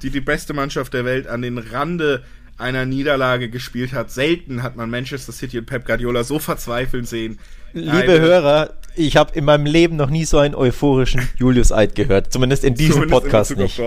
die 0.03 0.11
die 0.11 0.21
beste 0.21 0.53
Mannschaft 0.53 0.93
der 0.93 1.05
Welt 1.05 1.25
an 1.27 1.41
den 1.41 1.57
Rande 1.57 2.23
einer 2.57 2.85
Niederlage 2.85 3.49
gespielt 3.49 3.93
hat. 3.93 4.11
Selten 4.11 4.63
hat 4.63 4.75
man 4.75 4.89
Manchester 4.89 5.31
City 5.31 5.59
und 5.59 5.65
Pep 5.65 5.85
Guardiola 5.85 6.23
so 6.23 6.39
verzweifeln 6.39 7.05
sehen. 7.05 7.39
Liebe 7.73 7.91
Eine, 7.91 8.19
Hörer, 8.21 8.73
ich 8.95 9.17
habe 9.17 9.37
in 9.37 9.43
meinem 9.43 9.65
Leben 9.65 9.97
noch 9.97 10.09
nie 10.09 10.23
so 10.23 10.37
einen 10.37 10.55
euphorischen 10.55 11.27
Julius 11.37 11.73
Eid 11.73 11.95
gehört. 11.95 12.31
Zumindest 12.31 12.63
in 12.63 12.75
diesem 12.75 12.93
Zumindest 12.93 13.23
Podcast 13.23 13.51
in 13.51 13.59
nicht. 13.59 13.81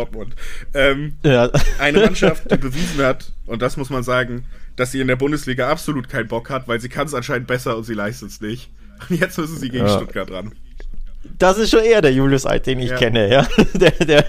Ähm, 0.74 1.14
ja. 1.22 1.50
Eine 1.78 2.00
Mannschaft, 2.00 2.50
die 2.50 2.56
bewiesen 2.58 3.02
hat, 3.02 3.32
und 3.46 3.62
das 3.62 3.78
muss 3.78 3.88
man 3.88 4.02
sagen, 4.02 4.44
dass 4.76 4.92
sie 4.92 5.00
in 5.00 5.08
der 5.08 5.16
Bundesliga 5.16 5.70
absolut 5.70 6.08
keinen 6.08 6.28
Bock 6.28 6.50
hat, 6.50 6.68
weil 6.68 6.80
sie 6.80 6.90
kann 6.90 7.06
es 7.06 7.14
anscheinend 7.14 7.46
besser 7.46 7.76
und 7.76 7.84
sie 7.84 7.94
leistet 7.94 8.28
es 8.28 8.40
nicht. 8.40 8.70
Und 9.08 9.18
jetzt 9.18 9.38
müssen 9.38 9.58
sie 9.58 9.70
gegen 9.70 9.86
ja. 9.86 9.96
Stuttgart 9.96 10.30
ran. 10.30 10.52
Das 11.38 11.58
ist 11.58 11.70
schon 11.70 11.84
eher 11.84 12.02
der 12.02 12.12
Julius 12.12 12.46
Eid, 12.46 12.66
den 12.66 12.80
ich 12.80 12.90
ja. 12.90 12.96
kenne, 12.96 13.30
ja. 13.30 13.48
der, 13.74 13.90
der, 13.92 14.24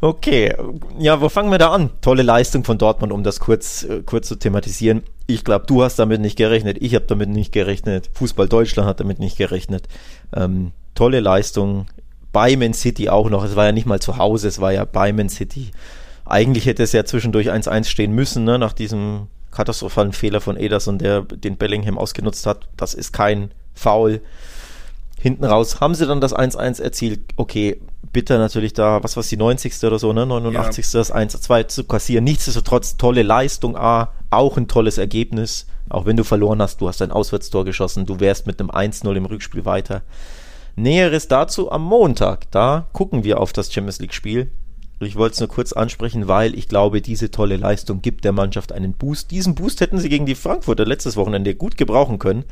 Okay, 0.00 0.54
ja, 0.98 1.20
wo 1.20 1.28
fangen 1.28 1.50
wir 1.50 1.58
da 1.58 1.70
an? 1.70 1.90
Tolle 2.00 2.22
Leistung 2.22 2.64
von 2.64 2.78
Dortmund, 2.78 3.12
um 3.12 3.22
das 3.22 3.40
kurz, 3.40 3.84
äh, 3.84 4.02
kurz 4.04 4.28
zu 4.28 4.36
thematisieren. 4.36 5.02
Ich 5.26 5.44
glaube, 5.44 5.66
du 5.66 5.82
hast 5.82 5.98
damit 5.98 6.20
nicht 6.20 6.36
gerechnet, 6.36 6.78
ich 6.80 6.94
habe 6.94 7.06
damit 7.06 7.30
nicht 7.30 7.52
gerechnet, 7.52 8.10
Fußball 8.12 8.48
Deutschland 8.48 8.88
hat 8.88 9.00
damit 9.00 9.18
nicht 9.18 9.38
gerechnet. 9.38 9.88
Ähm, 10.34 10.72
tolle 10.94 11.20
Leistung 11.20 11.86
bei 12.32 12.56
Man 12.56 12.74
City 12.74 13.08
auch 13.08 13.30
noch. 13.30 13.44
Es 13.44 13.56
war 13.56 13.64
ja 13.66 13.72
nicht 13.72 13.86
mal 13.86 14.00
zu 14.00 14.18
Hause, 14.18 14.48
es 14.48 14.60
war 14.60 14.72
ja 14.72 14.84
bei 14.84 15.12
Man 15.12 15.28
City. 15.30 15.70
Eigentlich 16.26 16.66
hätte 16.66 16.82
es 16.82 16.92
ja 16.92 17.04
zwischendurch 17.04 17.50
1-1 17.50 17.84
stehen 17.84 18.12
müssen, 18.12 18.44
ne, 18.44 18.58
nach 18.58 18.72
diesem 18.72 19.28
katastrophalen 19.50 20.12
Fehler 20.12 20.40
von 20.40 20.56
Ederson, 20.56 20.98
der 20.98 21.22
den 21.22 21.56
Bellingham 21.56 21.96
ausgenutzt 21.96 22.46
hat. 22.46 22.68
Das 22.76 22.92
ist 22.92 23.12
kein 23.12 23.52
Foul. 23.74 24.20
Hinten 25.24 25.46
raus 25.46 25.80
haben 25.80 25.94
sie 25.94 26.06
dann 26.06 26.20
das 26.20 26.36
1-1 26.36 26.82
erzielt. 26.82 27.20
Okay, 27.36 27.80
bitter 28.12 28.36
natürlich 28.36 28.74
da, 28.74 29.02
was 29.02 29.16
war 29.16 29.22
die 29.22 29.38
90. 29.38 29.82
oder 29.84 29.98
so, 29.98 30.12
ne? 30.12 30.26
89. 30.26 30.84
Ja. 30.84 30.98
das 30.98 31.14
1-2 31.14 31.66
zu 31.68 31.84
kassieren. 31.84 32.24
Nichtsdestotrotz 32.24 32.98
tolle 32.98 33.22
Leistung, 33.22 33.74
A, 33.74 34.10
auch 34.28 34.58
ein 34.58 34.68
tolles 34.68 34.98
Ergebnis. 34.98 35.66
Auch 35.88 36.04
wenn 36.04 36.18
du 36.18 36.24
verloren 36.24 36.60
hast, 36.60 36.82
du 36.82 36.88
hast 36.88 37.00
ein 37.00 37.10
Auswärtstor 37.10 37.64
geschossen, 37.64 38.04
du 38.04 38.20
wärst 38.20 38.46
mit 38.46 38.60
einem 38.60 38.68
1-0 38.68 39.16
im 39.16 39.24
Rückspiel 39.24 39.64
weiter. 39.64 40.02
Näheres 40.76 41.26
dazu 41.26 41.72
am 41.72 41.84
Montag. 41.84 42.50
Da 42.50 42.86
gucken 42.92 43.24
wir 43.24 43.40
auf 43.40 43.54
das 43.54 43.72
Champions 43.72 44.00
League-Spiel. 44.00 44.50
Ich 45.00 45.16
wollte 45.16 45.32
es 45.32 45.40
nur 45.40 45.48
kurz 45.48 45.72
ansprechen, 45.72 46.28
weil 46.28 46.54
ich 46.54 46.68
glaube, 46.68 47.00
diese 47.00 47.30
tolle 47.30 47.56
Leistung 47.56 48.02
gibt 48.02 48.26
der 48.26 48.32
Mannschaft 48.32 48.72
einen 48.72 48.92
Boost. 48.92 49.30
Diesen 49.30 49.54
Boost 49.54 49.80
hätten 49.80 49.98
sie 49.98 50.10
gegen 50.10 50.26
die 50.26 50.34
Frankfurter 50.34 50.84
letztes 50.84 51.16
Wochenende 51.16 51.54
gut 51.54 51.78
gebrauchen 51.78 52.18
können. 52.18 52.44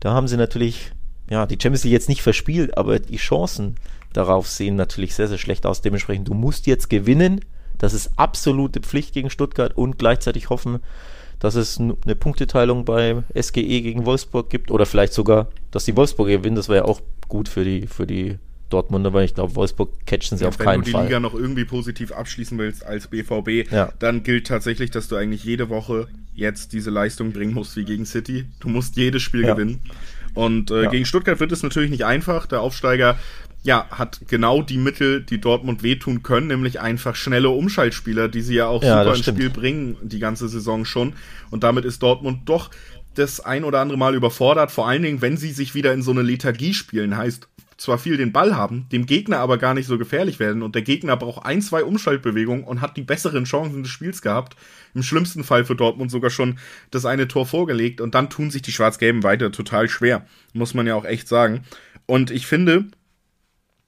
Da 0.00 0.12
haben 0.12 0.28
sie 0.28 0.36
natürlich 0.36 0.92
ja, 1.30 1.46
die 1.46 1.58
Champions 1.60 1.84
League 1.84 1.92
jetzt 1.92 2.08
nicht 2.08 2.22
verspielt, 2.22 2.76
aber 2.76 2.98
die 2.98 3.16
Chancen 3.16 3.76
darauf 4.12 4.48
sehen 4.48 4.76
natürlich 4.76 5.14
sehr, 5.14 5.28
sehr 5.28 5.38
schlecht 5.38 5.66
aus. 5.66 5.80
Dementsprechend, 5.80 6.28
du 6.28 6.34
musst 6.34 6.66
jetzt 6.66 6.90
gewinnen. 6.90 7.40
Das 7.78 7.94
ist 7.94 8.10
absolute 8.16 8.80
Pflicht 8.80 9.14
gegen 9.14 9.30
Stuttgart 9.30 9.76
und 9.76 9.98
gleichzeitig 9.98 10.50
hoffen, 10.50 10.80
dass 11.38 11.54
es 11.56 11.80
eine 11.80 12.14
Punkteteilung 12.14 12.84
bei 12.84 13.22
SGE 13.34 13.62
gegen 13.62 14.06
Wolfsburg 14.06 14.50
gibt 14.50 14.70
oder 14.70 14.86
vielleicht 14.86 15.12
sogar, 15.12 15.48
dass 15.70 15.84
die 15.84 15.96
Wolfsburg 15.96 16.28
gewinnen. 16.28 16.54
Das 16.56 16.68
wäre 16.68 16.78
ja 16.78 16.84
auch 16.84 17.00
gut 17.28 17.48
für 17.48 17.64
die, 17.64 17.86
für 17.86 18.06
die 18.06 18.38
Dortmunder, 18.72 19.12
weil 19.12 19.24
ich 19.24 19.34
glaube, 19.34 19.54
Wolfsburg 19.56 20.06
catchen 20.06 20.38
sie 20.38 20.44
ja, 20.44 20.48
auf 20.48 20.58
keinen 20.58 20.66
Fall. 20.66 20.74
Wenn 20.74 20.80
du 20.80 20.86
die 20.86 20.92
Fall. 20.92 21.04
Liga 21.04 21.20
noch 21.20 21.34
irgendwie 21.34 21.64
positiv 21.64 22.12
abschließen 22.12 22.56
willst 22.58 22.84
als 22.84 23.08
BVB, 23.08 23.70
ja. 23.70 23.92
dann 23.98 24.22
gilt 24.22 24.46
tatsächlich, 24.46 24.90
dass 24.90 25.08
du 25.08 25.16
eigentlich 25.16 25.44
jede 25.44 25.68
Woche 25.68 26.08
jetzt 26.34 26.72
diese 26.72 26.90
Leistung 26.90 27.32
bringen 27.32 27.52
musst 27.52 27.76
wie 27.76 27.84
gegen 27.84 28.06
City. 28.06 28.46
Du 28.60 28.68
musst 28.68 28.96
jedes 28.96 29.22
Spiel 29.22 29.42
gewinnen. 29.42 29.80
Und 30.34 30.70
äh, 30.70 30.84
ja. 30.84 30.90
gegen 30.90 31.04
Stuttgart 31.04 31.40
wird 31.40 31.52
es 31.52 31.62
natürlich 31.62 31.90
nicht 31.90 32.04
einfach. 32.04 32.46
Der 32.46 32.60
Aufsteiger 32.60 33.18
ja, 33.62 33.86
hat 33.90 34.20
genau 34.28 34.62
die 34.62 34.78
Mittel, 34.78 35.22
die 35.22 35.40
Dortmund 35.40 35.82
wehtun 35.82 36.22
können, 36.22 36.48
nämlich 36.48 36.80
einfach 36.80 37.14
schnelle 37.14 37.50
Umschaltspieler, 37.50 38.28
die 38.28 38.40
sie 38.42 38.54
ja 38.56 38.66
auch 38.66 38.82
ja, 38.82 39.04
super 39.04 39.16
ins 39.16 39.26
Spiel 39.26 39.50
bringen, 39.50 39.96
die 40.02 40.18
ganze 40.18 40.48
Saison 40.48 40.84
schon. 40.84 41.14
Und 41.50 41.62
damit 41.62 41.84
ist 41.84 42.02
Dortmund 42.02 42.40
doch 42.46 42.70
das 43.14 43.40
ein 43.40 43.64
oder 43.64 43.80
andere 43.80 43.98
Mal 43.98 44.14
überfordert, 44.14 44.72
vor 44.72 44.88
allen 44.88 45.02
Dingen, 45.02 45.22
wenn 45.22 45.36
sie 45.36 45.52
sich 45.52 45.74
wieder 45.74 45.92
in 45.92 46.02
so 46.02 46.10
eine 46.10 46.22
Lethargie 46.22 46.74
spielen, 46.74 47.16
heißt 47.16 47.46
zwar 47.82 47.98
viel 47.98 48.16
den 48.16 48.32
Ball 48.32 48.56
haben, 48.56 48.88
dem 48.90 49.06
Gegner 49.06 49.38
aber 49.38 49.58
gar 49.58 49.74
nicht 49.74 49.86
so 49.86 49.98
gefährlich 49.98 50.38
werden 50.38 50.62
und 50.62 50.74
der 50.74 50.82
Gegner 50.82 51.16
braucht 51.16 51.44
ein, 51.44 51.60
zwei 51.60 51.84
Umschaltbewegungen 51.84 52.64
und 52.64 52.80
hat 52.80 52.96
die 52.96 53.02
besseren 53.02 53.44
Chancen 53.44 53.82
des 53.82 53.92
Spiels 53.92 54.22
gehabt. 54.22 54.56
Im 54.94 55.02
schlimmsten 55.02 55.44
Fall 55.44 55.64
für 55.64 55.74
Dortmund 55.74 56.10
sogar 56.10 56.30
schon 56.30 56.58
das 56.90 57.04
eine 57.04 57.28
Tor 57.28 57.46
vorgelegt 57.46 58.00
und 58.00 58.14
dann 58.14 58.30
tun 58.30 58.50
sich 58.50 58.62
die 58.62 58.72
Schwarz-Gelben 58.72 59.22
weiter 59.22 59.52
total 59.52 59.88
schwer, 59.88 60.26
muss 60.52 60.74
man 60.74 60.86
ja 60.86 60.94
auch 60.94 61.04
echt 61.04 61.28
sagen. 61.28 61.64
Und 62.06 62.30
ich 62.30 62.46
finde, 62.46 62.86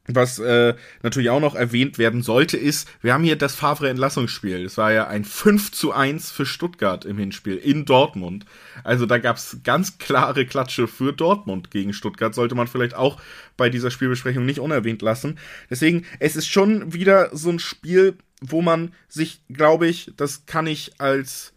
was 0.07 0.38
äh, 0.38 0.75
natürlich 1.03 1.31
auch 1.31 1.40
noch 1.40 1.55
erwähnt 1.55 1.97
werden 1.97 2.23
sollte, 2.23 2.59
ist, 2.59 2.88
wir 3.01 3.14
haben 3.14 3.25
hier 3.25 3.37
das 3.37 3.55
Favre-Entlassungsspiel. 3.55 4.64
Das 4.64 4.77
war 4.77 4.93
ja 4.93 5.07
ein 5.07 5.25
5 5.25 5.73
zu 5.73 5.93
1 5.93 6.31
für 6.31 6.45
Stuttgart 6.45 7.07
im 7.07 7.17
Hinspiel 7.17 7.57
in 7.57 7.87
Dortmund. 7.87 8.45
Also 8.83 9.07
da 9.07 9.17
gab's 9.19 9.59
ganz 9.64 9.97
klare 9.97 10.45
Klatsche 10.45 10.88
für 10.88 11.12
Dortmund 11.12 11.71
gegen 11.71 11.95
Stuttgart. 11.95 12.35
Sollte 12.35 12.55
man 12.55 12.67
vielleicht 12.67 12.95
auch 12.95 13.19
bei 13.57 13.71
dieser 13.71 13.90
Spielbesprechung 13.90 14.45
nicht 14.45 14.61
unerwähnt 14.61 15.01
lassen. 15.01 15.38
Deswegen, 15.71 16.05
es 16.21 16.37
ist 16.37 16.49
schon 16.49 16.93
wieder 16.93 17.35
so 17.35 17.49
ein 17.49 17.59
Spiel, 17.59 18.19
wo 18.43 18.61
man 18.61 18.93
sich, 19.09 19.40
glaube 19.49 19.87
ich, 19.87 20.12
das 20.17 20.45
kann 20.45 20.67
ich 20.67 21.01
als 21.01 21.54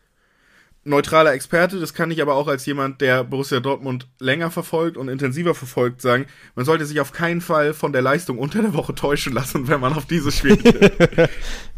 neutraler 0.87 1.33
Experte, 1.33 1.79
das 1.79 1.93
kann 1.93 2.11
ich 2.11 2.21
aber 2.21 2.35
auch 2.35 2.47
als 2.47 2.65
jemand, 2.65 3.01
der 3.01 3.23
Borussia 3.23 3.59
Dortmund 3.59 4.07
länger 4.19 4.49
verfolgt 4.49 4.97
und 4.97 5.09
intensiver 5.09 5.53
verfolgt, 5.53 6.01
sagen, 6.01 6.25
man 6.55 6.65
sollte 6.65 6.85
sich 6.85 6.99
auf 6.99 7.11
keinen 7.11 7.41
Fall 7.41 7.73
von 7.73 7.93
der 7.93 8.01
Leistung 8.01 8.37
unter 8.37 8.61
der 8.61 8.73
Woche 8.73 8.95
täuschen 8.95 9.33
lassen, 9.33 9.67
wenn 9.67 9.79
man 9.79 9.93
auf 9.93 10.05
dieses 10.05 10.37
Spiel 10.37 10.57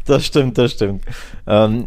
Das 0.06 0.26
stimmt, 0.26 0.58
das 0.58 0.72
stimmt. 0.72 1.04
Ähm, 1.46 1.86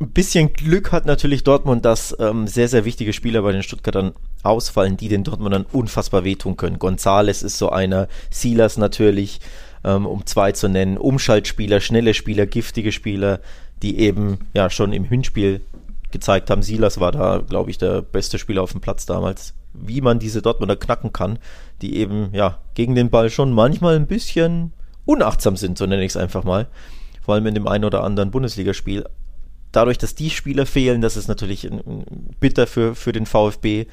ein 0.00 0.10
bisschen 0.10 0.52
Glück 0.52 0.90
hat 0.90 1.06
natürlich 1.06 1.44
Dortmund, 1.44 1.84
dass 1.84 2.16
ähm, 2.18 2.46
sehr, 2.46 2.68
sehr 2.68 2.84
wichtige 2.84 3.12
Spieler 3.12 3.42
bei 3.42 3.52
den 3.52 3.62
Stuttgartern 3.62 4.12
ausfallen, 4.42 4.96
die 4.96 5.08
den 5.08 5.24
Dortmundern 5.24 5.66
unfassbar 5.70 6.24
wehtun 6.24 6.56
können. 6.56 6.78
Gonzales 6.78 7.42
ist 7.42 7.58
so 7.58 7.70
einer, 7.70 8.08
Silas 8.30 8.78
natürlich, 8.78 9.40
ähm, 9.84 10.06
um 10.06 10.26
zwei 10.26 10.52
zu 10.52 10.68
nennen, 10.68 10.96
Umschaltspieler, 10.96 11.80
schnelle 11.80 12.14
Spieler, 12.14 12.46
giftige 12.46 12.92
Spieler, 12.92 13.40
die 13.82 13.98
eben 13.98 14.38
ja 14.54 14.70
schon 14.70 14.92
im 14.92 15.04
Hinspiel 15.04 15.60
gezeigt 16.12 16.50
haben. 16.50 16.62
Silas 16.62 17.00
war 17.00 17.12
da, 17.12 17.38
glaube 17.38 17.70
ich, 17.70 17.78
der 17.78 18.02
beste 18.02 18.38
Spieler 18.38 18.62
auf 18.62 18.72
dem 18.72 18.80
Platz 18.80 19.06
damals. 19.06 19.54
Wie 19.72 20.00
man 20.00 20.18
diese 20.18 20.42
Dortmunder 20.42 20.76
knacken 20.76 21.12
kann, 21.12 21.38
die 21.80 21.96
eben, 21.96 22.30
ja, 22.32 22.58
gegen 22.74 22.94
den 22.94 23.10
Ball 23.10 23.30
schon 23.30 23.52
manchmal 23.52 23.96
ein 23.96 24.06
bisschen 24.06 24.72
unachtsam 25.04 25.56
sind, 25.56 25.78
so 25.78 25.86
nenne 25.86 26.04
ich 26.04 26.12
es 26.12 26.16
einfach 26.16 26.44
mal. 26.44 26.68
Vor 27.22 27.34
allem 27.34 27.46
in 27.46 27.54
dem 27.54 27.66
einen 27.66 27.84
oder 27.84 28.04
anderen 28.04 28.30
Bundesligaspiel. 28.30 29.06
Dadurch, 29.72 29.96
dass 29.96 30.14
die 30.14 30.30
Spieler 30.30 30.66
fehlen, 30.66 31.00
das 31.00 31.16
ist 31.16 31.28
natürlich 31.28 31.68
bitter 32.40 32.66
für, 32.66 32.94
für 32.94 33.12
den 33.12 33.26
VfB. 33.26 33.86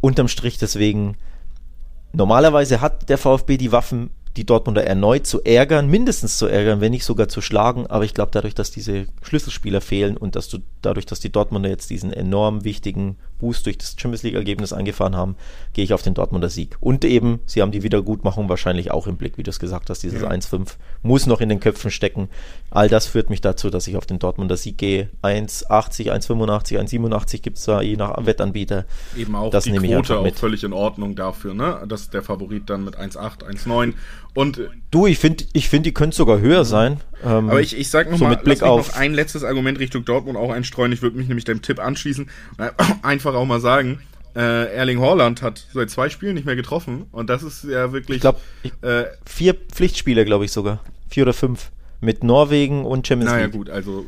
Unterm 0.00 0.28
Strich 0.28 0.58
deswegen, 0.58 1.16
normalerweise 2.12 2.80
hat 2.80 3.08
der 3.08 3.18
VfB 3.18 3.56
die 3.56 3.72
Waffen, 3.72 4.10
die 4.38 4.46
Dortmunder 4.46 4.84
erneut 4.84 5.26
zu 5.26 5.42
ärgern, 5.42 5.88
mindestens 5.88 6.38
zu 6.38 6.46
ärgern, 6.46 6.80
wenn 6.80 6.92
nicht 6.92 7.04
sogar 7.04 7.26
zu 7.26 7.40
schlagen. 7.40 7.88
Aber 7.88 8.04
ich 8.04 8.14
glaube, 8.14 8.30
dadurch, 8.32 8.54
dass 8.54 8.70
diese 8.70 9.06
Schlüsselspieler 9.22 9.80
fehlen 9.80 10.16
und 10.16 10.36
dass 10.36 10.48
du 10.48 10.58
dadurch, 10.80 11.06
dass 11.06 11.18
die 11.18 11.32
Dortmunder 11.32 11.68
jetzt 11.68 11.90
diesen 11.90 12.12
enorm 12.12 12.62
wichtigen 12.62 13.16
Boost 13.40 13.66
durch 13.66 13.78
das 13.78 13.96
Champions 13.98 14.22
League-Ergebnis 14.22 14.72
eingefahren 14.72 15.16
haben, 15.16 15.34
gehe 15.72 15.84
ich 15.84 15.92
auf 15.92 16.02
den 16.02 16.14
Dortmunder 16.14 16.50
Sieg. 16.50 16.76
Und 16.78 17.04
eben, 17.04 17.40
sie 17.46 17.62
haben 17.62 17.72
die 17.72 17.82
Wiedergutmachung 17.82 18.48
wahrscheinlich 18.48 18.92
auch 18.92 19.08
im 19.08 19.16
Blick, 19.16 19.38
wie 19.38 19.42
du 19.42 19.50
es 19.50 19.58
gesagt 19.58 19.90
hast. 19.90 20.04
Dieses 20.04 20.22
ja. 20.22 20.30
1-5 20.30 20.76
muss 21.02 21.26
noch 21.26 21.40
in 21.40 21.48
den 21.48 21.58
Köpfen 21.58 21.90
stecken. 21.90 22.28
All 22.70 22.88
das 22.88 23.06
führt 23.06 23.30
mich 23.30 23.40
dazu, 23.40 23.70
dass 23.70 23.88
ich 23.88 23.96
auf 23.96 24.06
den 24.06 24.20
Dortmunder 24.20 24.56
Sieg 24.56 24.78
gehe. 24.78 25.08
1,80, 25.24 26.12
1,85, 26.12 26.78
1,87 26.78 27.42
gibt 27.42 27.58
es 27.58 27.64
da 27.64 27.82
je 27.82 27.96
nach 27.96 28.24
Wettanbieter. 28.24 28.84
Eben 29.16 29.34
auch 29.34 29.50
das 29.50 29.64
die 29.64 29.72
Quote 29.72 30.16
auch 30.16 30.34
völlig 30.34 30.62
in 30.62 30.72
Ordnung 30.72 31.16
dafür, 31.16 31.54
ne? 31.54 31.84
Dass 31.88 32.10
der 32.10 32.22
Favorit 32.22 32.70
dann 32.70 32.84
mit 32.84 32.96
1,8, 32.96 33.44
1,9 33.44 33.94
und 34.38 34.60
du, 34.92 35.08
ich 35.08 35.18
finde, 35.18 35.42
ich 35.52 35.68
finde, 35.68 35.88
die 35.88 35.94
könnte 35.94 36.16
sogar 36.16 36.38
höher 36.38 36.64
sein. 36.64 37.00
Ähm, 37.24 37.50
aber 37.50 37.60
ich, 37.60 37.76
ich 37.76 37.90
sag 37.90 38.08
noch 38.08 38.18
so 38.18 38.24
mal, 38.24 38.30
mit 38.30 38.44
Blick 38.44 38.62
auf 38.62 38.90
noch 38.90 38.96
ein 38.96 39.12
letztes 39.12 39.42
Argument 39.42 39.80
Richtung 39.80 40.04
Dortmund 40.04 40.38
auch 40.38 40.52
einstreuen. 40.52 40.92
Ich 40.92 41.02
würde 41.02 41.16
mich 41.16 41.26
nämlich 41.26 41.44
dem 41.44 41.60
Tipp 41.60 41.80
anschließen. 41.80 42.30
Einfach 43.02 43.34
auch 43.34 43.46
mal 43.46 43.58
sagen, 43.58 44.00
äh, 44.36 44.72
Erling 44.72 45.00
Haaland 45.00 45.42
hat 45.42 45.66
seit 45.74 45.90
zwei 45.90 46.08
Spielen 46.08 46.36
nicht 46.36 46.46
mehr 46.46 46.54
getroffen 46.54 47.06
und 47.10 47.28
das 47.28 47.42
ist 47.42 47.64
ja 47.64 47.90
wirklich. 47.90 48.18
Ich 48.18 48.20
glaube, 48.20 48.38
äh, 48.82 49.06
vier 49.26 49.54
Pflichtspiele, 49.54 50.24
glaube 50.24 50.44
ich 50.44 50.52
sogar. 50.52 50.84
Vier 51.08 51.24
oder 51.24 51.32
fünf. 51.32 51.72
Mit 52.00 52.22
Norwegen 52.22 52.84
und 52.84 53.08
Champions 53.08 53.32
League. 53.32 53.40
Naja, 53.40 53.52
gut, 53.52 53.70
also. 53.70 54.06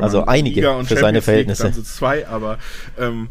Also 0.00 0.24
einige 0.26 0.84
für 0.84 0.96
seine 0.96 1.20
Verhältnisse. 1.20 1.64
League, 1.64 1.74
dann 1.74 1.84
zwei, 1.84 2.28
aber 2.28 2.58
ähm, 2.96 3.30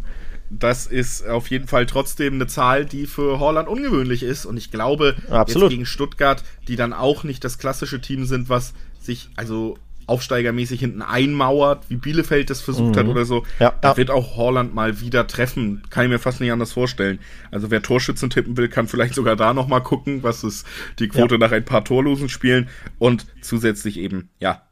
das 0.59 0.85
ist 0.85 1.25
auf 1.25 1.49
jeden 1.49 1.67
Fall 1.67 1.85
trotzdem 1.85 2.33
eine 2.35 2.47
Zahl, 2.47 2.85
die 2.85 3.07
für 3.07 3.39
Holland 3.39 3.69
ungewöhnlich 3.69 4.23
ist. 4.23 4.45
Und 4.45 4.57
ich 4.57 4.69
glaube, 4.69 5.15
Absolut. 5.29 5.69
jetzt 5.69 5.69
gegen 5.69 5.85
Stuttgart, 5.85 6.43
die 6.67 6.75
dann 6.75 6.93
auch 6.93 7.23
nicht 7.23 7.43
das 7.43 7.57
klassische 7.57 8.01
Team 8.01 8.25
sind, 8.25 8.49
was 8.49 8.73
sich 8.99 9.29
also 9.35 9.77
aufsteigermäßig 10.07 10.81
hinten 10.81 11.01
einmauert, 11.01 11.85
wie 11.89 11.95
Bielefeld 11.95 12.49
das 12.49 12.59
versucht 12.59 12.95
mhm. 12.95 12.99
hat 12.99 13.07
oder 13.07 13.23
so, 13.23 13.45
ja, 13.59 13.73
da 13.81 13.91
ja. 13.91 13.97
wird 13.97 14.11
auch 14.11 14.35
Holland 14.35 14.75
mal 14.75 14.99
wieder 14.99 15.25
treffen. 15.25 15.83
Kann 15.89 16.03
ich 16.03 16.09
mir 16.09 16.19
fast 16.19 16.41
nicht 16.41 16.51
anders 16.51 16.73
vorstellen. 16.73 17.19
Also 17.49 17.71
wer 17.71 17.81
Torschützen 17.81 18.29
tippen 18.29 18.57
will, 18.57 18.67
kann 18.67 18.87
vielleicht 18.87 19.15
sogar 19.15 19.37
da 19.37 19.53
nochmal 19.53 19.81
gucken, 19.81 20.21
was 20.21 20.43
ist 20.43 20.67
die 20.99 21.07
Quote 21.07 21.35
ja. 21.35 21.39
nach 21.39 21.53
ein 21.53 21.63
paar 21.63 21.85
torlosen 21.85 22.27
Spielen 22.27 22.67
und 22.99 23.25
zusätzlich 23.41 23.97
eben, 23.97 24.29
ja, 24.39 24.63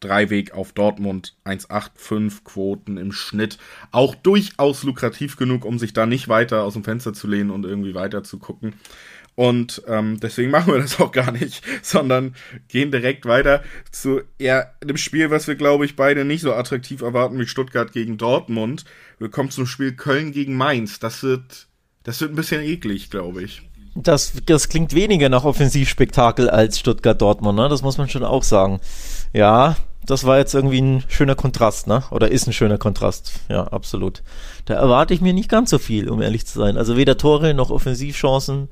Dreiweg 0.00 0.52
auf 0.52 0.72
Dortmund 0.72 1.36
1,85 1.44 2.44
Quoten 2.44 2.96
im 2.96 3.12
Schnitt. 3.12 3.58
Auch 3.92 4.14
durchaus 4.14 4.82
lukrativ 4.82 5.36
genug, 5.36 5.64
um 5.64 5.78
sich 5.78 5.92
da 5.92 6.06
nicht 6.06 6.28
weiter 6.28 6.64
aus 6.64 6.72
dem 6.74 6.84
Fenster 6.84 7.12
zu 7.12 7.26
lehnen 7.26 7.50
und 7.50 7.64
irgendwie 7.64 7.94
weiter 7.94 8.24
zu 8.24 8.38
gucken. 8.38 8.74
Und 9.36 9.82
ähm, 9.86 10.20
deswegen 10.20 10.50
machen 10.50 10.72
wir 10.72 10.80
das 10.80 11.00
auch 11.00 11.12
gar 11.12 11.32
nicht, 11.32 11.62
sondern 11.82 12.34
gehen 12.68 12.90
direkt 12.90 13.24
weiter 13.24 13.62
zu 13.90 14.20
eher 14.38 14.74
einem 14.82 14.96
Spiel, 14.96 15.30
was 15.30 15.46
wir, 15.48 15.54
glaube 15.54 15.84
ich, 15.84 15.96
beide 15.96 16.24
nicht 16.24 16.42
so 16.42 16.52
attraktiv 16.52 17.00
erwarten 17.00 17.38
wie 17.38 17.46
Stuttgart 17.46 17.92
gegen 17.92 18.18
Dortmund. 18.18 18.84
Wir 19.18 19.30
kommen 19.30 19.50
zum 19.50 19.66
Spiel 19.66 19.92
Köln 19.92 20.32
gegen 20.32 20.56
Mainz. 20.56 20.98
Das 20.98 21.22
wird, 21.22 21.68
das 22.02 22.20
wird 22.20 22.32
ein 22.32 22.36
bisschen 22.36 22.62
eklig, 22.62 23.10
glaube 23.10 23.42
ich. 23.42 23.62
Das, 23.94 24.32
das 24.46 24.68
klingt 24.68 24.94
weniger 24.94 25.28
nach 25.28 25.44
Offensivspektakel 25.44 26.48
als 26.48 26.78
Stuttgart-Dortmund, 26.78 27.58
ne? 27.58 27.68
Das 27.68 27.82
muss 27.82 27.98
man 27.98 28.08
schon 28.08 28.24
auch 28.24 28.44
sagen. 28.44 28.80
Ja, 29.32 29.76
das 30.06 30.24
war 30.24 30.38
jetzt 30.38 30.54
irgendwie 30.54 30.80
ein 30.80 31.04
schöner 31.08 31.34
Kontrast, 31.34 31.86
ne? 31.86 32.04
Oder 32.10 32.30
ist 32.30 32.46
ein 32.46 32.52
schöner 32.52 32.78
Kontrast. 32.78 33.32
Ja, 33.48 33.64
absolut. 33.64 34.22
Da 34.64 34.74
erwarte 34.74 35.12
ich 35.14 35.20
mir 35.20 35.32
nicht 35.32 35.48
ganz 35.48 35.70
so 35.70 35.78
viel, 35.78 36.08
um 36.08 36.22
ehrlich 36.22 36.46
zu 36.46 36.58
sein. 36.58 36.76
Also 36.76 36.96
weder 36.96 37.16
Tore 37.16 37.52
noch 37.54 37.70
Offensivchancen 37.70 38.68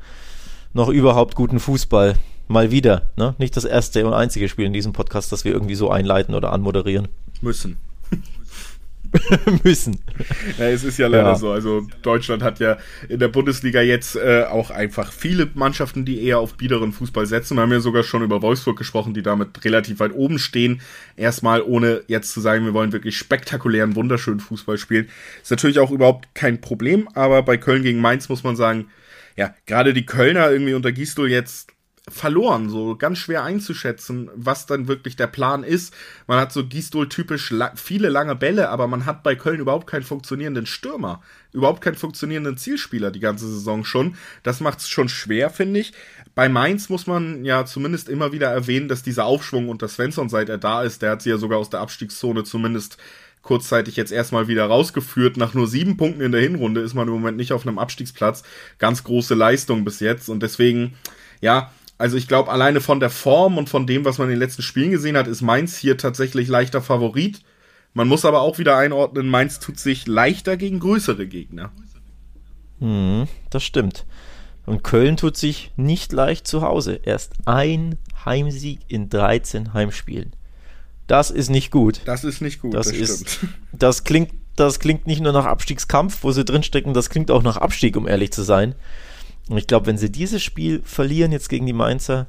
noch 0.72 0.88
überhaupt 0.88 1.34
guten 1.34 1.60
Fußball. 1.60 2.14
Mal 2.46 2.70
wieder, 2.70 3.10
ne? 3.16 3.34
Nicht 3.38 3.56
das 3.56 3.64
erste 3.64 4.06
und 4.06 4.14
einzige 4.14 4.48
Spiel 4.48 4.64
in 4.64 4.72
diesem 4.72 4.92
Podcast, 4.92 5.32
das 5.32 5.44
wir 5.44 5.52
irgendwie 5.52 5.74
so 5.74 5.90
einleiten 5.90 6.34
oder 6.34 6.52
anmoderieren. 6.52 7.08
Müssen. 7.42 7.76
müssen. 9.64 10.00
Ja, 10.58 10.66
es 10.66 10.84
ist 10.84 10.98
ja 10.98 11.06
leider 11.06 11.30
ja. 11.30 11.34
so. 11.34 11.50
Also 11.50 11.86
Deutschland 12.02 12.42
hat 12.42 12.60
ja 12.60 12.78
in 13.08 13.18
der 13.18 13.28
Bundesliga 13.28 13.80
jetzt 13.80 14.16
äh, 14.16 14.44
auch 14.44 14.70
einfach 14.70 15.12
viele 15.12 15.48
Mannschaften, 15.54 16.04
die 16.04 16.22
eher 16.22 16.38
auf 16.38 16.54
biederen 16.54 16.92
Fußball 16.92 17.26
setzen. 17.26 17.56
Wir 17.56 17.62
haben 17.62 17.72
ja 17.72 17.80
sogar 17.80 18.02
schon 18.02 18.22
über 18.22 18.42
Wolfsburg 18.42 18.76
gesprochen, 18.76 19.14
die 19.14 19.22
damit 19.22 19.64
relativ 19.64 20.00
weit 20.00 20.14
oben 20.14 20.38
stehen. 20.38 20.80
Erstmal 21.16 21.62
ohne 21.62 22.02
jetzt 22.06 22.32
zu 22.32 22.40
sagen, 22.40 22.64
wir 22.64 22.74
wollen 22.74 22.92
wirklich 22.92 23.16
spektakulären, 23.16 23.96
wunderschönen 23.96 24.40
Fußball 24.40 24.78
spielen. 24.78 25.08
Ist 25.42 25.50
natürlich 25.50 25.78
auch 25.78 25.90
überhaupt 25.90 26.34
kein 26.34 26.60
Problem, 26.60 27.08
aber 27.14 27.42
bei 27.42 27.56
Köln 27.56 27.82
gegen 27.82 28.00
Mainz 28.00 28.28
muss 28.28 28.44
man 28.44 28.56
sagen, 28.56 28.88
ja, 29.36 29.54
gerade 29.66 29.94
die 29.94 30.04
Kölner 30.04 30.50
irgendwie 30.50 30.74
unter 30.74 30.90
Gisdol 30.90 31.30
jetzt 31.30 31.72
verloren, 32.10 32.68
so 32.68 32.96
ganz 32.96 33.18
schwer 33.18 33.44
einzuschätzen, 33.44 34.30
was 34.34 34.66
dann 34.66 34.88
wirklich 34.88 35.16
der 35.16 35.26
Plan 35.26 35.64
ist. 35.64 35.94
Man 36.26 36.40
hat 36.40 36.52
so 36.52 36.66
Gisdol-typisch 36.66 37.50
la 37.50 37.72
viele 37.74 38.08
lange 38.08 38.34
Bälle, 38.34 38.70
aber 38.70 38.86
man 38.86 39.06
hat 39.06 39.22
bei 39.22 39.34
Köln 39.34 39.60
überhaupt 39.60 39.86
keinen 39.86 40.02
funktionierenden 40.02 40.66
Stürmer, 40.66 41.22
überhaupt 41.52 41.80
keinen 41.80 41.96
funktionierenden 41.96 42.56
Zielspieler 42.56 43.10
die 43.10 43.20
ganze 43.20 43.46
Saison 43.46 43.84
schon. 43.84 44.16
Das 44.42 44.60
macht 44.60 44.80
es 44.80 44.88
schon 44.88 45.08
schwer, 45.08 45.50
finde 45.50 45.80
ich. 45.80 45.92
Bei 46.34 46.48
Mainz 46.48 46.88
muss 46.88 47.06
man 47.06 47.44
ja 47.44 47.64
zumindest 47.66 48.08
immer 48.08 48.32
wieder 48.32 48.48
erwähnen, 48.48 48.88
dass 48.88 49.02
dieser 49.02 49.24
Aufschwung 49.24 49.68
unter 49.68 49.88
Svensson, 49.88 50.28
seit 50.28 50.48
er 50.48 50.58
da 50.58 50.82
ist, 50.82 51.02
der 51.02 51.12
hat 51.12 51.22
sie 51.22 51.30
ja 51.30 51.38
sogar 51.38 51.58
aus 51.58 51.70
der 51.70 51.80
Abstiegszone 51.80 52.44
zumindest 52.44 52.98
kurzzeitig 53.42 53.96
jetzt 53.96 54.12
erstmal 54.12 54.46
wieder 54.48 54.66
rausgeführt. 54.66 55.36
Nach 55.36 55.54
nur 55.54 55.66
sieben 55.66 55.96
Punkten 55.96 56.20
in 56.20 56.32
der 56.32 56.40
Hinrunde 56.40 56.80
ist 56.80 56.94
man 56.94 57.08
im 57.08 57.14
Moment 57.14 57.36
nicht 57.36 57.52
auf 57.52 57.66
einem 57.66 57.78
Abstiegsplatz. 57.78 58.42
Ganz 58.78 59.04
große 59.04 59.34
Leistung 59.34 59.84
bis 59.84 60.00
jetzt 60.00 60.28
und 60.28 60.42
deswegen, 60.42 60.94
ja, 61.40 61.72
also 61.98 62.16
ich 62.16 62.28
glaube, 62.28 62.50
alleine 62.50 62.80
von 62.80 63.00
der 63.00 63.10
Form 63.10 63.58
und 63.58 63.68
von 63.68 63.86
dem, 63.86 64.04
was 64.04 64.18
man 64.18 64.28
in 64.28 64.34
den 64.34 64.40
letzten 64.40 64.62
Spielen 64.62 64.92
gesehen 64.92 65.16
hat, 65.16 65.26
ist 65.26 65.42
Mainz 65.42 65.76
hier 65.76 65.98
tatsächlich 65.98 66.48
leichter 66.48 66.80
Favorit. 66.80 67.40
Man 67.92 68.06
muss 68.06 68.24
aber 68.24 68.40
auch 68.40 68.58
wieder 68.58 68.76
einordnen, 68.76 69.28
Mainz 69.28 69.58
tut 69.58 69.80
sich 69.80 70.06
leichter 70.06 70.56
gegen 70.56 70.78
größere 70.78 71.26
Gegner. 71.26 71.72
Hm, 72.78 73.26
das 73.50 73.64
stimmt. 73.64 74.06
Und 74.64 74.84
Köln 74.84 75.16
tut 75.16 75.36
sich 75.36 75.72
nicht 75.76 76.12
leicht 76.12 76.46
zu 76.46 76.62
Hause. 76.62 77.00
Erst 77.02 77.32
ein 77.46 77.96
Heimsieg 78.24 78.80
in 78.86 79.08
13 79.08 79.72
Heimspielen. 79.72 80.34
Das 81.08 81.30
ist 81.30 81.48
nicht 81.48 81.70
gut. 81.70 82.02
Das 82.04 82.22
ist 82.22 82.42
nicht 82.42 82.60
gut, 82.60 82.74
das, 82.74 82.86
das 82.88 82.96
ist, 82.96 83.30
stimmt. 83.30 83.54
Das 83.72 84.04
klingt, 84.04 84.30
das 84.56 84.78
klingt 84.78 85.06
nicht 85.06 85.22
nur 85.22 85.32
nach 85.32 85.46
Abstiegskampf, 85.46 86.22
wo 86.22 86.30
sie 86.30 86.44
drinstecken, 86.44 86.92
das 86.92 87.10
klingt 87.10 87.30
auch 87.30 87.42
nach 87.42 87.56
Abstieg, 87.56 87.96
um 87.96 88.06
ehrlich 88.06 88.30
zu 88.30 88.42
sein. 88.42 88.74
Und 89.48 89.58
ich 89.58 89.66
glaube, 89.66 89.86
wenn 89.86 89.98
sie 89.98 90.10
dieses 90.10 90.42
Spiel 90.42 90.82
verlieren 90.84 91.32
jetzt 91.32 91.48
gegen 91.48 91.66
die 91.66 91.72
Mainzer, 91.72 92.26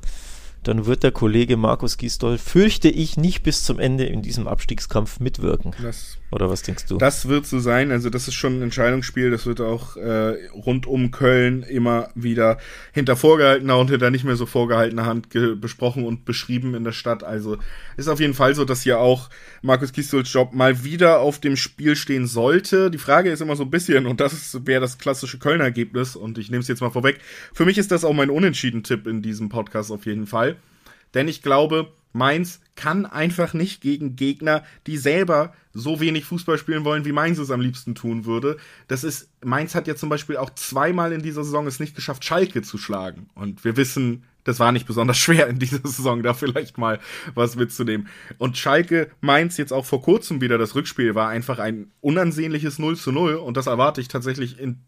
dann 0.63 0.85
wird 0.85 1.03
der 1.03 1.11
Kollege 1.11 1.55
Markus 1.55 1.97
Gisdol, 1.97 2.37
fürchte 2.37 2.89
ich, 2.89 3.17
nicht 3.17 3.43
bis 3.43 3.63
zum 3.63 3.79
Ende 3.79 4.05
in 4.05 4.21
diesem 4.21 4.47
Abstiegskampf 4.47 5.19
mitwirken. 5.19 5.73
Das, 5.81 6.17
Oder 6.31 6.49
was 6.49 6.63
denkst 6.63 6.85
du? 6.87 6.97
Das 6.97 7.27
wird 7.29 7.45
so 7.45 7.59
sein. 7.59 7.91
Also 7.91 8.09
das 8.09 8.27
ist 8.27 8.33
schon 8.33 8.59
ein 8.59 8.63
Entscheidungsspiel. 8.63 9.31
Das 9.31 9.45
wird 9.45 9.61
auch 9.61 9.95
äh, 9.95 10.47
rund 10.51 10.85
um 10.85 11.11
Köln 11.11 11.63
immer 11.63 12.09
wieder 12.13 12.57
hinter 12.91 13.15
vorgehaltener 13.15 13.77
und 13.77 13.89
hinter 13.89 14.11
nicht 14.11 14.25
mehr 14.25 14.35
so 14.35 14.45
vorgehaltener 14.45 15.05
Hand 15.05 15.29
besprochen 15.61 16.05
und 16.05 16.25
beschrieben 16.25 16.75
in 16.75 16.83
der 16.83 16.91
Stadt. 16.91 17.23
Also 17.23 17.57
ist 17.95 18.07
auf 18.07 18.19
jeden 18.19 18.33
Fall 18.33 18.53
so, 18.53 18.65
dass 18.65 18.81
hier 18.81 18.99
auch 18.99 19.29
Markus 19.61 19.93
Gisdols 19.93 20.31
Job 20.31 20.53
mal 20.53 20.83
wieder 20.83 21.19
auf 21.19 21.39
dem 21.39 21.55
Spiel 21.55 21.95
stehen 21.95 22.27
sollte. 22.27 22.91
Die 22.91 22.97
Frage 22.97 23.31
ist 23.31 23.41
immer 23.41 23.55
so 23.55 23.63
ein 23.63 23.71
bisschen, 23.71 24.05
und 24.05 24.19
das 24.19 24.59
wäre 24.65 24.81
das 24.81 24.97
klassische 24.97 25.39
Köln-Ergebnis, 25.39 26.15
und 26.15 26.37
ich 26.37 26.49
nehme 26.49 26.61
es 26.61 26.67
jetzt 26.67 26.81
mal 26.81 26.91
vorweg. 26.91 27.19
Für 27.53 27.65
mich 27.65 27.77
ist 27.77 27.91
das 27.91 28.03
auch 28.03 28.13
mein 28.13 28.29
Unentschieden-Tipp 28.29 29.07
in 29.07 29.21
diesem 29.21 29.49
Podcast 29.49 29.91
auf 29.91 30.05
jeden 30.05 30.27
Fall. 30.27 30.57
Denn 31.13 31.27
ich 31.27 31.41
glaube, 31.41 31.91
Mainz 32.11 32.59
kann 32.75 33.05
einfach 33.05 33.53
nicht 33.53 33.81
gegen 33.81 34.15
Gegner, 34.15 34.63
die 34.87 34.97
selber 34.97 35.53
so 35.73 35.99
wenig 35.99 36.25
Fußball 36.25 36.57
spielen 36.57 36.83
wollen, 36.83 37.05
wie 37.05 37.11
Mainz 37.11 37.37
es 37.37 37.51
am 37.51 37.61
liebsten 37.61 37.93
tun 37.93 38.25
würde. 38.25 38.57
Das 38.87 39.03
ist, 39.03 39.29
Mainz 39.43 39.75
hat 39.75 39.87
ja 39.87 39.95
zum 39.95 40.09
Beispiel 40.09 40.37
auch 40.37 40.49
zweimal 40.51 41.13
in 41.13 41.21
dieser 41.21 41.43
Saison 41.43 41.67
es 41.67 41.79
nicht 41.79 41.95
geschafft, 41.95 42.25
Schalke 42.25 42.61
zu 42.61 42.77
schlagen. 42.77 43.29
Und 43.35 43.63
wir 43.63 43.77
wissen, 43.77 44.23
das 44.43 44.59
war 44.59 44.71
nicht 44.71 44.87
besonders 44.87 45.17
schwer 45.19 45.47
in 45.47 45.59
dieser 45.59 45.87
Saison, 45.87 46.23
da 46.23 46.33
vielleicht 46.33 46.77
mal 46.77 46.99
was 47.35 47.55
mitzunehmen. 47.55 48.07
Und 48.37 48.57
Schalke, 48.57 49.11
Mainz 49.21 49.57
jetzt 49.57 49.73
auch 49.73 49.85
vor 49.85 50.01
kurzem 50.01 50.41
wieder 50.41 50.57
das 50.57 50.75
Rückspiel 50.75 51.13
war 51.15 51.29
einfach 51.29 51.59
ein 51.59 51.91
unansehnliches 52.01 52.79
0 52.79 52.97
zu 52.97 53.11
0 53.11 53.35
und 53.35 53.55
das 53.55 53.67
erwarte 53.67 54.01
ich 54.01 54.07
tatsächlich 54.07 54.59
in 54.59 54.79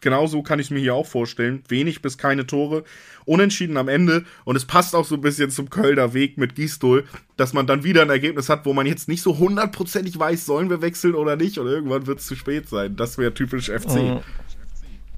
genauso 0.00 0.42
kann 0.42 0.58
ich 0.58 0.66
es 0.66 0.70
mir 0.70 0.80
hier 0.80 0.94
auch 0.94 1.06
vorstellen. 1.06 1.62
Wenig 1.68 2.02
bis 2.02 2.18
keine 2.18 2.46
Tore. 2.46 2.84
Unentschieden 3.24 3.76
am 3.76 3.88
Ende. 3.88 4.24
Und 4.44 4.56
es 4.56 4.64
passt 4.64 4.94
auch 4.94 5.04
so 5.04 5.16
ein 5.16 5.20
bisschen 5.20 5.50
zum 5.50 5.70
Kölner 5.70 6.14
Weg 6.14 6.38
mit 6.38 6.54
Gistol, 6.54 7.04
dass 7.36 7.52
man 7.52 7.66
dann 7.66 7.84
wieder 7.84 8.02
ein 8.02 8.10
Ergebnis 8.10 8.48
hat, 8.48 8.66
wo 8.66 8.72
man 8.72 8.86
jetzt 8.86 9.08
nicht 9.08 9.22
so 9.22 9.38
hundertprozentig 9.38 10.18
weiß, 10.18 10.46
sollen 10.46 10.70
wir 10.70 10.82
wechseln 10.82 11.14
oder 11.14 11.36
nicht. 11.36 11.58
Oder 11.58 11.70
irgendwann 11.70 12.06
wird 12.06 12.20
es 12.20 12.26
zu 12.26 12.36
spät 12.36 12.68
sein. 12.68 12.96
Das 12.96 13.18
wäre 13.18 13.34
typisch 13.34 13.70
FC. 13.70 13.94
Mhm. 13.94 14.20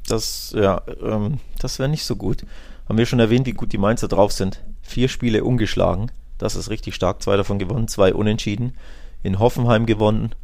Das, 0.08 0.52
ja, 0.56 0.82
ähm, 1.02 1.38
das 1.58 1.78
wäre 1.78 1.88
nicht 1.88 2.04
so 2.04 2.16
gut. 2.16 2.44
Haben 2.88 2.98
wir 2.98 3.06
schon 3.06 3.20
erwähnt, 3.20 3.46
wie 3.46 3.52
gut 3.52 3.72
die 3.72 3.78
Mainzer 3.78 4.08
drauf 4.08 4.32
sind. 4.32 4.60
Vier 4.82 5.08
Spiele 5.08 5.44
ungeschlagen. 5.44 6.10
Das 6.38 6.56
ist 6.56 6.70
richtig 6.70 6.94
stark. 6.94 7.22
Zwei 7.22 7.36
davon 7.36 7.58
gewonnen, 7.58 7.86
zwei 7.86 8.12
unentschieden. 8.12 8.74
In 9.22 9.38
Hoffenheim 9.38 9.86
gewonnen, 9.86 10.34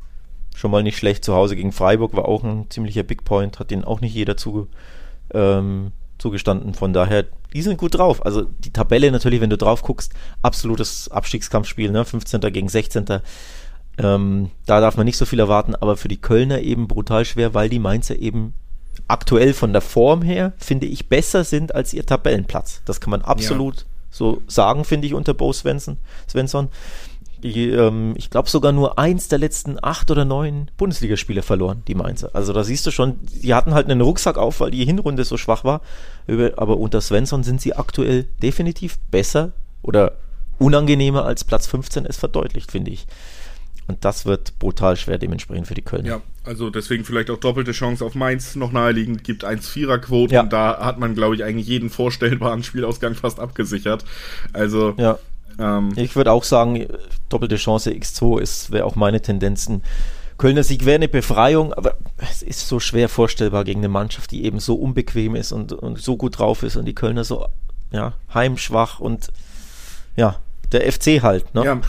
schon 0.56 0.70
mal 0.70 0.82
nicht 0.82 0.96
schlecht. 0.96 1.22
Zu 1.22 1.34
Hause 1.34 1.54
gegen 1.54 1.70
Freiburg 1.70 2.16
war 2.16 2.26
auch 2.26 2.42
ein 2.42 2.66
ziemlicher 2.70 3.02
Big 3.02 3.24
Point, 3.24 3.58
hat 3.58 3.70
den 3.70 3.84
auch 3.84 4.00
nicht 4.00 4.14
jeder 4.14 4.38
zu, 4.38 4.68
ähm, 5.34 5.92
zugestanden. 6.16 6.72
Von 6.72 6.94
daher, 6.94 7.26
die 7.52 7.60
sind 7.60 7.76
gut 7.76 7.94
drauf. 7.94 8.24
Also 8.24 8.42
die 8.42 8.72
Tabelle 8.72 9.12
natürlich, 9.12 9.42
wenn 9.42 9.50
du 9.50 9.58
drauf 9.58 9.82
guckst, 9.82 10.12
absolutes 10.40 11.10
Abstiegskampfspiel, 11.10 11.90
ne? 11.90 12.06
15. 12.06 12.40
gegen 12.52 12.70
16. 12.70 13.20
Ähm, 13.98 14.50
da 14.64 14.80
darf 14.80 14.96
man 14.96 15.04
nicht 15.04 15.18
so 15.18 15.26
viel 15.26 15.40
erwarten, 15.40 15.74
aber 15.74 15.98
für 15.98 16.08
die 16.08 16.20
Kölner 16.20 16.60
eben 16.60 16.88
brutal 16.88 17.26
schwer, 17.26 17.52
weil 17.52 17.68
die 17.68 17.78
Mainzer 17.78 18.16
eben 18.18 18.54
aktuell 19.08 19.52
von 19.52 19.74
der 19.74 19.82
Form 19.82 20.22
her, 20.22 20.54
finde 20.56 20.86
ich, 20.86 21.10
besser 21.10 21.44
sind 21.44 21.74
als 21.74 21.92
ihr 21.92 22.06
Tabellenplatz. 22.06 22.80
Das 22.86 23.00
kann 23.00 23.10
man 23.10 23.20
absolut 23.20 23.76
ja. 23.76 23.84
so 24.10 24.40
sagen, 24.46 24.84
finde 24.84 25.06
ich, 25.06 25.12
unter 25.12 25.34
Bo 25.34 25.52
Svensson. 25.52 25.98
Svensson 26.26 26.68
die, 27.42 27.70
ähm, 27.70 28.14
ich 28.16 28.30
glaube, 28.30 28.48
sogar 28.48 28.72
nur 28.72 28.98
eins 28.98 29.28
der 29.28 29.38
letzten 29.38 29.78
acht 29.82 30.10
oder 30.10 30.24
neun 30.24 30.70
Bundesligaspiele 30.76 31.42
verloren, 31.42 31.82
die 31.86 31.94
Mainzer. 31.94 32.30
Also 32.32 32.52
da 32.52 32.64
siehst 32.64 32.86
du 32.86 32.90
schon, 32.90 33.18
die 33.42 33.54
hatten 33.54 33.74
halt 33.74 33.88
einen 33.88 34.00
Rucksack 34.00 34.38
auf, 34.38 34.60
weil 34.60 34.70
die 34.70 34.84
Hinrunde 34.84 35.24
so 35.24 35.36
schwach 35.36 35.64
war. 35.64 35.80
Aber 36.56 36.78
unter 36.78 37.00
Svensson 37.00 37.44
sind 37.44 37.60
sie 37.60 37.74
aktuell 37.74 38.24
definitiv 38.42 38.98
besser 39.10 39.52
oder 39.82 40.12
unangenehmer 40.58 41.24
als 41.24 41.44
Platz 41.44 41.66
15 41.66 42.06
es 42.06 42.16
verdeutlicht, 42.16 42.72
finde 42.72 42.90
ich. 42.90 43.06
Und 43.88 44.04
das 44.04 44.26
wird 44.26 44.58
brutal 44.58 44.96
schwer 44.96 45.18
dementsprechend 45.18 45.68
für 45.68 45.74
die 45.74 45.82
Kölner. 45.82 46.08
Ja, 46.08 46.20
also 46.44 46.70
deswegen 46.70 47.04
vielleicht 47.04 47.30
auch 47.30 47.38
doppelte 47.38 47.70
Chance 47.70 48.04
auf 48.04 48.16
Mainz 48.16 48.56
noch 48.56 48.72
naheliegend. 48.72 49.22
Gibt 49.22 49.44
1-4er-Quoten. 49.44 50.34
Ja. 50.34 50.42
Und 50.42 50.52
da 50.52 50.84
hat 50.84 50.98
man, 50.98 51.14
glaube 51.14 51.36
ich, 51.36 51.44
eigentlich 51.44 51.68
jeden 51.68 51.88
vorstellbaren 51.88 52.64
Spielausgang 52.64 53.14
fast 53.14 53.38
abgesichert. 53.38 54.04
Also 54.52 54.94
ja. 54.98 55.18
Ähm, 55.58 55.92
ich 55.96 56.16
würde 56.16 56.32
auch 56.32 56.44
sagen, 56.44 56.86
doppelte 57.28 57.56
Chance 57.56 57.90
X2 57.90 58.70
wäre 58.72 58.84
auch 58.84 58.96
meine 58.96 59.20
Tendenzen. 59.20 59.82
Kölner 60.38 60.62
Sieg 60.62 60.84
wäre 60.84 60.96
eine 60.96 61.08
Befreiung, 61.08 61.72
aber 61.72 61.96
es 62.18 62.42
ist 62.42 62.68
so 62.68 62.78
schwer 62.78 63.08
vorstellbar 63.08 63.64
gegen 63.64 63.80
eine 63.80 63.88
Mannschaft, 63.88 64.30
die 64.30 64.44
eben 64.44 64.60
so 64.60 64.74
unbequem 64.74 65.34
ist 65.34 65.52
und, 65.52 65.72
und 65.72 65.98
so 65.98 66.16
gut 66.16 66.38
drauf 66.38 66.62
ist 66.62 66.76
und 66.76 66.84
die 66.84 66.94
Kölner 66.94 67.24
so 67.24 67.46
ja, 67.90 68.14
heimschwach 68.34 69.00
und 69.00 69.28
ja, 70.14 70.38
der 70.72 70.92
FC 70.92 71.22
halt. 71.22 71.54
Ne? 71.54 71.64
Ja, 71.64 71.80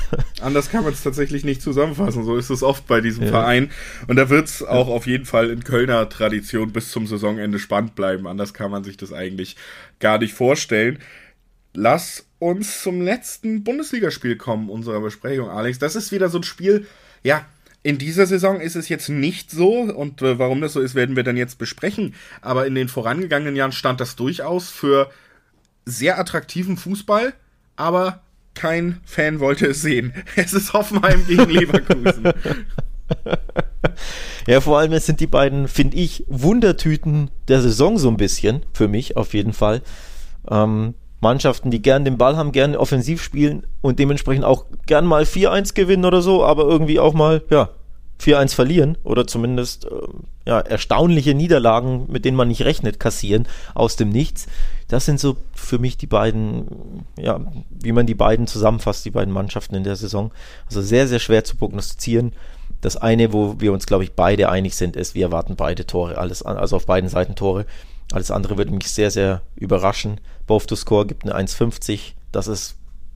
anders 0.42 0.70
kann 0.70 0.84
man 0.84 0.94
es 0.94 1.04
tatsächlich 1.04 1.44
nicht 1.44 1.62
zusammenfassen. 1.62 2.24
So 2.24 2.38
ist 2.38 2.50
es 2.50 2.64
oft 2.64 2.88
bei 2.88 3.02
diesem 3.02 3.26
ja. 3.26 3.30
Verein. 3.30 3.72
Und 4.08 4.16
da 4.16 4.30
wird 4.30 4.48
es 4.48 4.64
auch 4.64 4.88
ja. 4.88 4.94
auf 4.94 5.08
jeden 5.08 5.26
Fall 5.26 5.50
in 5.50 5.64
Kölner 5.64 6.08
Tradition 6.10 6.72
bis 6.72 6.92
zum 6.92 7.08
Saisonende 7.08 7.60
spannend 7.60 7.96
bleiben. 7.96 8.28
Anders 8.28 8.54
kann 8.54 8.72
man 8.72 8.84
sich 8.84 8.98
das 8.98 9.14
eigentlich 9.14 9.56
gar 10.00 10.20
nicht 10.20 10.34
vorstellen. 10.34 11.00
Lass 11.80 12.26
uns 12.40 12.82
zum 12.82 13.04
letzten 13.04 13.64
Bundesligaspiel 13.64 14.36
kommen 14.36 14.68
unserer 14.68 15.00
Besprechung, 15.00 15.52
Alex. 15.52 15.78
Das 15.78 15.96
ist 15.96 16.12
wieder 16.12 16.28
so 16.28 16.40
ein 16.40 16.44
Spiel, 16.44 16.88
ja, 17.22 17.46
in 17.84 18.00
dieser 18.00 18.26
Saison 18.26 18.60
ist 18.60 18.76
es 18.76 18.90
jetzt 18.90 19.10
nicht 19.10 19.52
so 19.52 19.82
und 19.82 20.24
äh, 20.24 20.40
warum 20.40 20.60
das 20.60 20.74
so 20.74 20.82
ist, 20.82 20.96
werden 20.96 21.16
wir 21.16 21.22
dann 21.22 21.38
jetzt 21.38 21.60
besprechen. 21.60 22.16
Aber 22.42 22.66
in 22.66 22.74
den 22.74 22.88
vorangegangenen 22.88 23.56
Jahren 23.56 23.74
stand 23.74 24.00
das 24.00 24.16
durchaus 24.16 24.72
für 24.72 25.12
sehr 25.86 26.18
attraktiven 26.18 26.78
Fußball, 26.78 27.36
aber 27.76 28.24
kein 28.56 29.00
Fan 29.06 29.40
wollte 29.40 29.68
es 29.68 29.84
sehen. 29.84 30.14
Es 30.36 30.54
ist 30.54 30.74
Hoffenheim 30.74 31.28
gegen 31.28 31.48
Leverkusen. 31.48 32.34
ja, 34.48 34.62
vor 34.62 34.80
allem 34.80 34.94
es 34.94 35.06
sind 35.06 35.20
die 35.20 35.28
beiden, 35.28 35.68
finde 35.68 35.98
ich, 35.98 36.24
Wundertüten 36.26 37.30
der 37.48 37.62
Saison 37.62 38.00
so 38.00 38.10
ein 38.10 38.18
bisschen, 38.18 38.66
für 38.74 38.88
mich 38.88 39.16
auf 39.16 39.36
jeden 39.36 39.54
Fall. 39.54 39.84
Ähm, 40.50 40.96
Mannschaften, 41.20 41.72
die 41.72 41.82
gern 41.82 42.06
den 42.06 42.18
Ball 42.18 42.38
haben, 42.38 42.52
gern 42.52 42.76
offensiv 42.76 43.24
spielen 43.24 43.66
und 43.82 44.00
dementsprechend 44.00 44.46
auch 44.46 44.66
gern 44.86 45.06
mal 45.06 45.24
4-1 45.24 45.74
gewinnen 45.74 46.06
oder 46.06 46.22
so, 46.22 46.44
aber 46.44 46.64
irgendwie 46.64 47.00
auch 47.00 47.14
mal, 47.14 47.42
ja, 47.50 47.70
4-1 48.22 48.56
verlieren 48.56 48.98
oder 49.04 49.28
zumindest 49.28 49.86
äh, 49.86 49.90
ja, 50.46 50.60
erstaunliche 50.60 51.36
Niederlagen, 51.36 52.06
mit 52.10 52.26
denen 52.26 52.38
man 52.38 52.48
nicht 52.48 52.64
rechnet, 52.64 53.00
kassieren 53.00 53.48
aus 53.76 53.96
dem 53.96 54.10
Nichts. 54.10 54.48
Das 54.88 55.06
sind 55.06 55.20
so 55.20 55.38
für 55.54 55.78
mich 55.78 55.98
die 55.98 56.08
beiden, 56.08 57.06
ja, 57.18 57.40
wie 57.70 57.92
man 57.92 58.08
die 58.08 58.16
beiden 58.16 58.48
zusammenfasst, 58.48 59.06
die 59.06 59.12
beiden 59.12 59.34
Mannschaften 59.34 59.76
in 59.76 59.84
der 59.84 59.96
Saison. 59.96 60.32
Also 60.68 60.82
sehr, 60.82 61.08
sehr 61.08 61.20
schwer 61.20 61.44
zu 61.44 61.58
prognostizieren. 61.58 62.34
Das 62.82 62.98
eine, 62.98 63.34
wo 63.34 63.56
wir 63.60 63.74
uns, 63.74 63.86
glaube 63.86 64.04
ich, 64.04 64.14
beide 64.14 64.50
einig 64.50 64.76
sind, 64.76 64.96
ist, 64.96 65.16
wir 65.16 65.26
erwarten 65.26 65.56
beide 65.56 65.86
Tore, 65.86 66.18
alles, 66.18 66.44
also 66.44 66.76
auf 66.76 66.86
beiden 66.86 67.10
Seiten 67.10 67.36
Tore. 67.36 67.66
Alles 68.12 68.32
andere 68.32 68.58
würde 68.58 68.72
mich 68.72 68.90
sehr, 68.90 69.12
sehr 69.12 69.42
überraschen. 69.56 70.20
Both 70.46 70.68
to 70.68 70.76
Score 70.76 71.06
gibt 71.06 71.24
eine 71.24 71.36
1,50. 71.36 72.14
Das 72.32 72.48
ist, 72.48 72.76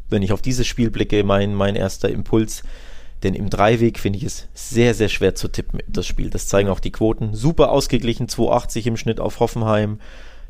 wenn 0.09 0.21
ich 0.21 0.33
auf 0.33 0.41
dieses 0.41 0.67
Spiel 0.67 0.91
blicke, 0.91 1.23
mein, 1.23 1.55
mein 1.55 1.75
erster 1.75 2.09
Impuls. 2.09 2.63
Denn 3.23 3.35
im 3.35 3.49
Dreiweg 3.49 3.99
finde 3.99 4.17
ich 4.17 4.25
es 4.25 4.47
sehr, 4.53 4.93
sehr 4.93 5.09
schwer 5.09 5.35
zu 5.35 5.47
tippen, 5.47 5.79
das 5.87 6.07
Spiel. 6.07 6.29
Das 6.29 6.47
zeigen 6.47 6.69
auch 6.69 6.79
die 6.79 6.91
Quoten. 6.91 7.35
Super 7.35 7.71
ausgeglichen, 7.71 8.27
2,80 8.27 8.87
im 8.87 8.97
Schnitt 8.97 9.19
auf 9.19 9.39
Hoffenheim. 9.39 9.99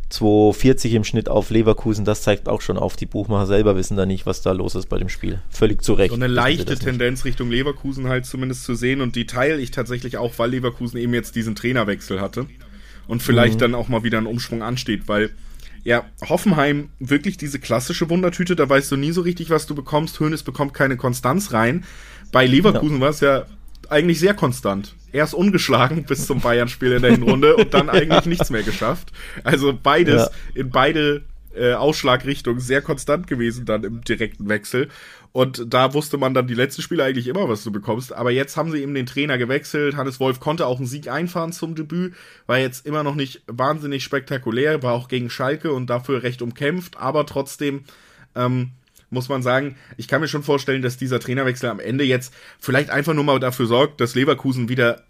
2,40 0.09 0.91
im 0.91 1.03
Schnitt 1.05 1.29
auf 1.29 1.51
Leverkusen, 1.51 2.03
das 2.03 2.21
zeigt 2.21 2.49
auch 2.49 2.59
schon 2.59 2.77
auf, 2.77 2.97
die 2.97 3.05
Buchmacher 3.05 3.47
selber 3.47 3.77
wissen 3.77 3.95
da 3.95 4.05
nicht, 4.05 4.25
was 4.25 4.41
da 4.41 4.51
los 4.51 4.75
ist 4.75 4.89
bei 4.89 4.97
dem 4.97 5.07
Spiel. 5.07 5.39
Völlig 5.49 5.81
zu 5.83 5.93
Recht. 5.93 6.09
So 6.09 6.15
eine 6.15 6.27
leichte 6.27 6.77
Tendenz 6.77 7.23
Richtung 7.23 7.49
Leverkusen 7.49 8.09
halt 8.09 8.25
zumindest 8.25 8.65
zu 8.65 8.75
sehen 8.75 8.99
und 8.99 9.15
die 9.15 9.25
teile 9.25 9.61
ich 9.61 9.71
tatsächlich 9.71 10.17
auch, 10.17 10.33
weil 10.37 10.49
Leverkusen 10.49 10.97
eben 10.97 11.13
jetzt 11.13 11.37
diesen 11.37 11.55
Trainerwechsel 11.55 12.19
hatte 12.19 12.45
und 13.11 13.21
vielleicht 13.21 13.55
mhm. 13.55 13.59
dann 13.59 13.75
auch 13.75 13.89
mal 13.89 14.03
wieder 14.03 14.19
ein 14.19 14.25
Umschwung 14.25 14.63
ansteht, 14.63 15.09
weil 15.09 15.31
ja, 15.83 16.05
Hoffenheim 16.29 16.91
wirklich 16.97 17.35
diese 17.35 17.59
klassische 17.59 18.09
Wundertüte, 18.09 18.55
da 18.55 18.69
weißt 18.69 18.89
du 18.89 18.95
nie 18.95 19.11
so 19.11 19.19
richtig, 19.19 19.49
was 19.49 19.67
du 19.67 19.75
bekommst. 19.75 20.17
Hönes 20.21 20.43
bekommt 20.43 20.73
keine 20.73 20.95
Konstanz 20.95 21.51
rein. 21.51 21.83
Bei 22.31 22.45
Leverkusen 22.45 22.97
ja. 22.97 23.01
war 23.01 23.09
es 23.09 23.19
ja 23.19 23.47
eigentlich 23.89 24.21
sehr 24.21 24.33
konstant. 24.33 24.95
Erst 25.11 25.33
ungeschlagen 25.33 26.03
bis 26.07 26.25
zum 26.25 26.39
Bayern-Spiel 26.39 26.93
in 26.93 27.01
der 27.01 27.11
Hinrunde 27.11 27.57
und 27.57 27.73
dann 27.73 27.89
eigentlich 27.89 28.27
nichts 28.27 28.49
mehr 28.49 28.63
geschafft. 28.63 29.11
Also 29.43 29.77
beides 29.77 30.29
ja. 30.55 30.61
in 30.61 30.69
beide 30.69 31.25
äh, 31.53 31.73
Ausschlagrichtungen 31.73 32.61
sehr 32.61 32.81
konstant 32.81 33.27
gewesen 33.27 33.65
dann 33.65 33.83
im 33.83 34.05
direkten 34.05 34.47
Wechsel. 34.47 34.87
Und 35.33 35.73
da 35.73 35.93
wusste 35.93 36.17
man 36.17 36.33
dann 36.33 36.47
die 36.47 36.53
letzten 36.53 36.81
Spiele 36.81 37.03
eigentlich 37.03 37.27
immer, 37.27 37.47
was 37.47 37.63
du 37.63 37.71
bekommst. 37.71 38.11
Aber 38.13 38.31
jetzt 38.31 38.57
haben 38.57 38.71
sie 38.71 38.81
eben 38.81 38.93
den 38.93 39.05
Trainer 39.05 39.37
gewechselt. 39.37 39.95
Hannes 39.95 40.19
Wolf 40.19 40.39
konnte 40.39 40.67
auch 40.67 40.77
einen 40.77 40.87
Sieg 40.87 41.07
einfahren 41.07 41.53
zum 41.53 41.75
Debüt. 41.75 42.13
War 42.47 42.57
jetzt 42.57 42.85
immer 42.85 43.03
noch 43.03 43.15
nicht 43.15 43.41
wahnsinnig 43.47 44.03
spektakulär, 44.03 44.83
war 44.83 44.93
auch 44.93 45.07
gegen 45.07 45.29
Schalke 45.29 45.71
und 45.71 45.89
dafür 45.89 46.23
recht 46.23 46.41
umkämpft. 46.41 46.97
Aber 46.97 47.25
trotzdem 47.25 47.85
ähm, 48.35 48.71
muss 49.09 49.29
man 49.29 49.41
sagen, 49.41 49.77
ich 49.95 50.09
kann 50.09 50.21
mir 50.21 50.27
schon 50.27 50.43
vorstellen, 50.43 50.81
dass 50.81 50.97
dieser 50.97 51.19
Trainerwechsel 51.19 51.69
am 51.69 51.79
Ende 51.79 52.03
jetzt 52.03 52.33
vielleicht 52.59 52.89
einfach 52.89 53.13
nur 53.13 53.23
mal 53.23 53.39
dafür 53.39 53.67
sorgt, 53.67 54.01
dass 54.01 54.15
Leverkusen 54.15 54.67
wieder 54.67 55.03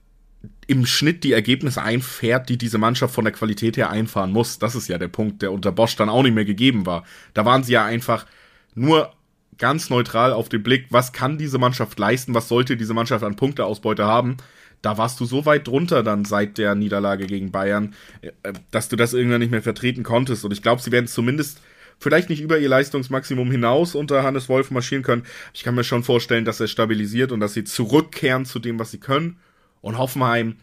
im 0.68 0.86
Schnitt 0.86 1.24
die 1.24 1.34
Ergebnisse 1.34 1.82
einfährt, 1.82 2.50
die 2.50 2.58
diese 2.58 2.78
Mannschaft 2.78 3.14
von 3.14 3.26
der 3.26 3.34
Qualität 3.34 3.78
her 3.78 3.90
einfahren 3.90 4.32
muss. 4.32 4.60
Das 4.60 4.76
ist 4.76 4.88
ja 4.88 4.98
der 4.98 5.08
Punkt, 5.08 5.42
der 5.42 5.52
unter 5.52 5.72
Bosch 5.72 5.96
dann 5.96 6.10
auch 6.10 6.24
nicht 6.24 6.34
mehr 6.34 6.46
gegeben 6.46 6.86
war. 6.86 7.04
Da 7.34 7.46
waren 7.46 7.64
sie 7.64 7.74
ja 7.74 7.86
einfach 7.86 8.26
nur 8.74 9.14
ganz 9.58 9.90
neutral 9.90 10.34
auf 10.34 10.50
den 10.50 10.64
Blick, 10.64 10.88
was 10.90 11.14
kann 11.14 11.38
diese 11.38 11.58
Mannschaft 11.58 12.00
leisten, 12.00 12.34
was 12.34 12.48
sollte 12.48 12.78
diese 12.78 12.94
Mannschaft 12.94 13.24
an 13.24 13.36
Punkteausbeute 13.36 14.06
haben. 14.06 14.38
Da 14.82 14.98
warst 14.98 15.20
du 15.20 15.26
so 15.26 15.46
weit 15.46 15.68
drunter 15.68 16.02
dann 16.02 16.26
seit 16.26 16.58
der 16.58 16.74
Niederlage 16.74 17.28
gegen 17.28 17.52
Bayern, 17.52 17.94
äh, 18.22 18.32
dass 18.72 18.90
du 18.90 18.96
das 18.96 19.14
irgendwann 19.14 19.42
nicht 19.42 19.52
mehr 19.52 19.62
vertreten 19.62 20.04
konntest. 20.04 20.44
Und 20.44 20.52
ich 20.52 20.62
glaube, 20.62 20.82
sie 20.82 20.92
werden 20.92 21.08
zumindest 21.08 21.62
vielleicht 22.00 22.30
nicht 22.30 22.42
über 22.42 22.58
ihr 22.58 22.70
Leistungsmaximum 22.70 23.52
hinaus 23.52 23.94
unter 23.94 24.24
Hannes 24.24 24.50
Wolf 24.50 24.72
marschieren 24.72 25.04
können. 25.04 25.24
Ich 25.54 25.64
kann 25.64 25.76
mir 25.76 25.84
schon 25.84 26.04
vorstellen, 26.04 26.46
dass 26.46 26.60
er 26.60 26.68
stabilisiert 26.68 27.32
und 27.32 27.40
dass 27.40 27.54
sie 27.54 27.64
zurückkehren 27.64 28.46
zu 28.46 28.58
dem, 28.58 28.80
was 28.80 28.92
sie 28.92 29.00
können. 29.00 29.38
Und 29.82 29.98
Hoffenheim, 30.00 30.58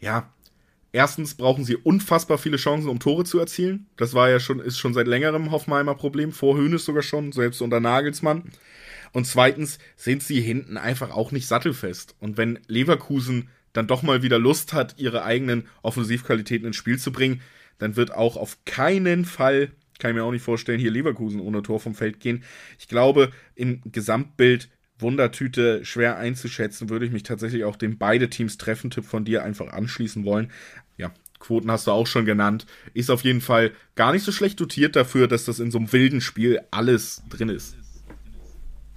ja, 0.00 0.28
erstens 0.92 1.34
brauchen 1.34 1.64
sie 1.64 1.76
unfassbar 1.76 2.38
viele 2.38 2.56
Chancen, 2.56 2.88
um 2.88 2.98
Tore 2.98 3.24
zu 3.24 3.38
erzielen. 3.38 3.86
Das 3.96 4.14
war 4.14 4.30
ja 4.30 4.40
schon, 4.40 4.60
ist 4.60 4.78
schon 4.78 4.94
seit 4.94 5.06
längerem 5.06 5.50
Hoffenheimer 5.50 5.94
Problem, 5.94 6.32
vor 6.32 6.56
Hönes 6.56 6.84
sogar 6.84 7.02
schon, 7.02 7.32
selbst 7.32 7.62
unter 7.62 7.80
Nagelsmann. 7.80 8.50
Und 9.12 9.26
zweitens 9.26 9.78
sind 9.96 10.22
sie 10.22 10.40
hinten 10.40 10.76
einfach 10.76 11.10
auch 11.10 11.32
nicht 11.32 11.46
sattelfest. 11.46 12.14
Und 12.20 12.36
wenn 12.36 12.60
Leverkusen 12.68 13.48
dann 13.72 13.86
doch 13.86 14.02
mal 14.02 14.22
wieder 14.22 14.38
Lust 14.38 14.72
hat, 14.72 14.94
ihre 14.98 15.24
eigenen 15.24 15.68
Offensivqualitäten 15.82 16.66
ins 16.66 16.76
Spiel 16.76 16.98
zu 16.98 17.12
bringen, 17.12 17.40
dann 17.78 17.96
wird 17.96 18.12
auch 18.12 18.36
auf 18.36 18.58
keinen 18.64 19.24
Fall, 19.24 19.70
kann 19.98 20.10
ich 20.10 20.16
mir 20.16 20.24
auch 20.24 20.32
nicht 20.32 20.44
vorstellen, 20.44 20.80
hier 20.80 20.90
Leverkusen 20.90 21.40
ohne 21.40 21.62
Tor 21.62 21.80
vom 21.80 21.94
Feld 21.94 22.20
gehen. 22.20 22.44
Ich 22.78 22.88
glaube, 22.88 23.30
im 23.54 23.80
Gesamtbild 23.84 24.68
Wundertüte 25.02 25.84
schwer 25.84 26.16
einzuschätzen, 26.16 26.88
würde 26.90 27.06
ich 27.06 27.12
mich 27.12 27.22
tatsächlich 27.22 27.64
auch 27.64 27.76
dem 27.76 27.98
beide 27.98 28.30
Teams 28.30 28.58
Treffentipp 28.58 29.04
von 29.04 29.24
dir 29.24 29.42
einfach 29.44 29.72
anschließen 29.72 30.24
wollen. 30.24 30.50
Ja, 30.96 31.12
Quoten 31.38 31.70
hast 31.70 31.86
du 31.86 31.92
auch 31.92 32.06
schon 32.06 32.24
genannt. 32.24 32.66
Ist 32.94 33.10
auf 33.10 33.24
jeden 33.24 33.40
Fall 33.40 33.72
gar 33.96 34.12
nicht 34.12 34.24
so 34.24 34.32
schlecht 34.32 34.60
dotiert 34.60 34.94
dafür, 34.94 35.26
dass 35.26 35.44
das 35.44 35.58
in 35.58 35.70
so 35.70 35.78
einem 35.78 35.92
wilden 35.92 36.20
Spiel 36.20 36.60
alles 36.70 37.22
drin 37.30 37.48
ist. 37.48 37.74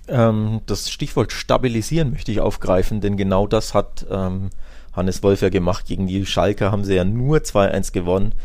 Ähm, 0.07 0.61
das 0.65 0.91
Stichwort 0.91 1.31
stabilisieren 1.31 2.11
möchte 2.11 2.31
ich 2.31 2.41
aufgreifen, 2.41 2.99
denn 2.99 3.15
genau 3.15 3.47
das 3.47 3.73
hat 3.73 4.05
ähm, 4.09 4.49
Hannes 4.91 5.23
Wolf 5.23 5.41
ja 5.41 5.49
gemacht. 5.49 5.85
Gegen 5.85 6.07
die 6.07 6.25
Schalker 6.25 6.71
haben 6.71 6.83
sie 6.83 6.95
ja 6.95 7.05
nur 7.05 7.39
2-1 7.39 7.93
gewonnen. 7.93 8.35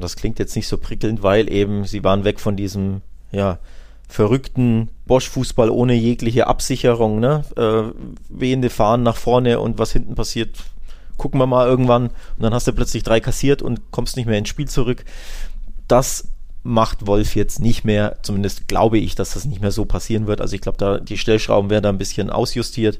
Das 0.00 0.16
klingt 0.16 0.38
jetzt 0.38 0.54
nicht 0.54 0.68
so 0.68 0.76
prickelnd, 0.76 1.22
weil 1.22 1.50
eben 1.50 1.84
sie 1.84 2.04
waren 2.04 2.24
weg 2.24 2.40
von 2.40 2.56
diesem, 2.56 3.00
ja, 3.30 3.58
verrückten 4.08 4.88
Bosch-Fußball 5.06 5.70
ohne 5.70 5.94
jegliche 5.94 6.46
Absicherung, 6.46 7.20
ne? 7.20 7.44
Äh, 7.56 7.92
wehende 8.28 8.70
Fahnen 8.70 9.04
nach 9.04 9.16
vorne 9.16 9.60
und 9.60 9.78
was 9.78 9.92
hinten 9.92 10.14
passiert, 10.14 10.50
gucken 11.18 11.38
wir 11.38 11.46
mal 11.46 11.68
irgendwann. 11.68 12.06
Und 12.06 12.42
dann 12.42 12.54
hast 12.54 12.66
du 12.66 12.72
plötzlich 12.72 13.02
drei 13.02 13.20
kassiert 13.20 13.60
und 13.60 13.90
kommst 13.90 14.16
nicht 14.16 14.26
mehr 14.26 14.38
ins 14.38 14.48
Spiel 14.48 14.66
zurück. 14.66 15.04
Das 15.86 16.28
macht 16.62 17.06
Wolf 17.06 17.36
jetzt 17.36 17.60
nicht 17.60 17.84
mehr, 17.84 18.16
zumindest 18.22 18.66
glaube 18.66 18.98
ich, 18.98 19.14
dass 19.14 19.34
das 19.34 19.44
nicht 19.44 19.60
mehr 19.60 19.70
so 19.70 19.84
passieren 19.84 20.26
wird. 20.26 20.40
Also 20.40 20.54
ich 20.54 20.60
glaube, 20.60 20.78
da 20.78 20.98
die 20.98 21.18
Stellschrauben 21.18 21.70
werden 21.70 21.84
da 21.84 21.88
ein 21.90 21.98
bisschen 21.98 22.30
ausjustiert, 22.30 22.98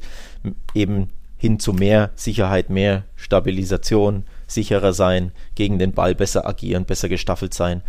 eben 0.75 1.09
hin 1.37 1.59
zu 1.59 1.73
mehr 1.73 2.11
Sicherheit, 2.17 2.71
mehr 2.71 3.05
Stabilisation, 3.17 4.25
sicherer 4.47 4.93
sein, 4.93 5.33
gegen 5.55 5.79
den 5.79 5.93
Ball 5.93 6.15
besser 6.15 6.47
agieren, 6.47 6.85
besser 6.85 7.09
gestaffelt 7.09 7.55
sein 7.55 7.83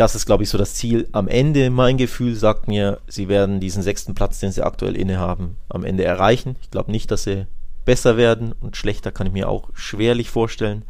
das 0.00 0.14
ist, 0.14 0.24
glaube 0.24 0.44
ich, 0.44 0.48
so 0.48 0.56
das 0.56 0.74
Ziel. 0.74 1.08
Am 1.12 1.28
Ende, 1.28 1.68
mein 1.68 1.98
Gefühl 1.98 2.34
sagt 2.34 2.68
mir, 2.68 3.00
sie 3.06 3.28
werden 3.28 3.60
diesen 3.60 3.82
sechsten 3.82 4.14
Platz, 4.14 4.40
den 4.40 4.50
sie 4.50 4.64
aktuell 4.64 4.96
innehaben, 4.96 5.58
am 5.68 5.84
Ende 5.84 6.04
erreichen. 6.04 6.56
Ich 6.62 6.70
glaube 6.70 6.90
nicht, 6.90 7.10
dass 7.10 7.24
sie 7.24 7.46
besser 7.84 8.16
werden 8.16 8.52
und 8.52 8.78
schlechter 8.78 9.12
kann 9.12 9.26
ich 9.26 9.34
mir 9.34 9.50
auch 9.50 9.68
schwerlich 9.74 10.30
vorstellen. 10.30 10.86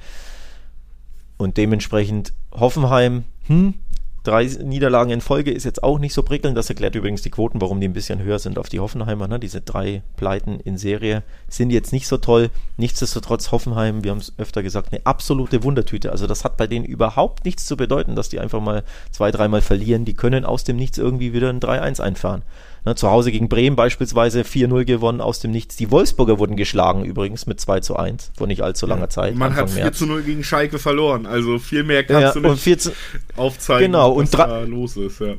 Und 1.38 1.56
dementsprechend 1.56 2.34
Hoffenheim, 2.52 3.24
hm, 3.48 3.74
drei 4.22 4.44
Niederlagen 4.44 5.10
in 5.10 5.20
Folge 5.20 5.50
ist 5.50 5.64
jetzt 5.64 5.82
auch 5.82 5.98
nicht 5.98 6.14
so 6.14 6.22
prickelnd. 6.22 6.56
Das 6.56 6.68
erklärt 6.68 6.94
übrigens 6.94 7.22
die 7.22 7.30
Quoten, 7.30 7.60
warum 7.60 7.80
die 7.80 7.88
ein 7.88 7.92
bisschen 7.92 8.22
höher 8.22 8.38
sind 8.38 8.58
auf 8.58 8.68
die 8.68 8.80
Hoffenheimer. 8.80 9.28
Ne? 9.28 9.38
Diese 9.38 9.60
drei 9.60 10.02
Pleiten 10.16 10.60
in 10.60 10.78
Serie 10.78 11.22
sind 11.48 11.70
jetzt 11.70 11.92
nicht 11.92 12.06
so 12.06 12.18
toll. 12.18 12.50
Nichtsdestotrotz 12.76 13.52
Hoffenheim, 13.52 14.04
wir 14.04 14.10
haben 14.10 14.18
es 14.18 14.32
öfter 14.38 14.62
gesagt, 14.62 14.92
eine 14.92 15.04
absolute 15.06 15.62
Wundertüte. 15.62 16.12
Also 16.12 16.26
das 16.26 16.44
hat 16.44 16.56
bei 16.56 16.66
denen 16.66 16.84
überhaupt 16.84 17.44
nichts 17.44 17.66
zu 17.66 17.76
bedeuten, 17.76 18.14
dass 18.14 18.28
die 18.28 18.40
einfach 18.40 18.60
mal 18.60 18.84
zwei, 19.10 19.30
dreimal 19.30 19.60
verlieren. 19.60 20.04
Die 20.04 20.14
können 20.14 20.44
aus 20.44 20.64
dem 20.64 20.76
Nichts 20.76 20.98
irgendwie 20.98 21.32
wieder 21.32 21.50
ein 21.50 21.60
3-1 21.60 22.00
einfahren. 22.00 22.42
Ne, 22.86 22.94
zu 22.94 23.10
Hause 23.10 23.30
gegen 23.30 23.48
Bremen 23.48 23.76
beispielsweise 23.76 24.40
4-0 24.40 24.84
gewonnen 24.84 25.20
aus 25.20 25.40
dem 25.40 25.50
Nichts. 25.50 25.76
Die 25.76 25.90
Wolfsburger 25.90 26.38
wurden 26.38 26.56
geschlagen 26.56 27.04
übrigens 27.04 27.46
mit 27.46 27.60
2 27.60 27.80
zu 27.80 27.96
1 27.96 28.32
vor 28.36 28.46
nicht 28.46 28.62
allzu 28.62 28.86
langer 28.86 29.10
Zeit. 29.10 29.34
Man 29.34 29.50
Anfang 29.50 29.66
hat 29.66 29.70
4 29.70 29.92
zu 29.92 30.06
0 30.06 30.22
gegen 30.22 30.42
Schalke 30.42 30.78
verloren, 30.78 31.26
also 31.26 31.58
viel 31.58 31.84
mehr 31.84 32.04
kannst 32.04 32.22
ja, 32.22 32.32
du 32.32 32.40
nicht 32.40 32.66
und 32.66 32.80
zu, 32.80 32.92
aufzeigen, 33.36 33.92
genau, 33.92 34.16
was 34.16 34.30
da 34.30 34.60
los 34.62 34.96
ist. 34.96 35.20
Ja. 35.20 35.34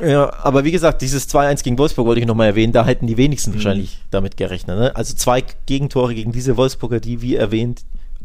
Ja, 0.00 0.32
aber 0.44 0.64
wie 0.64 0.70
gesagt, 0.70 1.02
dieses 1.02 1.28
2-1 1.28 1.64
gegen 1.64 1.78
Wolfsburg 1.78 2.06
wollte 2.06 2.20
ich 2.20 2.26
nochmal 2.26 2.46
erwähnen, 2.46 2.72
da 2.72 2.84
hätten 2.84 3.06
die 3.06 3.16
wenigsten 3.16 3.50
mhm. 3.50 3.54
wahrscheinlich 3.56 3.98
damit 4.10 4.36
gerechnet. 4.36 4.78
Ne? 4.78 4.96
Also 4.96 5.14
zwei 5.14 5.42
Gegentore 5.66 6.14
gegen 6.14 6.32
diese 6.32 6.56
Wolfsburger, 6.56 7.00
die, 7.00 7.20
wie 7.20 7.34
erwähnt, 7.34 7.84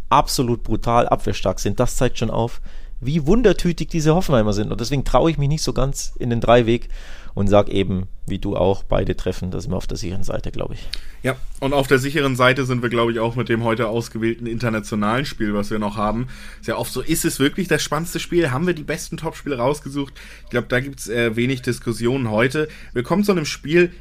absolut 0.09 0.64
brutal 0.64 1.07
abwehrstark 1.07 1.59
sind. 1.59 1.80
Das 1.80 1.95
zeigt 1.95 2.20
schon 2.20 2.30
auf, 2.30 2.61
wie 3.01 3.26
wundertütig 3.26 3.89
diese 3.89 4.16
Hoffenheimer 4.16 4.53
sind. 4.53 4.72
Und 4.72 4.80
deswegen 4.80 5.03
traue 5.03 5.32
ich 5.32 5.38
mich 5.38 5.49
nicht 5.49 5.64
so 5.64 5.74
ganz 5.74 6.14
in 6.20 6.30
den 6.30 6.41
Dreiweg 6.41 6.89
und 7.34 7.48
sag 7.48 7.70
eben, 7.70 8.08
wie 8.28 8.40
du 8.40 8.56
auch, 8.56 8.84
beide 8.84 9.16
treffen. 9.16 9.52
Da 9.52 9.60
sind 9.60 9.72
wir 9.72 9.78
auf 9.78 9.88
der 9.88 9.98
sicheren 9.98 10.24
Seite, 10.24 10.52
glaube 10.52 10.76
ich. 10.76 10.88
Ja, 11.24 11.36
und 11.60 11.74
auf 11.74 11.88
der 11.88 12.00
sicheren 12.00 12.36
Seite 12.36 12.66
sind 12.66 12.82
wir, 12.82 12.90
glaube 12.90 13.12
ich, 13.12 13.20
auch 13.20 13.36
mit 13.36 13.50
dem 13.50 13.64
heute 13.64 13.88
ausgewählten 13.88 14.46
internationalen 14.46 15.26
Spiel, 15.26 15.54
was 15.54 15.72
wir 15.72 15.80
noch 15.80 15.98
haben. 15.98 16.28
Sehr 16.62 16.80
oft 16.80 16.92
so, 16.92 17.02
ist 17.02 17.26
es 17.26 17.40
wirklich 17.40 17.68
das 17.68 17.82
spannendste 17.82 18.20
Spiel? 18.20 18.52
Haben 18.52 18.68
wir 18.68 18.74
die 18.74 18.84
besten 18.84 19.18
Topspiele 19.18 19.58
rausgesucht? 19.58 20.14
Ich 20.44 20.50
glaube, 20.50 20.68
da 20.68 20.80
gibt 20.80 21.00
es 21.00 21.10
äh, 21.10 21.36
wenig 21.36 21.62
Diskussionen 21.62 22.30
heute. 22.30 22.68
Wir 22.94 23.04
kommen 23.04 23.24
zu 23.24 23.32
einem 23.32 23.46
Spiel 23.46 23.92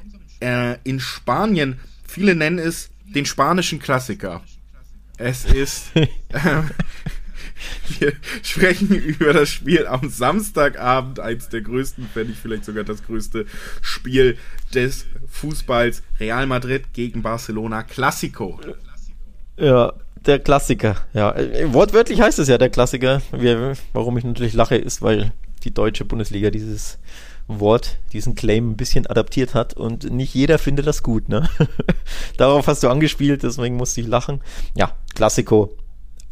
äh, 0.41 0.77
in 0.85 1.01
Spanien. 1.01 1.81
Viele 2.07 2.35
nennen 2.35 2.59
es 2.59 2.91
den 3.15 3.27
spanischen 3.27 3.79
Klassiker. 3.79 4.43
Es 5.17 5.45
ist 5.45 5.91
äh, 5.95 6.09
Wir 7.99 8.13
sprechen 8.43 8.91
über 8.95 9.33
das 9.33 9.49
Spiel 9.49 9.87
am 9.87 10.09
Samstagabend, 10.09 11.21
eins 11.21 11.49
der 11.49 11.63
größten, 11.63 12.09
wenn 12.15 12.29
nicht 12.29 12.41
vielleicht 12.41 12.65
sogar 12.65 12.85
das 12.85 13.05
größte 13.05 13.47
Spiel 13.81 14.37
des 14.75 15.07
Fußballs. 15.29 16.03
Real 16.21 16.47
Madrid 16.47 16.93
gegen 16.93 17.23
Barcelona 17.23 17.83
Classico. 17.83 18.61
Ja, 19.57 19.93
der 20.27 20.39
Klassiker. 20.39 20.97
Ja, 21.13 21.35
wortwörtlich 21.73 22.21
heißt 22.21 22.39
es 22.39 22.49
ja 22.49 22.59
der 22.59 22.71
Klassiker. 22.71 23.23
Wir, 23.33 23.75
warum 23.93 24.17
ich 24.19 24.25
natürlich 24.25 24.55
lache, 24.55 24.77
ist, 24.77 25.03
weil 25.03 25.33
die 25.65 25.73
deutsche 25.73 26.05
Bundesliga 26.05 26.51
dieses 26.51 26.99
Wort, 27.49 27.99
diesen 28.13 28.35
Claim 28.35 28.71
ein 28.71 28.77
bisschen 28.77 29.07
adaptiert 29.07 29.55
hat 29.55 29.75
und 29.75 30.11
nicht 30.11 30.35
jeder 30.35 30.59
findet 30.59 30.87
das 30.87 31.03
gut, 31.03 31.29
ne? 31.29 31.49
Darauf 32.37 32.67
hast 32.67 32.83
du 32.83 32.89
angespielt, 32.89 33.43
deswegen 33.43 33.77
musste 33.77 34.01
ich 34.01 34.07
lachen. 34.07 34.41
Ja, 34.75 34.97
Klassiko 35.15 35.77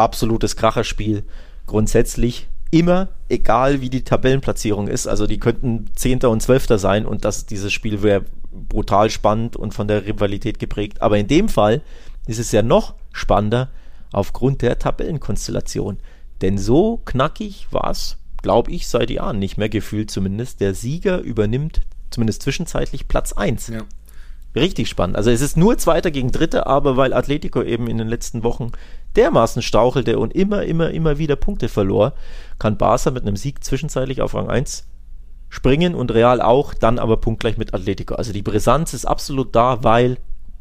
absolutes 0.01 0.57
Kracherspiel. 0.57 1.23
Grundsätzlich 1.67 2.49
immer, 2.71 3.09
egal 3.29 3.81
wie 3.81 3.91
die 3.91 4.05
Tabellenplatzierung 4.05 4.89
ist. 4.89 5.07
Also 5.07 5.27
die 5.27 5.39
könnten 5.39 5.87
Zehnter 5.95 6.31
und 6.31 6.43
Zwölfter 6.43 6.79
sein 6.79 7.07
und 7.07 7.25
das, 7.25 7.47
dieses 7.47 7.73
Spiel 7.73 8.03
wäre 8.03 8.25
brutal 8.53 9.11
spannend 9.11 9.57
und 9.57 9.75
von 9.75 9.89
der 9.89 10.07
Rivalität 10.07 10.59
geprägt. 10.59 11.03
Aber 11.03 11.19
in 11.19 11.29
dem 11.29 11.49
Fall 11.49 11.83
ist 12.27 12.39
es 12.39 12.53
ja 12.53 12.63
noch 12.63 12.95
spannender 13.13 13.71
aufgrund 14.13 14.63
der 14.63 14.79
Tabellenkonstellation. 14.79 15.99
Denn 16.43 16.59
so 16.59 16.99
knackig 17.05 17.69
war 17.71 17.91
es 17.91 18.17
glaube 18.43 18.71
ich, 18.71 18.89
seit 18.89 19.11
Jahren 19.11 19.39
nicht 19.39 19.59
mehr 19.59 19.69
gefühlt 19.69 20.11
zumindest. 20.11 20.61
Der 20.61 20.75
Sieger 20.75 21.21
übernimmt 21.21 21.83
zumindest 22.11 22.43
zwischenzeitlich 22.43 23.09
Platz 23.09 23.33
1. 23.33 23.69
Ja. 23.69 23.83
Richtig 24.55 24.89
spannend. 24.89 25.17
Also 25.17 25.31
es 25.31 25.41
ist 25.41 25.57
nur 25.57 25.79
Zweiter 25.79 26.11
gegen 26.11 26.33
Dritter, 26.33 26.67
aber 26.67 26.97
weil 26.97 27.13
Atletico 27.13 27.63
eben 27.63 27.87
in 27.87 27.99
den 27.99 28.09
letzten 28.09 28.43
Wochen 28.43 28.73
dermaßen 29.17 29.63
stauchelte 29.63 30.19
und 30.19 30.35
immer, 30.35 30.63
immer, 30.65 30.91
immer 30.91 31.19
wieder 31.19 31.37
Punkte 31.37 31.69
verlor, 31.69 32.15
kann 32.59 32.79
Barca 32.79 33.11
mit 33.11 33.23
einem 33.23 33.37
Sieg 33.37 33.65
zwischenzeitlich 33.65 34.23
auf 34.23 34.35
Rang 34.35 34.49
1 34.49 34.87
springen 35.49 35.95
und 35.95 36.13
Real 36.13 36.41
auch, 36.41 36.75
dann 36.75 36.99
aber 36.99 37.17
punktgleich 37.17 37.59
mit 37.59 37.75
Atletico. 37.75 38.15
Also 38.15 38.33
die 38.33 38.43
Brisanz 38.43 38.95
ist 38.95 39.05
absolut 39.05 39.55
da, 39.55 39.83
weil 39.83 40.19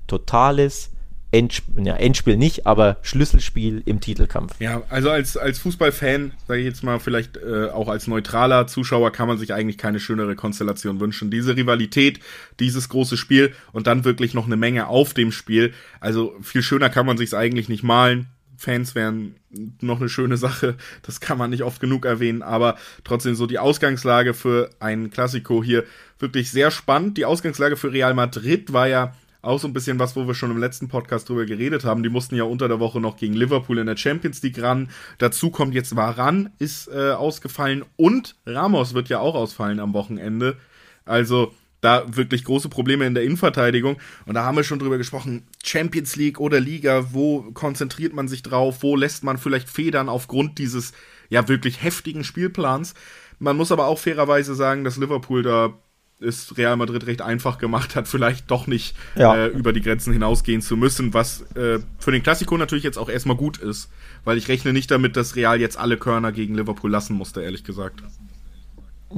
totales 0.07 0.91
Endspiel, 1.31 1.85
ja, 1.85 1.95
Endspiel 1.95 2.37
nicht, 2.37 2.65
aber 2.65 2.97
Schlüsselspiel 3.03 3.83
im 3.85 3.99
Titelkampf. 3.99 4.59
Ja, 4.59 4.81
also 4.89 5.11
als, 5.11 5.37
als 5.37 5.59
Fußballfan, 5.59 6.33
sage 6.47 6.61
ich 6.61 6.65
jetzt 6.65 6.83
mal, 6.83 6.99
vielleicht 6.99 7.37
äh, 7.37 7.69
auch 7.69 7.87
als 7.87 8.07
neutraler 8.07 8.65
Zuschauer 8.65 9.11
kann 9.11 9.27
man 9.27 9.37
sich 9.37 9.53
eigentlich 9.53 9.77
keine 9.77 9.99
schönere 9.99 10.35
Konstellation 10.35 10.99
wünschen. 10.99 11.29
Diese 11.29 11.55
Rivalität, 11.55 12.19
dieses 12.59 12.89
große 12.89 13.15
Spiel 13.15 13.53
und 13.71 13.85
dann 13.85 14.05
wirklich 14.05 14.33
noch 14.33 14.47
eine 14.47 14.57
Menge 14.57 14.87
auf 14.87 15.13
dem 15.13 15.31
Spiel. 15.31 15.73
Also 15.99 16.35
viel 16.41 16.63
schöner 16.63 16.89
kann 16.89 17.05
man 17.05 17.17
sich 17.17 17.35
eigentlich 17.35 17.69
nicht 17.69 17.83
malen. 17.83 18.27
Fans 18.59 18.93
wären 18.93 19.35
noch 19.81 19.99
eine 19.99 20.09
schöne 20.09 20.37
Sache, 20.37 20.75
das 21.01 21.21
kann 21.21 21.37
man 21.37 21.49
nicht 21.49 21.63
oft 21.63 21.79
genug 21.79 22.05
erwähnen, 22.05 22.41
aber 22.41 22.75
trotzdem 23.03 23.35
so 23.35 23.47
die 23.47 23.57
Ausgangslage 23.57 24.33
für 24.33 24.69
ein 24.79 25.09
Klassiko 25.09 25.63
hier 25.63 25.85
wirklich 26.19 26.51
sehr 26.51 26.69
spannend. 26.69 27.17
Die 27.17 27.25
Ausgangslage 27.25 27.77
für 27.77 27.91
Real 27.91 28.13
Madrid 28.13 28.73
war 28.73 28.87
ja 28.87 29.15
auch 29.41 29.59
so 29.59 29.67
ein 29.67 29.73
bisschen 29.73 29.99
was, 29.99 30.15
wo 30.17 30.27
wir 30.27 30.35
schon 30.35 30.51
im 30.51 30.57
letzten 30.57 30.89
Podcast 30.89 31.29
drüber 31.29 31.45
geredet 31.45 31.85
haben. 31.85 32.03
Die 32.03 32.09
mussten 32.09 32.35
ja 32.35 32.43
unter 32.43 32.67
der 32.67 32.81
Woche 32.81 32.99
noch 32.99 33.15
gegen 33.15 33.33
Liverpool 33.33 33.77
in 33.77 33.87
der 33.87 33.95
Champions 33.95 34.41
League 34.41 34.61
ran. 34.61 34.89
Dazu 35.17 35.49
kommt 35.49 35.73
jetzt 35.73 35.95
Varan, 35.95 36.49
ist 36.59 36.89
äh, 36.89 37.11
ausgefallen 37.11 37.85
und 37.95 38.35
Ramos 38.45 38.93
wird 38.93 39.07
ja 39.07 39.19
auch 39.19 39.35
ausfallen 39.35 39.79
am 39.79 39.93
Wochenende. 39.93 40.57
Also 41.05 41.53
da 41.81 42.03
wirklich 42.15 42.43
große 42.43 42.69
Probleme 42.69 43.05
in 43.05 43.13
der 43.13 43.23
Innenverteidigung. 43.23 43.97
Und 44.25 44.35
da 44.35 44.43
haben 44.43 44.57
wir 44.57 44.63
schon 44.63 44.79
drüber 44.79 44.97
gesprochen, 44.97 45.47
Champions 45.63 46.15
League 46.15 46.39
oder 46.39 46.59
Liga, 46.59 47.13
wo 47.13 47.51
konzentriert 47.53 48.13
man 48.13 48.27
sich 48.27 48.43
drauf, 48.43 48.77
wo 48.81 48.95
lässt 48.95 49.23
man 49.23 49.37
vielleicht 49.37 49.69
Federn 49.69 50.09
aufgrund 50.09 50.57
dieses 50.57 50.93
ja 51.29 51.47
wirklich 51.47 51.83
heftigen 51.83 52.23
Spielplans. 52.23 52.93
Man 53.39 53.55
muss 53.55 53.71
aber 53.71 53.87
auch 53.87 53.99
fairerweise 53.99 54.55
sagen, 54.55 54.83
dass 54.83 54.97
Liverpool 54.97 55.43
da 55.43 55.73
es 56.21 56.57
Real 56.57 56.75
Madrid 56.75 57.05
recht 57.07 57.21
einfach 57.21 57.57
gemacht 57.57 57.95
hat, 57.95 58.07
vielleicht 58.09 58.51
doch 58.51 58.67
nicht 58.67 58.95
ja. 59.15 59.35
äh, 59.35 59.47
über 59.47 59.73
die 59.73 59.81
Grenzen 59.81 60.13
hinausgehen 60.13 60.61
zu 60.61 60.77
müssen, 60.77 61.13
was 61.13 61.41
äh, 61.55 61.79
für 61.97 62.11
den 62.11 62.23
Klassiko 62.23 62.57
natürlich 62.57 62.83
jetzt 62.83 62.97
auch 62.97 63.09
erstmal 63.09 63.37
gut 63.37 63.57
ist, 63.57 63.89
weil 64.25 64.37
ich 64.37 64.47
rechne 64.47 64.73
nicht 64.73 64.91
damit, 64.91 65.15
dass 65.15 65.35
Real 65.35 65.59
jetzt 65.59 65.77
alle 65.77 65.97
Körner 65.97 66.31
gegen 66.31 66.55
Liverpool 66.55 66.91
lassen 66.91 67.15
musste, 67.15 67.41
ehrlich 67.41 67.63
gesagt. 67.63 68.03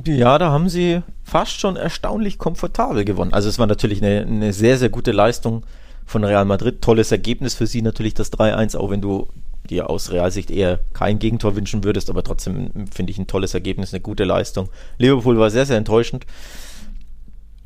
Ja, 0.06 0.38
da 0.38 0.52
haben 0.52 0.70
sie 0.70 1.02
fast 1.24 1.60
schon 1.60 1.76
erstaunlich 1.76 2.38
komfortabel 2.38 3.04
gewonnen. 3.04 3.34
Also 3.34 3.50
es 3.50 3.60
war 3.60 3.68
natürlich 3.68 4.02
eine, 4.02 4.22
eine 4.22 4.54
sehr, 4.54 4.78
sehr 4.78 4.89
gute 4.89 5.12
Leistung 5.12 5.64
von 6.06 6.24
Real 6.24 6.46
Madrid. 6.46 6.82
Tolles 6.82 7.12
Ergebnis 7.12 7.56
für 7.56 7.68
sie 7.68 7.82
natürlich 7.82 8.14
das 8.14 8.32
3-1, 8.32 8.78
auch 8.78 8.89
wenn 8.89 9.02
du 9.02 9.28
dir 9.70 9.89
aus 9.89 10.12
Realsicht 10.12 10.50
eher 10.50 10.80
kein 10.94 11.20
Gegentor 11.20 11.56
wünschen 11.56 11.84
würdest, 11.84 12.10
aber 12.10 12.24
trotzdem 12.24 12.88
finde 12.92 13.12
ich 13.12 13.20
ein 13.20 13.28
tolles 13.28 13.54
Ergebnis, 13.54 13.94
eine 13.94 14.02
gute 14.02 14.24
Leistung. 14.24 14.70
Liverpool 14.98 15.38
war 15.38 15.50
sehr, 15.50 15.66
sehr 15.66 15.78
enttäuschend. 15.78 16.26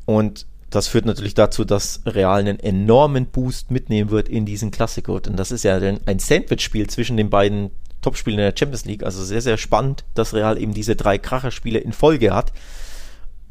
Und 0.04 0.46
das 0.70 0.88
führt 0.88 1.06
natürlich 1.06 1.34
dazu, 1.34 1.64
dass 1.64 2.02
Real 2.06 2.40
einen 2.40 2.60
enormen 2.60 3.26
Boost 3.26 3.70
mitnehmen 3.70 4.10
wird 4.10 4.28
in 4.28 4.44
diesen 4.44 4.70
Klassiker. 4.70 5.12
Und 5.12 5.36
das 5.36 5.52
ist 5.52 5.62
ja 5.62 5.76
ein 5.76 6.18
Sandwich-Spiel 6.18 6.88
zwischen 6.88 7.16
den 7.16 7.30
beiden 7.30 7.70
Topspielen 8.06 8.38
in 8.38 8.44
der 8.44 8.56
Champions 8.56 8.84
League. 8.84 9.02
Also 9.02 9.24
sehr, 9.24 9.42
sehr 9.42 9.56
spannend, 9.56 10.04
dass 10.14 10.32
Real 10.32 10.62
eben 10.62 10.72
diese 10.72 10.94
drei 10.94 11.18
Kracherspiele 11.18 11.80
in 11.80 11.92
Folge 11.92 12.32
hat. 12.32 12.52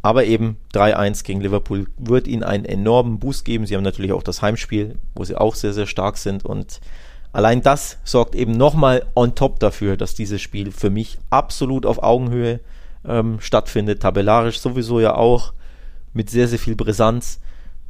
Aber 0.02 0.24
eben 0.24 0.56
3-1 0.74 1.26
gegen 1.26 1.42
Liverpool 1.42 1.88
wird 1.98 2.26
ihnen 2.26 2.44
einen 2.44 2.64
enormen 2.64 3.20
Boost 3.20 3.44
geben. 3.44 3.66
Sie 3.66 3.76
haben 3.76 3.84
natürlich 3.84 4.14
auch 4.14 4.24
das 4.24 4.42
Heimspiel, 4.42 4.98
wo 5.14 5.26
sie 5.26 5.36
auch 5.36 5.56
sehr, 5.56 5.74
sehr 5.74 5.88
stark 5.88 6.16
sind. 6.16 6.46
Und 6.46 6.80
allein 7.34 7.64
das 7.64 7.98
sorgt 8.06 8.34
eben 8.34 8.54
nochmal 8.54 9.06
on 9.14 9.36
top 9.36 9.60
dafür, 9.60 9.98
dass 9.98 10.16
dieses 10.16 10.42
Spiel 10.42 10.72
für 10.72 10.90
mich 10.90 11.18
absolut 11.32 11.86
auf 11.86 12.02
Augenhöhe 12.02 12.62
ähm, 13.06 13.42
stattfindet. 13.42 14.04
Tabellarisch 14.04 14.60
sowieso 14.60 15.02
ja 15.02 15.16
auch 15.16 15.52
mit 16.14 16.30
sehr, 16.30 16.48
sehr 16.48 16.60
viel 16.60 16.78
Brisanz. 16.78 17.42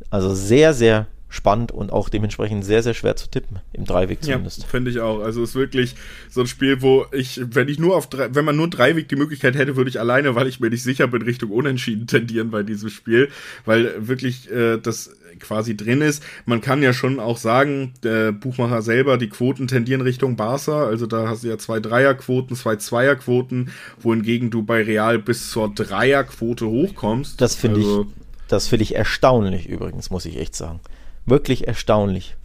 Also 0.10 0.34
sehr, 0.34 0.74
sehr 0.74 1.06
spannend 1.30 1.72
und 1.72 1.92
auch 1.92 2.10
dementsprechend 2.10 2.64
sehr, 2.64 2.84
sehr 2.84 2.94
schwer 2.94 3.16
zu 3.16 3.30
tippen, 3.30 3.60
im 3.74 3.86
Dreiweg 3.86 4.24
zumindest. 4.24 4.62
Ja, 4.62 4.68
finde 4.68 4.92
ich 4.92 5.00
auch. 5.00 5.22
Also 5.22 5.44
es 5.44 5.50
ist 5.50 5.56
wirklich 5.56 5.96
so 6.30 6.42
ein 6.42 6.48
Spiel, 6.48 6.82
wo 6.82 7.06
ich, 7.12 7.42
wenn 7.44 7.68
ich 7.68 7.80
nur 7.80 7.96
auf 7.96 8.10
drei, 8.10 8.34
wenn 8.34 8.46
man 8.46 8.56
nur 8.56 8.70
Dreiweg 8.70 9.10
die 9.10 9.16
Möglichkeit 9.16 9.56
hätte, 9.56 9.76
würde 9.76 9.90
ich 9.90 10.00
alleine, 10.00 10.36
weil 10.36 10.48
ich 10.48 10.60
mir 10.60 10.70
nicht 10.70 10.84
sicher 10.84 11.08
bin, 11.08 11.22
Richtung 11.24 11.52
Unentschieden 11.52 12.08
tendieren 12.08 12.52
bei 12.52 12.64
diesem 12.64 12.90
Spiel, 12.90 13.30
weil 13.66 14.08
wirklich 14.08 14.50
äh, 14.52 14.78
das 14.78 15.12
quasi 15.40 15.76
drin 15.76 16.02
ist. 16.02 16.24
Man 16.46 16.62
kann 16.62 16.82
ja 16.82 16.94
schon 16.94 17.20
auch 17.20 17.38
sagen, 17.38 17.94
der 18.04 18.32
Buchmacher 18.32 18.82
selber, 18.82 19.18
die 19.18 19.30
Quoten 19.30 19.68
tendieren 19.68 20.02
Richtung 20.02 20.36
Barca, 20.36 20.86
also 20.86 21.06
da 21.06 21.28
hast 21.28 21.44
du 21.44 21.50
ja 21.50 21.58
zwei 21.58 21.80
Dreierquoten, 21.80 22.56
zwei 22.56 22.78
Zweierquoten, 22.78 23.72
wohingegen 24.00 24.52
du 24.52 24.64
bei 24.64 24.84
Real 24.84 25.20
bis 25.20 25.50
zur 25.52 25.74
Dreierquote 25.74 26.68
hochkommst. 26.68 27.42
Das 27.42 27.56
finde 27.56 27.82
also, 27.82 28.02
ich, 28.04 28.24
das 28.48 28.68
finde 28.68 28.84
ich 28.84 28.96
erstaunlich 28.96 29.68
übrigens, 29.68 30.10
muss 30.10 30.26
ich 30.26 30.38
echt 30.38 30.56
sagen. 30.56 30.80
Wirklich 31.26 31.68
erstaunlich. 31.68 32.36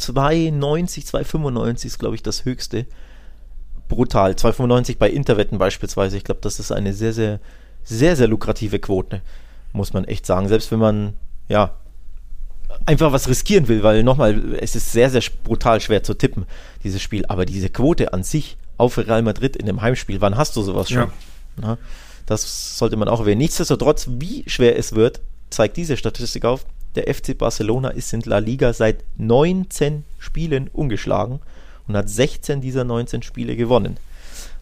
2,90, 0.00 1.06
2,95 1.10 1.86
ist, 1.86 1.98
glaube 1.98 2.14
ich, 2.14 2.22
das 2.22 2.44
höchste. 2.44 2.86
Brutal. 3.88 4.32
2,95 4.32 4.98
bei 4.98 5.10
Interwetten 5.10 5.58
beispielsweise. 5.58 6.16
Ich 6.16 6.24
glaube, 6.24 6.40
das 6.42 6.60
ist 6.60 6.72
eine 6.72 6.92
sehr, 6.92 7.12
sehr, 7.12 7.40
sehr, 7.84 8.16
sehr 8.16 8.28
lukrative 8.28 8.78
Quote. 8.78 9.22
Muss 9.72 9.92
man 9.92 10.04
echt 10.04 10.26
sagen. 10.26 10.48
Selbst 10.48 10.70
wenn 10.70 10.78
man, 10.78 11.14
ja, 11.48 11.74
einfach 12.86 13.12
was 13.12 13.28
riskieren 13.28 13.68
will, 13.68 13.82
weil 13.82 14.02
nochmal, 14.02 14.54
es 14.60 14.76
ist 14.76 14.92
sehr, 14.92 15.10
sehr 15.10 15.22
brutal 15.44 15.80
schwer 15.80 16.02
zu 16.02 16.14
tippen, 16.14 16.46
dieses 16.84 17.02
Spiel. 17.02 17.24
Aber 17.26 17.46
diese 17.46 17.68
Quote 17.68 18.12
an 18.12 18.22
sich 18.22 18.56
auf 18.76 18.98
Real 18.98 19.22
Madrid 19.22 19.56
in 19.56 19.66
dem 19.66 19.80
Heimspiel, 19.80 20.20
wann 20.20 20.36
hast 20.36 20.56
du 20.56 20.62
sowas 20.62 20.88
schon? 20.88 20.98
Ja. 20.98 21.12
Na, 21.56 21.78
das 22.26 22.78
sollte 22.78 22.96
man 22.96 23.08
auch 23.08 23.20
erwähnen. 23.20 23.38
Nichtsdestotrotz, 23.38 24.06
wie 24.10 24.44
schwer 24.46 24.78
es 24.78 24.94
wird, 24.94 25.20
zeigt 25.50 25.76
diese 25.76 25.96
Statistik 25.96 26.44
auf. 26.44 26.66
Der 26.94 27.12
FC 27.12 27.36
Barcelona 27.36 27.90
ist 27.90 28.12
in 28.12 28.22
La 28.22 28.38
Liga 28.38 28.72
seit 28.72 29.04
19 29.16 30.04
Spielen 30.18 30.68
ungeschlagen 30.68 31.40
und 31.86 31.96
hat 31.96 32.08
16 32.08 32.60
dieser 32.60 32.84
19 32.84 33.22
Spiele 33.22 33.56
gewonnen. 33.56 33.98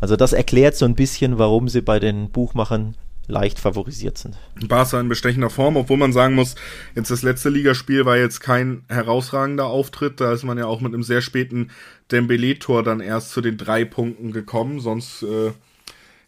Also 0.01 0.17
das 0.17 0.33
erklärt 0.33 0.77
so 0.77 0.85
ein 0.85 0.95
bisschen, 0.95 1.39
warum 1.39 1.69
sie 1.69 1.81
bei 1.81 1.99
den 1.99 2.31
Buchmachern 2.31 2.95
leicht 3.29 3.59
favorisiert 3.59 4.19
sind. 4.19 4.37
Barca 4.69 5.01
in 5.01 5.09
bestechender 5.09 5.51
Form, 5.51 5.77
obwohl 5.77 5.97
man 5.97 6.13
sagen 6.13 6.35
muss, 6.35 6.55
jetzt 6.95 7.11
das 7.11 7.23
letzte 7.23 7.49
Ligaspiel 7.49 8.05
war 8.05 8.17
jetzt 8.17 8.41
kein 8.41 8.85
herausragender 8.89 9.67
Auftritt. 9.67 10.21
Da 10.21 10.33
ist 10.33 10.45
man 10.45 10.59
ja 10.59 10.67
auch 10.67 10.81
mit 10.81 10.95
einem 10.95 11.03
sehr 11.03 11.23
späten 11.23 11.71
Dembele-Tor 12.13 12.83
dann 12.83 13.01
erst 13.01 13.31
zu 13.31 13.41
den 13.41 13.57
drei 13.57 13.85
Punkten 13.85 14.33
gekommen. 14.33 14.81
Sonst, 14.81 15.23
äh, 15.23 15.53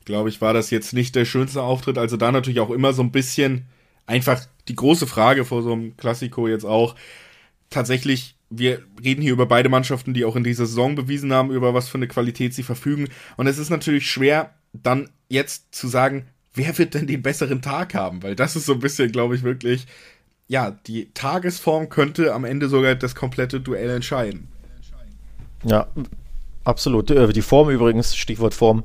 glaube 0.05 0.29
ich, 0.29 0.41
war 0.41 0.53
das 0.53 0.71
jetzt 0.71 0.93
nicht 0.93 1.15
der 1.15 1.25
schönste 1.25 1.63
Auftritt. 1.63 1.99
Also 1.99 2.17
da 2.17 2.33
natürlich 2.33 2.61
auch 2.61 2.71
immer 2.71 2.93
so 2.93 3.03
ein 3.03 3.13
bisschen 3.13 3.67
einfach 4.07 4.41
die 4.69 4.77
große 4.77 5.07
Frage 5.07 5.45
vor 5.45 5.63
so 5.63 5.73
einem 5.73 5.97
Klassiko 5.97 6.49
jetzt 6.49 6.65
auch. 6.65 6.95
Tatsächlich 7.71 8.39
wir 8.51 8.83
reden 9.03 9.23
hier 9.23 9.33
über 9.33 9.47
beide 9.47 9.69
Mannschaften, 9.69 10.15
die 10.15 10.25
auch 10.25 10.37
in 10.37 10.45
dieser 10.45 10.67
Saison 10.67 10.95
bewiesen 10.95 11.33
haben, 11.33 11.51
über 11.51 11.75
was 11.75 11.89
für 11.89 11.99
eine 11.99 12.09
Qualität 12.09 12.55
sie 12.55 12.63
verfügen. 12.63 13.09
Und 13.37 13.47
es 13.47 13.59
ist 13.59 13.71
natürlich 13.71 14.11
schwer, 14.11 14.55
dann 14.73 15.11
jetzt 15.29 15.75
zu 15.75 15.89
sagen, 15.89 16.29
wer 16.55 16.77
wird 16.79 16.95
denn 16.95 17.07
den 17.07 17.23
besseren 17.23 17.63
Tag 17.63 17.95
haben? 17.95 18.23
Weil 18.23 18.35
das 18.35 18.57
ist 18.57 18.67
so 18.67 18.73
ein 18.73 18.81
bisschen, 18.81 19.13
glaube 19.13 19.37
ich, 19.37 19.43
wirklich, 19.43 19.87
ja, 20.47 20.71
die 20.87 21.13
Tagesform 21.13 21.91
könnte 21.91 22.35
am 22.35 22.45
Ende 22.45 22.69
sogar 22.69 22.95
das 22.95 23.15
komplette 23.15 23.61
Duell 23.61 23.91
entscheiden. 23.91 24.49
Ja, 25.65 25.89
absolut. 26.65 27.11
Äh, 27.11 27.33
die 27.33 27.43
Form 27.43 27.69
übrigens, 27.69 28.17
Stichwort 28.17 28.55
Form, 28.55 28.85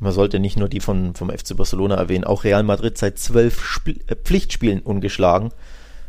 man 0.00 0.12
sollte 0.12 0.40
nicht 0.40 0.58
nur 0.58 0.68
die 0.68 0.80
von, 0.80 1.14
vom 1.14 1.30
FC 1.30 1.56
Barcelona 1.56 1.94
erwähnen, 1.94 2.24
auch 2.24 2.44
Real 2.44 2.62
Madrid 2.62 2.96
seit 2.96 3.18
zwölf 3.18 3.60
Sp 3.60 4.00
äh, 4.08 4.16
Pflichtspielen 4.16 4.80
ungeschlagen. 4.80 5.50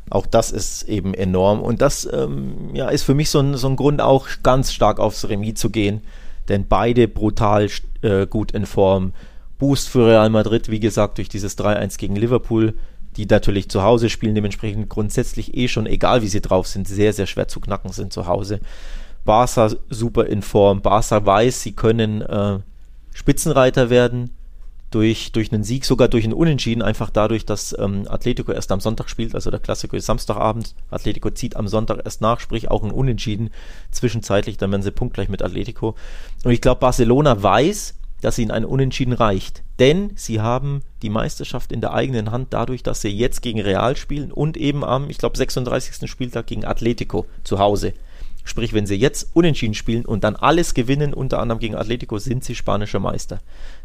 Auch 0.09 0.25
das 0.25 0.51
ist 0.51 0.83
eben 0.83 1.13
enorm. 1.13 1.61
Und 1.61 1.81
das 1.81 2.09
ähm, 2.11 2.73
ja, 2.73 2.89
ist 2.89 3.03
für 3.03 3.13
mich 3.13 3.29
so 3.29 3.39
ein, 3.39 3.55
so 3.55 3.67
ein 3.67 3.75
Grund, 3.75 4.01
auch 4.01 4.27
ganz 4.43 4.73
stark 4.73 4.99
aufs 4.99 5.27
Remis 5.29 5.55
zu 5.55 5.69
gehen. 5.69 6.01
Denn 6.47 6.67
beide 6.67 7.07
brutal 7.07 7.69
äh, 8.01 8.25
gut 8.27 8.51
in 8.53 8.65
Form. 8.65 9.13
Boost 9.59 9.89
für 9.89 10.07
Real 10.07 10.29
Madrid, 10.29 10.69
wie 10.69 10.79
gesagt, 10.79 11.17
durch 11.17 11.29
dieses 11.29 11.57
3-1 11.57 11.97
gegen 11.97 12.15
Liverpool, 12.15 12.73
die 13.15 13.25
natürlich 13.25 13.69
zu 13.69 13.83
Hause 13.83 14.09
spielen, 14.09 14.35
dementsprechend 14.35 14.89
grundsätzlich 14.89 15.55
eh 15.55 15.67
schon, 15.67 15.85
egal 15.85 16.21
wie 16.23 16.27
sie 16.27 16.41
drauf 16.41 16.65
sind, 16.67 16.87
sehr, 16.87 17.13
sehr 17.13 17.27
schwer 17.27 17.47
zu 17.47 17.59
knacken 17.59 17.91
sind 17.91 18.11
zu 18.11 18.25
Hause. 18.25 18.59
Barca 19.23 19.69
super 19.89 20.25
in 20.25 20.41
Form. 20.41 20.81
Barca 20.81 21.23
weiß, 21.23 21.61
sie 21.61 21.73
können 21.73 22.21
äh, 22.21 22.59
Spitzenreiter 23.13 23.89
werden 23.89 24.31
durch, 24.91 25.31
durch 25.31 25.51
einen 25.51 25.63
Sieg, 25.63 25.85
sogar 25.85 26.09
durch 26.09 26.25
einen 26.25 26.33
Unentschieden, 26.33 26.81
einfach 26.81 27.09
dadurch, 27.09 27.45
dass 27.45 27.75
ähm, 27.79 28.05
Atletico 28.09 28.51
erst 28.51 28.71
am 28.71 28.81
Sonntag 28.81 29.09
spielt, 29.09 29.33
also 29.33 29.49
der 29.49 29.59
Klassiker 29.59 29.95
ist 29.95 30.05
Samstagabend, 30.05 30.75
Atletico 30.89 31.29
zieht 31.31 31.55
am 31.55 31.67
Sonntag 31.67 32.01
erst 32.03 32.21
nach, 32.21 32.41
sprich 32.41 32.69
auch 32.69 32.83
ein 32.83 32.91
Unentschieden 32.91 33.51
zwischenzeitlich, 33.91 34.57
dann 34.57 34.71
werden 34.71 34.83
sie 34.83 34.91
punktgleich 34.91 35.29
mit 35.29 35.41
Atletico. 35.41 35.95
Und 36.43 36.51
ich 36.51 36.61
glaube, 36.61 36.81
Barcelona 36.81 37.41
weiß, 37.41 37.95
dass 38.21 38.37
ihnen 38.37 38.51
ein 38.51 38.65
Unentschieden 38.65 39.13
reicht. 39.13 39.63
Denn 39.79 40.11
sie 40.15 40.41
haben 40.41 40.83
die 41.01 41.09
Meisterschaft 41.09 41.71
in 41.71 41.81
der 41.81 41.93
eigenen 41.93 42.31
Hand 42.31 42.53
dadurch, 42.53 42.83
dass 42.83 43.01
sie 43.01 43.09
jetzt 43.09 43.41
gegen 43.41 43.59
Real 43.59 43.95
spielen 43.97 44.31
und 44.31 44.57
eben 44.57 44.83
am, 44.83 45.09
ich 45.09 45.17
glaube, 45.17 45.37
36. 45.37 46.09
Spieltag 46.09 46.45
gegen 46.47 46.65
Atletico 46.65 47.25
zu 47.43 47.57
Hause. 47.57 47.93
Sprich, 48.43 48.73
wenn 48.73 48.87
sie 48.87 48.95
jetzt 48.95 49.29
unentschieden 49.33 49.75
spielen 49.75 50.05
und 50.05 50.23
dann 50.23 50.35
alles 50.35 50.73
gewinnen, 50.73 51.13
unter 51.13 51.39
anderem 51.39 51.59
gegen 51.59 51.75
Atletico, 51.75 52.17
sind 52.17 52.43
sie 52.43 52.55
spanischer 52.55 52.99
Meister. 52.99 53.39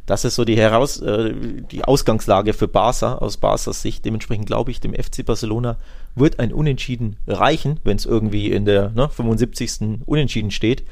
Das 0.06 0.24
ist 0.24 0.34
so 0.34 0.44
die, 0.44 0.56
Heraus 0.56 1.00
äh, 1.00 1.34
die 1.70 1.84
Ausgangslage 1.84 2.54
für 2.54 2.68
Barca 2.68 3.16
aus 3.16 3.36
Barcas 3.36 3.82
Sicht. 3.82 4.04
Dementsprechend 4.04 4.46
glaube 4.46 4.70
ich, 4.70 4.80
dem 4.80 4.94
FC 4.94 5.24
Barcelona 5.24 5.76
wird 6.14 6.38
ein 6.38 6.52
Unentschieden 6.52 7.16
reichen, 7.26 7.80
wenn 7.84 7.96
es 7.96 8.06
irgendwie 8.06 8.50
in 8.50 8.64
der 8.64 8.90
ne, 8.90 9.08
75. 9.08 10.00
Unentschieden 10.06 10.50
steht. 10.50 10.84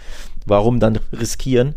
Warum 0.44 0.78
dann 0.78 0.98
riskieren? 1.12 1.74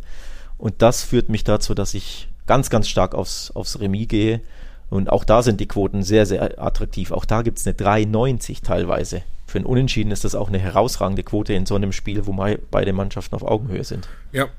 Und 0.57 0.81
das 0.81 1.03
führt 1.03 1.29
mich 1.29 1.43
dazu, 1.43 1.73
dass 1.73 1.93
ich 1.93 2.27
ganz, 2.47 2.69
ganz 2.69 2.89
stark 2.89 3.15
aufs, 3.15 3.51
aufs 3.51 3.79
Remis 3.79 4.07
gehe. 4.07 4.41
Und 4.89 5.09
auch 5.09 5.23
da 5.23 5.43
sind 5.43 5.59
die 5.59 5.67
Quoten 5.67 6.03
sehr, 6.03 6.25
sehr 6.25 6.61
attraktiv. 6.61 7.11
Auch 7.11 7.25
da 7.25 7.41
gibt 7.41 7.59
es 7.59 7.67
eine 7.67 7.75
3,90 7.75 8.63
teilweise. 8.63 9.21
Für 9.47 9.59
ein 9.59 9.65
Unentschieden 9.65 10.11
ist 10.11 10.25
das 10.25 10.35
auch 10.35 10.49
eine 10.49 10.59
herausragende 10.59 11.23
Quote 11.23 11.53
in 11.53 11.65
so 11.65 11.75
einem 11.75 11.93
Spiel, 11.93 12.27
wo 12.27 12.33
beide 12.69 12.93
Mannschaften 12.93 13.33
auf 13.33 13.43
Augenhöhe 13.43 13.85
sind. 13.85 14.09
Ja, 14.33 14.49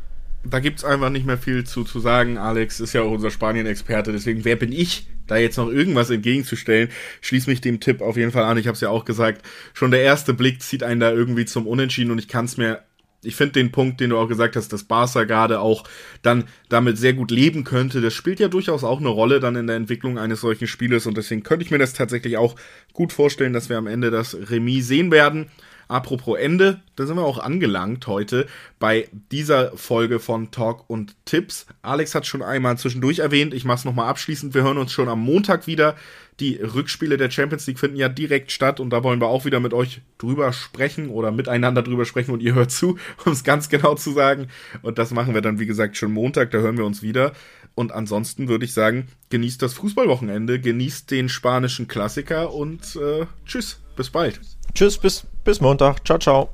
da 0.44 0.60
gibt 0.60 0.78
es 0.78 0.84
einfach 0.84 1.10
nicht 1.10 1.26
mehr 1.26 1.36
viel 1.36 1.64
zu, 1.64 1.84
zu 1.84 2.00
sagen. 2.00 2.38
Alex 2.38 2.80
ist 2.80 2.94
ja 2.94 3.02
auch 3.02 3.10
unser 3.10 3.30
Spanien-Experte, 3.30 4.12
deswegen 4.12 4.44
wer 4.46 4.56
bin 4.56 4.72
ich, 4.72 5.06
da 5.26 5.36
jetzt 5.36 5.58
noch 5.58 5.68
irgendwas 5.68 6.08
entgegenzustellen? 6.08 6.88
Schließ 7.20 7.48
mich 7.48 7.60
dem 7.60 7.80
Tipp 7.80 8.00
auf 8.00 8.16
jeden 8.16 8.32
Fall 8.32 8.44
an. 8.44 8.56
Ich 8.56 8.66
habe 8.66 8.74
es 8.74 8.80
ja 8.80 8.88
auch 8.88 9.04
gesagt, 9.04 9.42
schon 9.74 9.90
der 9.90 10.00
erste 10.00 10.32
Blick 10.32 10.62
zieht 10.62 10.82
einen 10.82 11.00
da 11.00 11.12
irgendwie 11.12 11.44
zum 11.44 11.66
Unentschieden 11.66 12.10
und 12.10 12.18
ich 12.18 12.28
kann 12.28 12.46
es 12.46 12.56
mir 12.56 12.82
ich 13.22 13.34
finde 13.34 13.54
den 13.54 13.72
Punkt, 13.72 14.00
den 14.00 14.10
du 14.10 14.18
auch 14.18 14.28
gesagt 14.28 14.56
hast, 14.56 14.72
dass 14.72 14.84
Barca 14.84 15.24
gerade 15.24 15.60
auch 15.60 15.84
dann 16.22 16.44
damit 16.68 16.98
sehr 16.98 17.14
gut 17.14 17.30
leben 17.30 17.64
könnte, 17.64 18.00
das 18.00 18.14
spielt 18.14 18.40
ja 18.40 18.48
durchaus 18.48 18.84
auch 18.84 19.00
eine 19.00 19.08
Rolle 19.08 19.40
dann 19.40 19.56
in 19.56 19.66
der 19.66 19.76
Entwicklung 19.76 20.18
eines 20.18 20.40
solchen 20.40 20.66
Spieles 20.66 21.06
und 21.06 21.16
deswegen 21.16 21.42
könnte 21.42 21.64
ich 21.64 21.70
mir 21.70 21.78
das 21.78 21.92
tatsächlich 21.92 22.36
auch 22.36 22.54
gut 22.92 23.12
vorstellen, 23.12 23.52
dass 23.52 23.68
wir 23.68 23.78
am 23.78 23.86
Ende 23.86 24.10
das 24.10 24.36
Remis 24.50 24.86
sehen 24.86 25.10
werden. 25.10 25.50
Apropos 25.88 26.38
Ende, 26.38 26.82
da 26.96 27.06
sind 27.06 27.16
wir 27.16 27.24
auch 27.24 27.38
angelangt 27.38 28.06
heute 28.06 28.46
bei 28.78 29.08
dieser 29.32 29.74
Folge 29.74 30.20
von 30.20 30.50
Talk 30.50 30.84
und 30.88 31.16
Tipps. 31.24 31.66
Alex 31.80 32.14
hat 32.14 32.26
schon 32.26 32.42
einmal 32.42 32.76
zwischendurch 32.76 33.20
erwähnt, 33.20 33.54
ich 33.54 33.64
mache 33.64 33.78
es 33.78 33.84
nochmal 33.86 34.08
abschließend. 34.08 34.52
Wir 34.52 34.64
hören 34.64 34.76
uns 34.76 34.92
schon 34.92 35.08
am 35.08 35.20
Montag 35.20 35.66
wieder. 35.66 35.96
Die 36.40 36.56
Rückspiele 36.56 37.16
der 37.16 37.30
Champions 37.30 37.66
League 37.66 37.78
finden 37.78 37.96
ja 37.96 38.08
direkt 38.08 38.52
statt 38.52 38.78
und 38.78 38.90
da 38.90 39.02
wollen 39.02 39.20
wir 39.20 39.26
auch 39.26 39.44
wieder 39.44 39.58
mit 39.58 39.74
euch 39.74 40.02
drüber 40.18 40.52
sprechen 40.52 41.08
oder 41.08 41.32
miteinander 41.32 41.82
drüber 41.82 42.04
sprechen 42.04 42.30
und 42.32 42.42
ihr 42.42 42.54
hört 42.54 42.70
zu, 42.70 42.98
um 43.24 43.32
es 43.32 43.44
ganz 43.44 43.68
genau 43.68 43.94
zu 43.94 44.12
sagen. 44.12 44.48
Und 44.82 44.98
das 44.98 45.10
machen 45.10 45.34
wir 45.34 45.40
dann, 45.40 45.58
wie 45.58 45.66
gesagt, 45.66 45.96
schon 45.96 46.12
Montag, 46.12 46.50
da 46.52 46.58
hören 46.58 46.78
wir 46.78 46.84
uns 46.84 47.02
wieder. 47.02 47.32
Und 47.74 47.92
ansonsten 47.92 48.48
würde 48.48 48.64
ich 48.64 48.72
sagen, 48.72 49.08
genießt 49.30 49.62
das 49.62 49.74
Fußballwochenende, 49.74 50.60
genießt 50.60 51.10
den 51.10 51.28
spanischen 51.28 51.86
Klassiker 51.86 52.52
und 52.52 52.96
äh, 52.96 53.26
tschüss, 53.46 53.80
bis 53.96 54.10
bald. 54.10 54.40
Tschüss, 54.74 54.98
bis, 54.98 55.26
bis 55.44 55.60
Montag. 55.60 56.04
Ciao, 56.06 56.18
ciao. 56.18 56.50